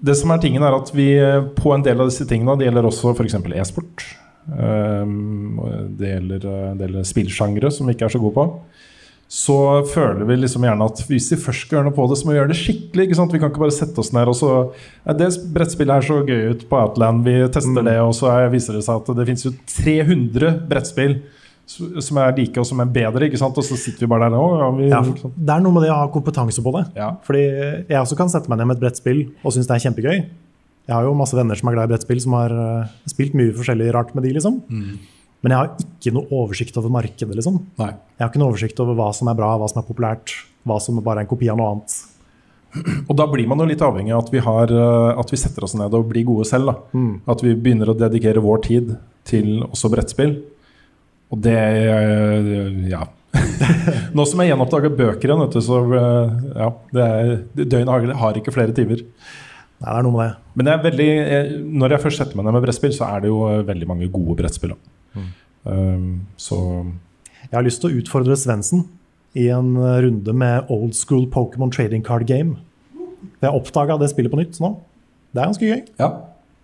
[0.00, 2.68] det som er tingen er at vi eh, på en del av disse tingene, det
[2.68, 3.34] gjelder også f.eks.
[3.58, 4.04] e-sport.
[4.48, 5.58] Um,
[5.98, 8.44] det gjelder eh, en del spillsjangre som vi ikke er så gode på.
[9.28, 9.54] Så
[9.90, 12.32] føler vi liksom gjerne at hvis vi først skal gjøre noe på det, så må
[12.32, 13.08] vi gjøre det skikkelig.
[13.10, 14.52] Vi kan ikke bare sette oss ned og så
[15.04, 18.48] er Det brettspillet her så gøy ut på Outland, vi tester det, og så er-
[18.54, 21.18] viser det seg at det finnes jo 300 brettspill
[21.68, 23.58] som er like og som er bedre, ikke sant?
[23.60, 25.92] Og så sitter vi bare der nå ja, vi, Ja, det er noe med det
[25.92, 26.86] å ha kompetanse på det.
[27.26, 30.18] Fordi jeg også kan sette meg ned med et brettspill og synes det er kjempegøy.
[30.88, 33.52] Jeg har jo masse venner som er glad i brettspill, som har eh, spilt mye
[33.56, 34.62] forskjellig rart med de, liksom.
[35.44, 37.58] Men jeg har ikke noe oversikt over markedet, liksom.
[37.78, 37.90] Nei.
[38.16, 40.32] Jeg har ikke noe oversikt over hva som er bra, hva som er populært,
[40.64, 41.98] hva som bare er en kopi av noe annet.
[43.08, 45.68] Og da blir man jo litt avhengig av at vi, har, eh, at vi setter
[45.68, 46.72] oss ned og blir gode selv.
[46.96, 47.20] Mm.
[47.28, 48.94] At vi begynner å dedikere vår tid
[49.28, 50.38] til også brettspill.
[51.32, 53.06] Og det eh, Ja.
[54.16, 58.06] Nå som jeg gjenoppdaga bøker igjen, vet du, så eh, ja, det er, døgnet har,
[58.22, 59.02] har ikke flere timer.
[59.78, 60.54] Nei, det er noe med det.
[60.56, 61.50] Men det er veldig, eh,
[61.82, 64.38] når jeg først setter meg ned med brettspill, så er det jo veldig mange gode
[64.40, 64.72] brettspill.
[65.18, 65.28] Mm.
[65.68, 66.08] Um,
[66.40, 66.56] så
[67.48, 68.86] Jeg har lyst til å utfordre Svendsen
[69.38, 72.56] i en runde med old school Pokémon trading card game.
[73.42, 74.72] Jeg oppdaga det spillet på nytt nå.
[75.32, 75.82] Det er ganske gøy.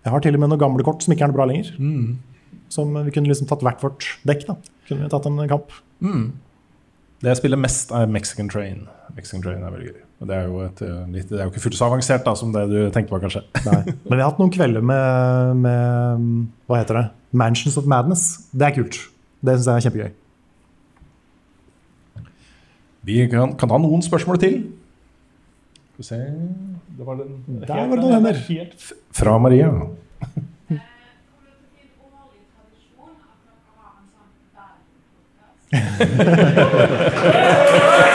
[0.05, 1.71] Jeg har til og med noen gamle kort som ikke er noe bra lenger.
[1.81, 2.17] Mm.
[2.75, 4.47] Som vi kunne liksom tatt hvert vårt dekk.
[4.49, 4.57] da.
[4.89, 5.71] Kunne vi tatt en kamp.
[6.03, 6.25] Mm.
[7.23, 8.83] Det jeg spiller mest, er Mexican Train.
[9.15, 10.01] Mexican Train er veldig gøy.
[10.21, 12.35] Og det er jo, et, eh, litt, det er jo ikke fullt så avansert da,
[12.39, 13.41] som det du tenkte på, kanskje.
[13.65, 13.81] Nei.
[14.07, 16.29] Men vi har hatt noen kvelder med, med
[16.69, 17.05] hva heter det?
[17.35, 18.27] Mansions of Madness.
[18.55, 18.99] Det er kult.
[19.43, 20.13] Det syns jeg er kjempegøy.
[23.05, 24.57] Vi kan, kan ta noen spørsmål til.
[25.95, 26.17] Skal vi se
[26.97, 28.41] Det var den Der var det noen hender.
[29.15, 29.69] Fra Maria.
[35.71, 35.95] Yeah.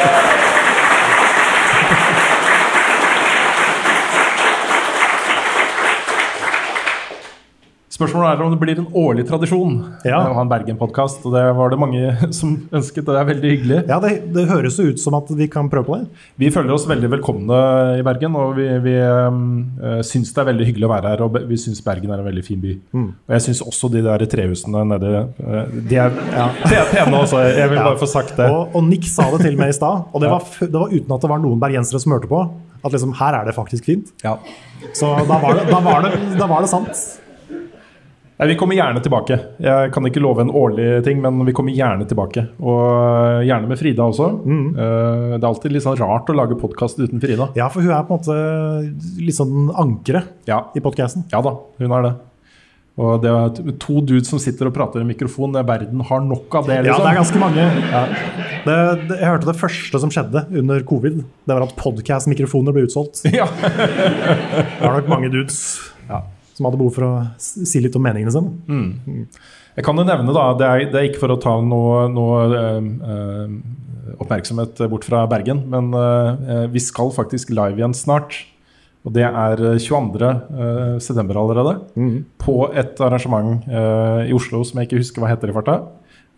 [8.01, 9.75] Spørsmålet er om det blir en årlig tradisjon
[10.09, 10.23] Ja.
[10.25, 11.21] å ha en Bergen-podkast.
[11.29, 13.81] Og det var det mange som ønsket, og det er veldig hyggelig.
[13.91, 16.07] Ja, det, det høres jo ut som at vi kan prøve på det.
[16.41, 17.59] Vi føler oss veldig velkomne
[18.01, 21.25] i Bergen, og vi, vi øh, syns det er veldig hyggelig å være her.
[21.27, 22.73] Og vi syns Bergen er en veldig fin by.
[22.97, 23.07] Mm.
[23.29, 26.17] Og jeg syns også de der trehusene nede eh, De er,
[26.81, 27.45] er pene også.
[27.53, 27.87] Jeg vil Ja.
[27.91, 28.49] bare få sagt det.
[28.49, 30.39] Og, og Nick sa det til meg i stad, og det Ja.
[30.39, 32.41] var, det var uten at det var noen bergensere som hørte på.
[32.81, 34.09] At liksom, her er det faktisk fint.
[34.25, 34.39] Ja.
[34.97, 37.03] Så da var det, da var det, da var det sant.
[38.41, 39.37] Nei, vi kommer gjerne tilbake.
[39.61, 42.47] Jeg kan ikke love en årlig ting, men vi kommer gjerne tilbake.
[42.65, 44.31] Og eh, gjerne med Frida også.
[44.41, 44.65] Mm.
[44.79, 47.51] Det er alltid litt sånn rart å lage podkast uten Frida.
[47.59, 51.29] Ja, for hun er på en måte litt sånn ankeret i podkasten.
[51.35, 51.53] Ja da,
[51.83, 52.17] hun er det.
[53.01, 55.55] Og det er to dudes som sitter og prater i en mikrofon.
[55.57, 56.81] Verden har nok av det.
[56.85, 56.97] Liksom.
[56.97, 57.69] Ja, det er ganske mange.
[58.61, 58.75] Det,
[59.09, 61.23] det, jeg hørte det første som skjedde under covid.
[61.49, 63.23] Det var at podcast-mikrofoner ble utsolgt.
[63.33, 63.47] Ja.
[63.57, 65.63] det var nok mange dudes
[66.61, 68.53] som hadde behov for å si litt om meningene sine.
[68.69, 69.25] Mm.
[69.79, 72.41] Jeg kan jo nevne, da, det er, det er ikke for å ta noe, noe
[72.59, 78.43] eh, eh, oppmerksomhet bort fra Bergen, men eh, vi skal faktisk live igjen snart.
[79.07, 80.21] Og det er eh, 22.
[80.29, 81.79] eh, september allerede.
[82.43, 85.79] På et arrangement eh, i Oslo som jeg ikke husker hva heter i farta.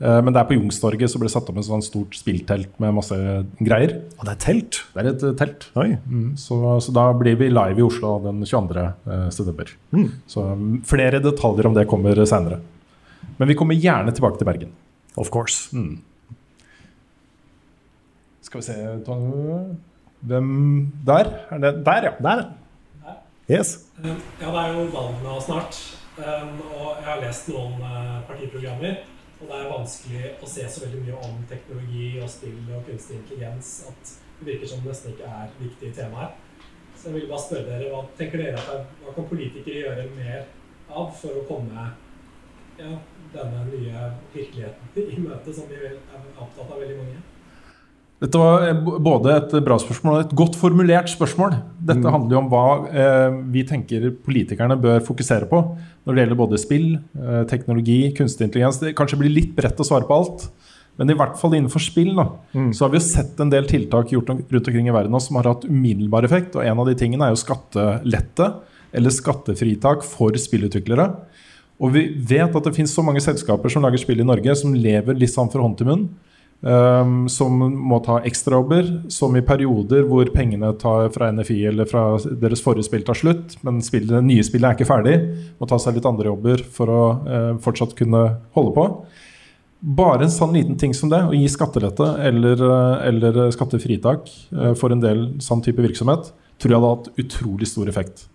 [0.01, 2.79] Eh, men det er på Youngstorget, så ble det satt opp et sånn stort spilltelt
[2.83, 3.17] med masse
[3.63, 3.97] greier.
[4.19, 4.81] Og det er telt?
[4.95, 5.69] Det er et eh, telt.
[5.77, 8.87] Mm, så, så da blir vi live i Oslo den 22.
[9.07, 9.75] eh, september.
[9.95, 10.09] Mm.
[10.31, 12.59] Så mm, flere detaljer om det kommer seinere.
[13.39, 14.75] Men vi kommer gjerne tilbake til Bergen.
[15.21, 15.71] Of course.
[15.77, 16.01] Mm.
[18.43, 18.77] Skal vi se
[20.23, 20.49] Hvem
[21.07, 21.31] Der?
[21.51, 22.13] Er det der, ja.
[22.23, 22.43] Der.
[23.51, 23.73] Yes.
[24.03, 24.15] Ja,
[24.51, 25.79] det er jo valg snart.
[26.13, 27.81] Um, og jeg har lest noen
[28.29, 29.01] partiprogrammer.
[29.43, 33.17] Og det er vanskelig å se så veldig mye om teknologi og spill og kunstig
[33.19, 36.37] intelligens at det virker som det nesten ikke er viktige temaer.
[36.95, 40.45] Så jeg vil bare spørre dere, hva tenker dere at hva kan politikere gjøre mer
[40.95, 41.89] av for å komme
[42.79, 42.93] ja,
[43.35, 45.99] denne nye virkeligheten i møte, som vi er
[46.39, 47.25] opptatt av veldig mange?
[48.23, 51.57] Dette var eh, både et bra spørsmål og et godt formulert spørsmål.
[51.83, 52.13] Dette Mm.
[52.15, 55.59] handler jo om hva eh, vi tenker politikerne bør fokusere på
[56.07, 56.87] når det gjelder både spill,
[57.19, 58.79] eh, teknologi, kunstig intelligens.
[58.79, 60.47] Det kanskje blir litt bredt å svare på alt,
[60.99, 62.29] men i hvert fall innenfor spill da,
[62.75, 65.49] så har vi jo sett en del tiltak gjort rundt omkring i verden som har
[65.55, 66.55] hatt umiddelbar effekt.
[66.55, 68.51] og En av de tingene er jo skattelette
[68.93, 71.07] eller skattefritak for spillutviklere.
[71.81, 74.75] Og vi vet at det finnes så mange selskaper som lager spill i Norge, som
[74.75, 76.05] lever litt sånn fra hånd til munn.
[76.63, 82.05] Um, som må ta ekstrajobber, som i perioder hvor pengene tar fra NFI eller fra
[82.39, 85.17] deres forrige spill tar slutt, men spillet, det nye spillet er ikke ferdig,
[85.59, 88.21] må ta seg litt andre jobber for å uh, fortsatt kunne
[88.55, 88.85] holde på.
[89.83, 94.71] Bare en sånn liten ting som det, å gi skattelette eller, eh, eller skattefritak uh,
[94.79, 96.31] for en del sånn type virksomhet,
[96.63, 98.29] tror jeg hadde hatt utrolig stor effekt.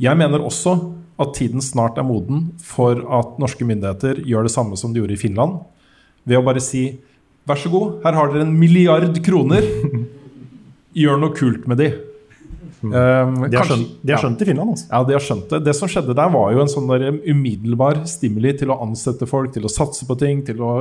[0.00, 0.72] Jeg mener også
[1.20, 5.18] at tiden snart er moden for at norske myndigheter gjør det samme som de gjorde
[5.18, 5.60] i Finland.
[6.24, 6.86] Ved å bare si
[7.48, 9.64] vær så god, her har dere en milliard kroner.
[10.98, 11.88] Gjør noe kult med de.
[12.78, 14.70] Um, De har skjønt, de har skjønt det i Finland.
[14.76, 14.86] Altså.
[14.92, 15.58] ja, de har skjønt det.
[15.66, 19.50] Det som skjedde der, var jo en sånn der umiddelbar stimuli til å ansette folk,
[19.54, 20.72] til å satse på ting, til å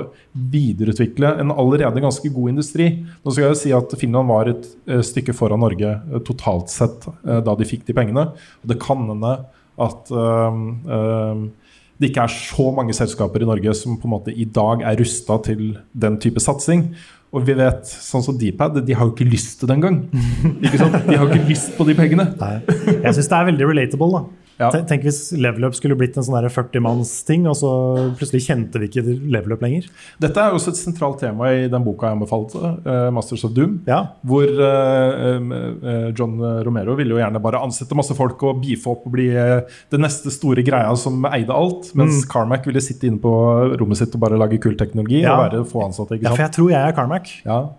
[0.53, 2.89] videreutvikle en allerede ganske god industri.
[3.23, 6.73] Nå skal jeg jo si at Finland var et eh, stykke foran Norge eh, totalt
[6.73, 8.29] sett eh, da de fikk de pengene.
[8.61, 9.37] Og det kan hende
[9.77, 11.41] at øhm, øhm,
[11.97, 14.99] det ikke er så mange selskaper i Norge som på en måte i dag er
[15.01, 16.91] rusta til den type satsing.
[17.35, 19.97] Og vi vet, sånn som Dpad, de har jo ikke lyst til det engang.
[20.63, 22.29] De har ikke lyst på de pengene.
[23.07, 24.11] Jeg syns det er veldig relatable.
[24.17, 24.25] da.
[24.57, 27.69] Tenk- Tenk hvis Level Up skulle blitt en sånn 40-manns-ting, og så
[28.17, 29.85] plutselig kjente vi ikke Level Up lenger.
[30.19, 33.75] Dette er også et sentralt tema i den boka jeg anbefalte, uh, 'Masters of Doom'.
[34.25, 39.05] Hvor uh, uh, John Romero ville jo gjerne bare ansette masse folk og beefe opp
[39.05, 41.93] og bli det neste store greia som eide alt.
[41.93, 42.27] Mens Mm.
[42.33, 45.37] Carmack ville sitte inne på rommet sitt og bare lage kul teknologi Ja.
[45.37, 46.17] og være få ansatte.
[46.19, 47.27] Ja, for jeg tror jeg er Carmack.
[47.45, 47.69] Ja.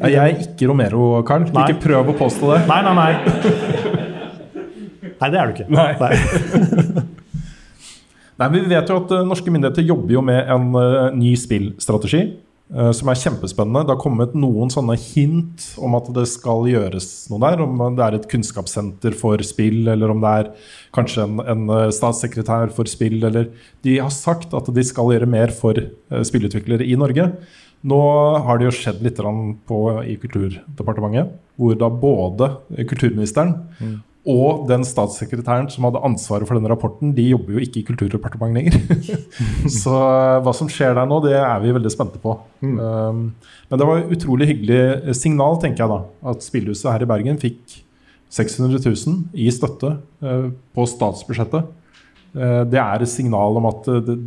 [0.00, 1.22] Ja, jeg er ikke Romero.
[1.22, 1.68] Nei.
[1.68, 2.66] Ikke prøv å påstå det.
[2.66, 4.04] Nei, nei, nei.
[5.18, 5.70] Nei, det er du ikke.
[5.74, 5.92] Nei.
[5.98, 7.06] Nei,
[8.38, 12.20] Nei, Vi vet jo at eh, norske myndigheter jobber jo med en uh, ny spillstrategi.
[12.70, 13.82] uh, som er kjempespennende.
[13.86, 17.64] Det har kommet noen sånne hint om at det skal gjøres noe der.
[17.64, 20.52] Om det er et kunnskapssenter for spill, eller om det er
[20.94, 23.18] kanskje en, en statssekretær for spill.
[23.26, 23.50] Eller
[23.86, 27.32] de har sagt at de skal gjøre mer for uh, spillutviklere i Norge.
[27.88, 27.98] Nå
[28.42, 32.52] har det jo skjedd litt på, i Kulturdepartementet, hvor da både
[32.90, 33.98] kulturministeren Mm.
[34.28, 38.74] Og den statssekretæren som hadde ansvaret for denne rapporten, de jobber jo ikke i Kulturdepartementet
[38.74, 39.20] lenger.
[39.80, 42.34] Så eh, hva som skjer der nå, det er vi veldig spente på.
[42.60, 43.30] Um,
[43.70, 46.00] men det var et utrolig hyggelig signal, tenker jeg da,
[46.34, 47.78] at Spillhuset her i Bergen fikk
[48.34, 51.74] 600 000 i støtte eh, på statsbudsjettet.
[52.36, 54.18] Eh, det er et signal om at eh, det,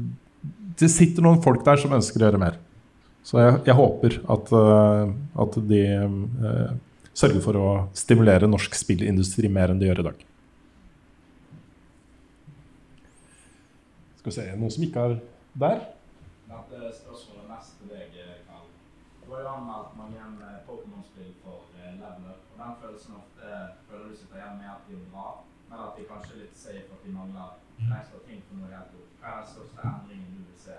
[0.82, 2.58] det sitter noen folk der som ønsker å gjøre mer.
[3.28, 5.12] Så jeg, jeg håper at, eh,
[5.46, 5.84] at de
[7.12, 10.28] eh, sørger for å stimulere norsk spillindustri mer enn de gjør i dag.
[14.22, 15.16] Skal vi se, noen som ikke er
[15.64, 15.80] der?
[16.52, 18.18] Dette spørsmålet mest til deg,
[18.48, 18.68] Karl.
[19.26, 24.12] Du har jo anmeldt mange eh, Pokémon-spill for eh, Leveler, og den følelsen ofte føler
[24.12, 25.28] du sitter igjen med at de er bra,
[25.72, 28.70] men at de kanskje er litt safe, at de mangler en ekstra ting for noe
[28.70, 29.14] helt opp.
[29.22, 30.78] Hva er den største endringen du vil se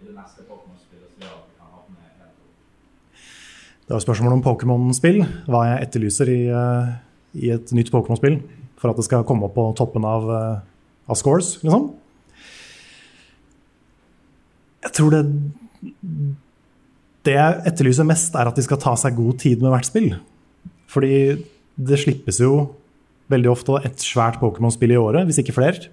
[0.00, 2.56] i det neste Pokémon-spillet som gjør at vi kan havne helt opp?
[3.90, 5.16] Det var spørsmål om Pokémon-spill.
[5.50, 6.90] Hva jeg etterlyser i, eh,
[7.42, 8.36] i et nytt Pokémon-spill
[8.78, 10.60] for at det skal komme opp på toppen av, eh,
[11.10, 11.90] av scores, liksom.
[14.84, 15.26] Jeg tror det
[17.24, 20.20] Det jeg etterlyser mest, er at de skal ta seg god tid med hvert spill.
[20.88, 21.44] Fordi
[21.76, 22.76] det slippes jo
[23.28, 25.88] veldig ofte et svært Pokémon-spill i året, hvis ikke flere.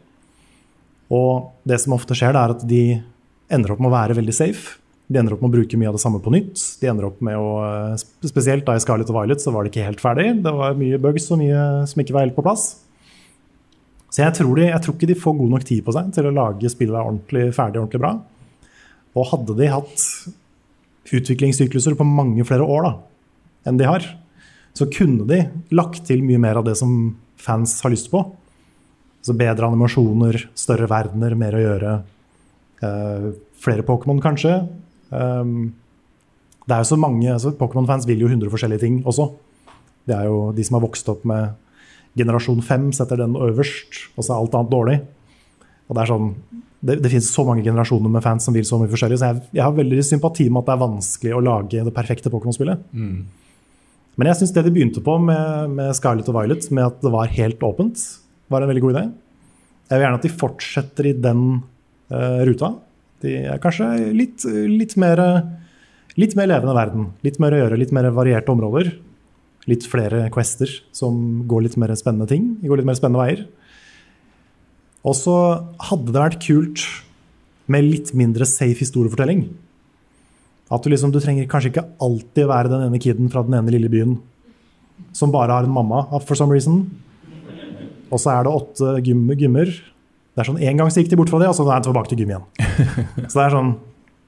[1.09, 3.03] Og det som ofte skjer, er at de
[3.49, 4.77] ender opp med å være veldig safe.
[5.07, 6.59] De ender opp med å bruke mye av det samme på nytt.
[6.81, 9.71] De ender opp med å, eh, Spesielt da i Scarlet og Violet så var det
[9.71, 10.43] ikke helt ferdig.
[10.43, 12.83] Det var mye bugs og mye som ikke var helt på plass.
[14.11, 16.27] Så jeg tror, de, jeg tror ikke de får god nok tid på seg til
[16.27, 18.13] å lage spillet ordentlig ferdig ordentlig bra.
[19.15, 20.05] Og hadde de hatt
[21.07, 22.93] utviklingssykluser på mange flere år da,
[23.67, 24.03] enn de har,
[24.75, 28.23] så kunne de lagt til mye mer av det som fans har lyst på.
[29.23, 31.93] Så bedre animasjoner, større verdener, mer å gjøre.
[32.83, 33.29] Eh,
[33.63, 34.59] flere Pokémon, kanskje.
[35.11, 35.73] Um,
[36.67, 39.29] det er jo så mange, altså Pokémon-fans vil jo 100 forskjellige ting også.
[40.07, 41.55] Det er jo de som har vokst opp med
[42.17, 44.97] generasjon 5, setter den øverst, og så er alt annet dårlig.
[45.87, 46.29] Og Det er sånn,
[46.83, 49.43] det, det finnes så mange generasjoner med fans som vil så mye forskjellig, så jeg,
[49.59, 52.83] jeg har veldig sympati med at det er vanskelig å lage det perfekte Pokémon-spillet.
[52.91, 53.21] Mm.
[54.17, 57.13] Men jeg syns det de begynte på med, med Scarlet og Violet, med at det
[57.13, 58.03] var helt åpent,
[58.51, 59.05] var en veldig god idé.
[59.87, 61.43] Jeg vil gjerne at de fortsetter i den
[62.11, 62.73] uh, ruta.
[63.23, 65.21] De er kanskje litt, litt, mer,
[66.19, 67.11] litt mer levende verden.
[67.25, 68.91] Litt mer å gjøre, litt mer varierte områder.
[69.67, 72.53] Litt flere quester som går litt mer spennende ting.
[72.63, 73.45] Går litt mer spennende veier.
[75.07, 75.35] Og så
[75.89, 76.85] hadde det vært kult
[77.71, 79.47] med litt mindre safe historiefortelling.
[80.71, 83.73] At du liksom, du trenger kanskje ikke alltid være den ene kiden fra den ene
[83.73, 84.17] lille byen
[85.15, 86.85] som bare har en mamma for some reason.
[88.11, 89.71] Og så er det åtte gym, gymmer.
[90.37, 91.89] Det er sånn, En gang så gikk de bort fra det, og så er de
[91.89, 92.43] tilbake til gym igjen.
[93.31, 93.71] Så det er sånn,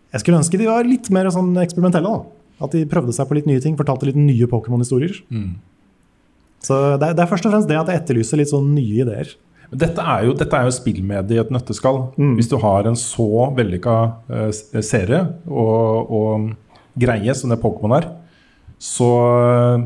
[0.10, 2.10] Jeg skulle ønske de var litt mer sånn eksperimentelle.
[2.10, 2.64] da.
[2.66, 5.20] At de prøvde seg på litt nye ting, fortalte litt nye Pokémon-historier.
[5.30, 5.52] Mm.
[6.66, 9.06] Så det er, det er først og fremst det at jeg etterlyser litt sånn nye
[9.06, 9.36] ideer.
[9.70, 12.02] Dette er jo, dette er jo spillmedie i et nøtteskall.
[12.40, 13.98] Hvis du har en så vellykka
[14.34, 14.50] uh,
[14.82, 16.50] serie og, og
[17.00, 18.10] greie som det Pokémon er,
[18.80, 19.82] så eh,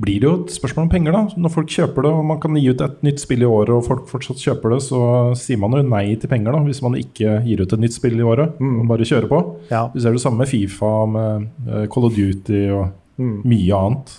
[0.00, 1.12] blir det jo et spørsmål om penger.
[1.16, 3.72] da Når folk kjøper det, og man kan gi ut et nytt spill i året,
[3.74, 5.00] og folk fortsatt kjøper det, så
[5.38, 8.16] sier man jo nei til penger da hvis man ikke gir ut et nytt spill
[8.18, 8.56] i året.
[8.60, 9.42] Og bare kjører på.
[9.68, 12.88] Du ser det samme med Fifa, med eh, Call of Duty og
[13.20, 13.42] Mm.
[13.44, 14.12] mye annet.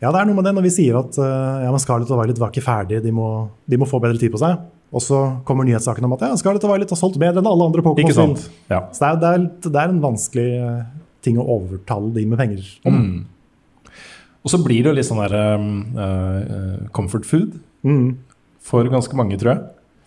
[0.00, 2.20] Ja, det er noe med det når vi sier at uh, ja, men Scarlett og
[2.20, 3.28] Violet var ikke ferdig, de må,
[3.68, 4.58] de må få bedre tid på seg.
[4.96, 7.66] Og så kommer nyhetssaken om at ja, Scarlett og Violet har solgt bedre enn alle
[7.68, 8.46] andre sant?
[8.70, 8.84] Ja.
[8.94, 10.84] Så det er, det, er, det er en vanskelig eh,
[11.26, 13.00] ting å overtale de med penger om.
[13.00, 13.16] Mm.
[14.46, 17.56] Og så blir det jo litt sånn der um, uh, comfort food
[17.86, 18.16] Mm.
[18.66, 19.64] for ganske mange, tror jeg.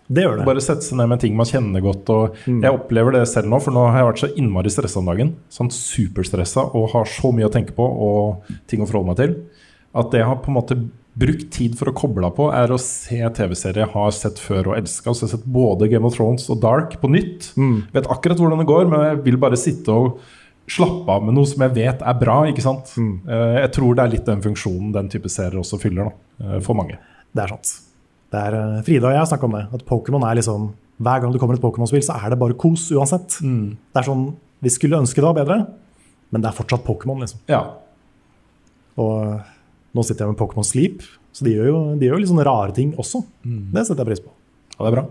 [0.09, 0.45] Det gjør det.
[0.47, 2.09] Bare sette seg ned med ting man kjenner godt.
[2.09, 5.05] Og Jeg opplever det selv nå, for nå har jeg vært så innmari stressa om
[5.11, 5.35] dagen.
[5.53, 9.35] Sånn superstressa og har så mye å tenke på og ting å forholde meg til.
[9.93, 10.79] At det jeg har på en måte
[11.19, 14.71] brukt tid for å koble av på, er å se TV-serier jeg har sett før
[14.71, 15.11] og elska.
[15.13, 17.51] Så jeg har sett både Game of Thrones og Dark på nytt.
[17.93, 20.19] Vet akkurat hvordan det går, men jeg vil bare sitte og
[20.69, 22.43] slappe av med noe som jeg vet er bra.
[22.49, 22.93] ikke sant?
[22.97, 26.59] Eh, Jeg tror det er litt den funksjonen den type serier også fyller, da, eh,
[26.65, 26.97] for mange.
[27.33, 27.71] Det er sant.
[28.31, 29.65] Det er, eh, Frida og jeg har snakka om det.
[29.73, 30.71] At Pokémon er liksom
[31.01, 33.39] Hver gang det kommer et Pokémon-spill, så er det bare kos uansett.
[33.39, 35.67] Det er sånn Vi skulle ønske det var bedre,
[36.31, 37.39] men det er fortsatt Pokémon, liksom.
[37.47, 37.61] Ja.
[38.99, 39.39] Og
[39.95, 41.01] nå sitter jeg med Pokémon Sleep,
[41.31, 43.23] så de gjør jo, de gjør jo litt sånne rare ting også.
[43.45, 43.71] Mm.
[43.71, 44.31] Det setter jeg pris på.
[44.75, 45.05] Ja, det er bra.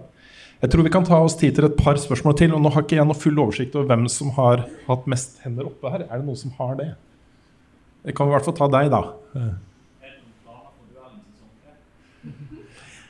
[0.59, 2.55] Jeg tror vi kan ta oss tid til et par spørsmål til.
[2.57, 5.69] Og nå har ikke jeg noe full oversikt over hvem som har hatt mest hender
[5.71, 6.03] oppe her.
[6.09, 6.91] Er det noen som har det?
[8.09, 9.03] Jeg kan i hvert fall ta deg, da.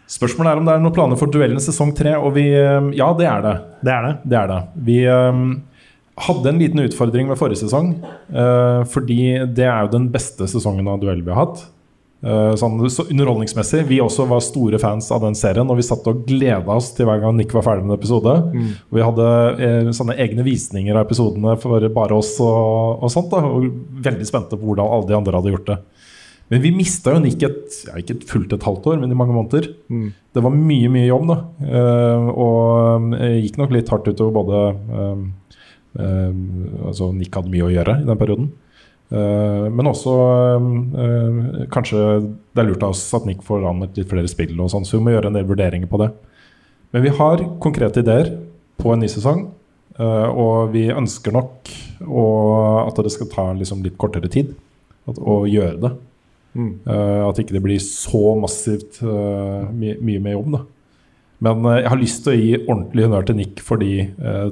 [0.09, 2.15] Spørsmålet er om det er noen planer for duellen sesong tre.
[2.21, 3.57] Og vi eh, Ja, det er det.
[3.81, 4.13] Det er det.
[4.25, 4.61] Det er det.
[4.91, 5.43] Vi um,
[6.29, 7.95] hadde en liten utfordring med forrige sesong.
[8.29, 9.23] Uh, fordi
[9.57, 11.65] det er jo den beste sesongen av duell vi har hatt.
[12.19, 13.85] Eh, sånn, så underholdningsmessig.
[13.87, 17.07] Vi også var store fans av den serien, og vi satt og gleda oss til
[17.07, 18.35] hver gang Nick var ferdig med en episode.
[18.51, 18.73] Mm.
[18.97, 19.29] Vi hadde
[19.69, 23.31] eh, sånne egne visninger av episodene for bare oss og, og sånt.
[23.31, 23.71] Da, og
[24.09, 25.79] veldig spente på hvordan alle de andre hadde gjort det.
[26.49, 29.19] Men vi mista jo Nick et, ja, ikke et fullt et halvt år, men i
[29.19, 29.69] mange måneder.
[29.93, 30.07] Mm.
[30.35, 31.37] Det var mye, mye jobb, da.
[31.69, 35.27] Eh, og det gikk nok litt hardt utover både eh,
[36.01, 36.41] eh,
[36.89, 38.49] Altså, Nick hadde mye å gjøre i den perioden.
[39.09, 40.15] Eh, men også
[41.01, 42.01] eh, kanskje
[42.53, 44.99] det er lurt av oss at Nick får an litt flere spill, og sånn, så
[44.99, 46.11] vi må gjøre en del vurderinger på det.
[46.93, 48.35] Men vi har konkrete ideer
[48.81, 49.47] på en ny sesong,
[49.97, 54.53] eh, og vi ønsker nok at det skal ta liksom litt kortere tid
[55.11, 55.91] å gjøre det.
[56.55, 56.71] Mm.
[57.27, 60.55] At ikke det blir så massivt eh, my mye mer jobb.
[60.55, 60.61] Da.
[61.49, 64.07] Men jeg har lyst til å gi ordentlig honnør til Nick for de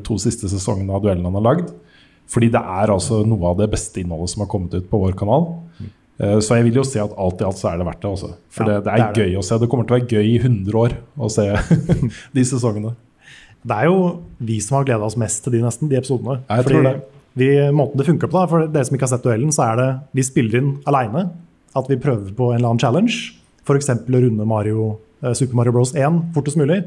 [0.07, 1.71] to siste sesongene av duellene han har lagd.
[2.27, 5.15] Fordi det er altså noe av det beste innholdet som har kommet ut på vår
[5.19, 5.47] kanal.
[6.19, 8.13] Eh, så jeg vil jo si at alt i alt så er det verdt det.
[8.17, 8.31] Også.
[8.51, 9.27] For Ja, det, det er det er det.
[9.27, 9.59] gøy å se.
[9.63, 11.45] Det kommer til å være gøy i 100 år å se
[12.37, 12.95] de sesongene.
[13.67, 14.01] Det er jo
[14.47, 16.41] vi som har gleda oss mest til de nesten, de episodene.
[16.51, 16.97] jeg tror det.
[17.37, 19.81] Vi, måten det funker på, da, for dere som ikke har sett duellen, så er
[19.81, 21.27] det vi spiller inn aleine.
[21.77, 23.35] At vi prøver på en eller annen challenge.
[23.67, 23.91] F.eks.
[23.93, 24.87] å runde Mario,
[25.21, 25.93] eh, Super Mario Bros.
[25.93, 26.79] 1 fortest mulig.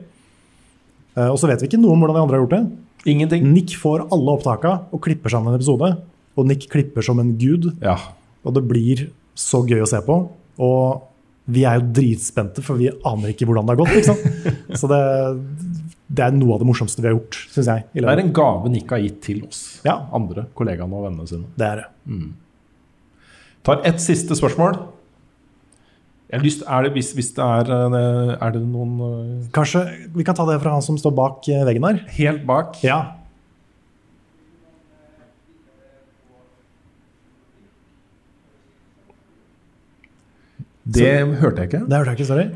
[1.15, 2.63] Eh, og så vet vi ikke noe om hvordan de andre har gjort det.
[3.07, 3.45] Ingenting.
[3.53, 5.93] Nick får alle opptaka og klipper sammen en episode.
[6.39, 7.71] Og Nick klipper som en gud.
[8.43, 9.07] Og det blir
[9.39, 10.17] så gøy å se på.
[10.59, 11.05] Og
[11.49, 14.09] vi er jo dritspente, for vi aner ikke hvordan det har gått.
[14.79, 14.99] Så det,
[16.05, 17.85] det er noe av det morsomste vi har gjort, syns jeg.
[17.93, 21.49] i Det er en gave Nick har gitt til oss, andre kollegaene og vennene sine.
[21.57, 21.87] Det er det.
[22.05, 22.29] Mm.
[23.65, 24.77] Tar ett siste spørsmål.
[26.29, 29.81] Lyst, er det, hvis, hvis det er eh, Er det noen eh, Kanskje
[30.13, 32.03] vi kan ta det fra han som står bak eh, veggen her?
[32.19, 32.77] Helt bak?
[32.85, 32.99] Ja.
[40.85, 41.09] Det
[41.41, 41.81] hørte jeg ikke.
[41.89, 42.47] Det hørte jeg ikke, sorry.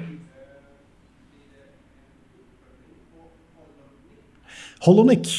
[4.85, 5.33] Holonic.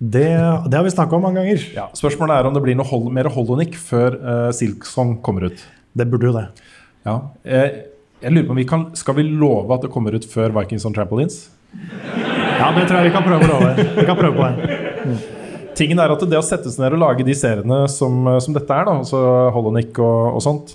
[0.00, 0.30] Det,
[0.70, 1.66] det har vi snakka om mange ganger.
[1.74, 5.66] Ja, spørsmålet er om det blir noe hold, mer Holonic før uh, Silksong kommer ut.
[5.92, 6.46] Det burde jo det.
[7.06, 7.16] Ja.
[7.44, 7.80] Eh,
[8.20, 10.84] jeg lurer på om vi kan, Skal vi love at det kommer ut før Vikings
[10.86, 11.48] on Trampolines?
[11.72, 13.86] Ja, det tror jeg vi kan prøve å love.
[13.96, 15.20] Vi kan prøve på det.
[15.78, 18.74] Tingen er at det å sette seg ned og lage de seriene som, som dette
[18.74, 19.20] er, da, altså
[19.54, 20.74] Holonic og, og sånt,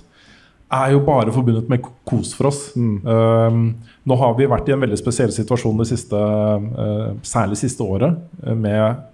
[0.72, 2.60] er jo bare forbundet med kos for oss.
[2.74, 3.68] Um,
[4.02, 8.18] nå har vi vært i en veldig spesiell situasjon det siste, uh, særlig siste året,
[8.42, 9.04] uh, med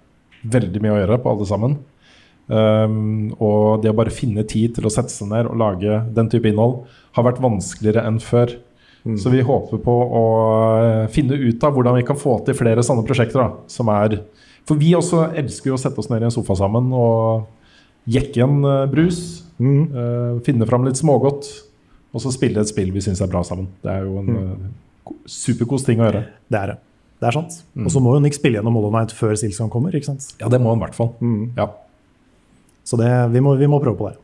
[0.55, 1.77] veldig mye å gjøre på alle sammen.
[2.47, 6.27] Um, og det å bare finne tid til å sette seg ned og lage den
[6.31, 6.81] type innhold
[7.15, 8.57] har vært vanskeligere enn før.
[9.19, 10.23] Så vi håper på å
[10.79, 13.41] uh, finne ut av hvordan vi kan få til flere sånne prosjekter.
[13.41, 14.21] Da, som er
[14.67, 17.49] For vi også elsker jo å sette oss ned i en sofa sammen og
[18.07, 18.61] jekke en
[18.91, 19.43] brus.
[19.59, 19.91] brus.
[19.91, 21.51] uh, finne fram litt smågodt.
[22.13, 23.67] Og så spille et spill vi syns er bra sammen.
[23.83, 26.25] Det er jo en uh, superkos ting å gjøre.
[26.47, 26.79] Det er det.
[27.23, 27.55] Det er sant.
[27.73, 27.87] Mm.
[27.87, 29.95] Og så må jo Nick spille gjennom Hollow Night før Silksong kommer.
[29.95, 30.27] ikke sant?
[30.39, 31.13] Ja, det må han i hvert fall.
[31.57, 31.71] Ja.
[32.83, 34.17] Så det, vi, må, vi må prøve på det.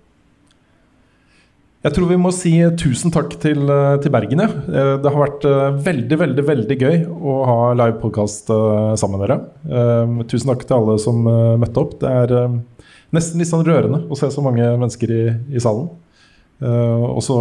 [1.80, 4.42] Jeg tror vi må si tusen takk til, eh, til Bergen.
[4.44, 8.52] Eh, Det har vært eh, veldig veldig, veldig gøy å ha live podkast
[9.00, 10.26] sammen med dere.
[10.28, 11.96] Tusen takk til alle som møtte opp.
[12.02, 12.34] Det er
[13.16, 15.24] nesten litt sånn rørende å se så mange mennesker i,
[15.56, 15.88] i salen.
[16.60, 17.38] Og så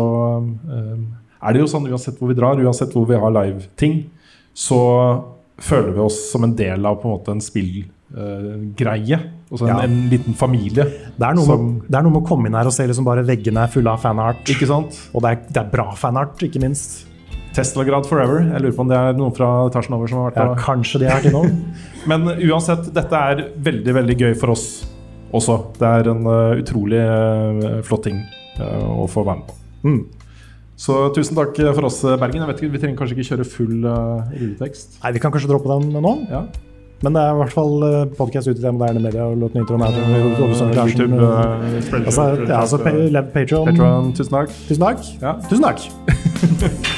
[1.42, 4.04] er det jo sånn uansett hvor vi drar, uansett hvor vi har live-ting,
[4.54, 4.78] så
[5.58, 7.42] føler vi oss som en del av på en måte en
[8.12, 9.18] spillgreie.
[9.50, 9.82] Altså en, Ja.
[9.84, 10.84] en liten familie.
[10.84, 13.04] Det er, som- med, det er noe med å komme inn her og se liksom
[13.04, 14.44] bare veggene er fulle av fanart.
[14.44, 15.10] Ikke sant?
[15.14, 17.04] Og det er, det er bra fanart, ikke minst.
[17.54, 18.42] Tesla-grad forever.
[18.52, 20.58] Jeg lurer på om det er noen fra etasjen over som har vært Ja, og-
[20.58, 21.64] kanskje de har vært innom.
[22.06, 24.86] Men uansett, dette er veldig, veldig gøy for oss
[25.32, 25.72] også.
[25.78, 28.22] Det er en uh, utrolig uh, flott ting
[28.60, 29.54] å få være med på.
[29.84, 30.06] Mm.
[30.76, 32.40] Så tusen takk for oss, Bergen.
[32.42, 34.98] Jeg vet ikke, Vi trenger kanskje ikke kjøre full uh, rulletekst.
[35.02, 36.14] Nei, Vi kan kanskje droppe den nå.
[37.04, 37.74] Men det er i hvert fall
[38.18, 39.22] podkast ut i det moderne media.
[39.28, 42.90] og låten intro med Uh, YouTube, uh, altså, ja, altså, pa
[43.34, 43.66] Patreon.
[43.66, 44.54] Patreon, tusen takk.
[44.68, 44.98] Tusen takk.
[45.50, 46.94] Tusen takk.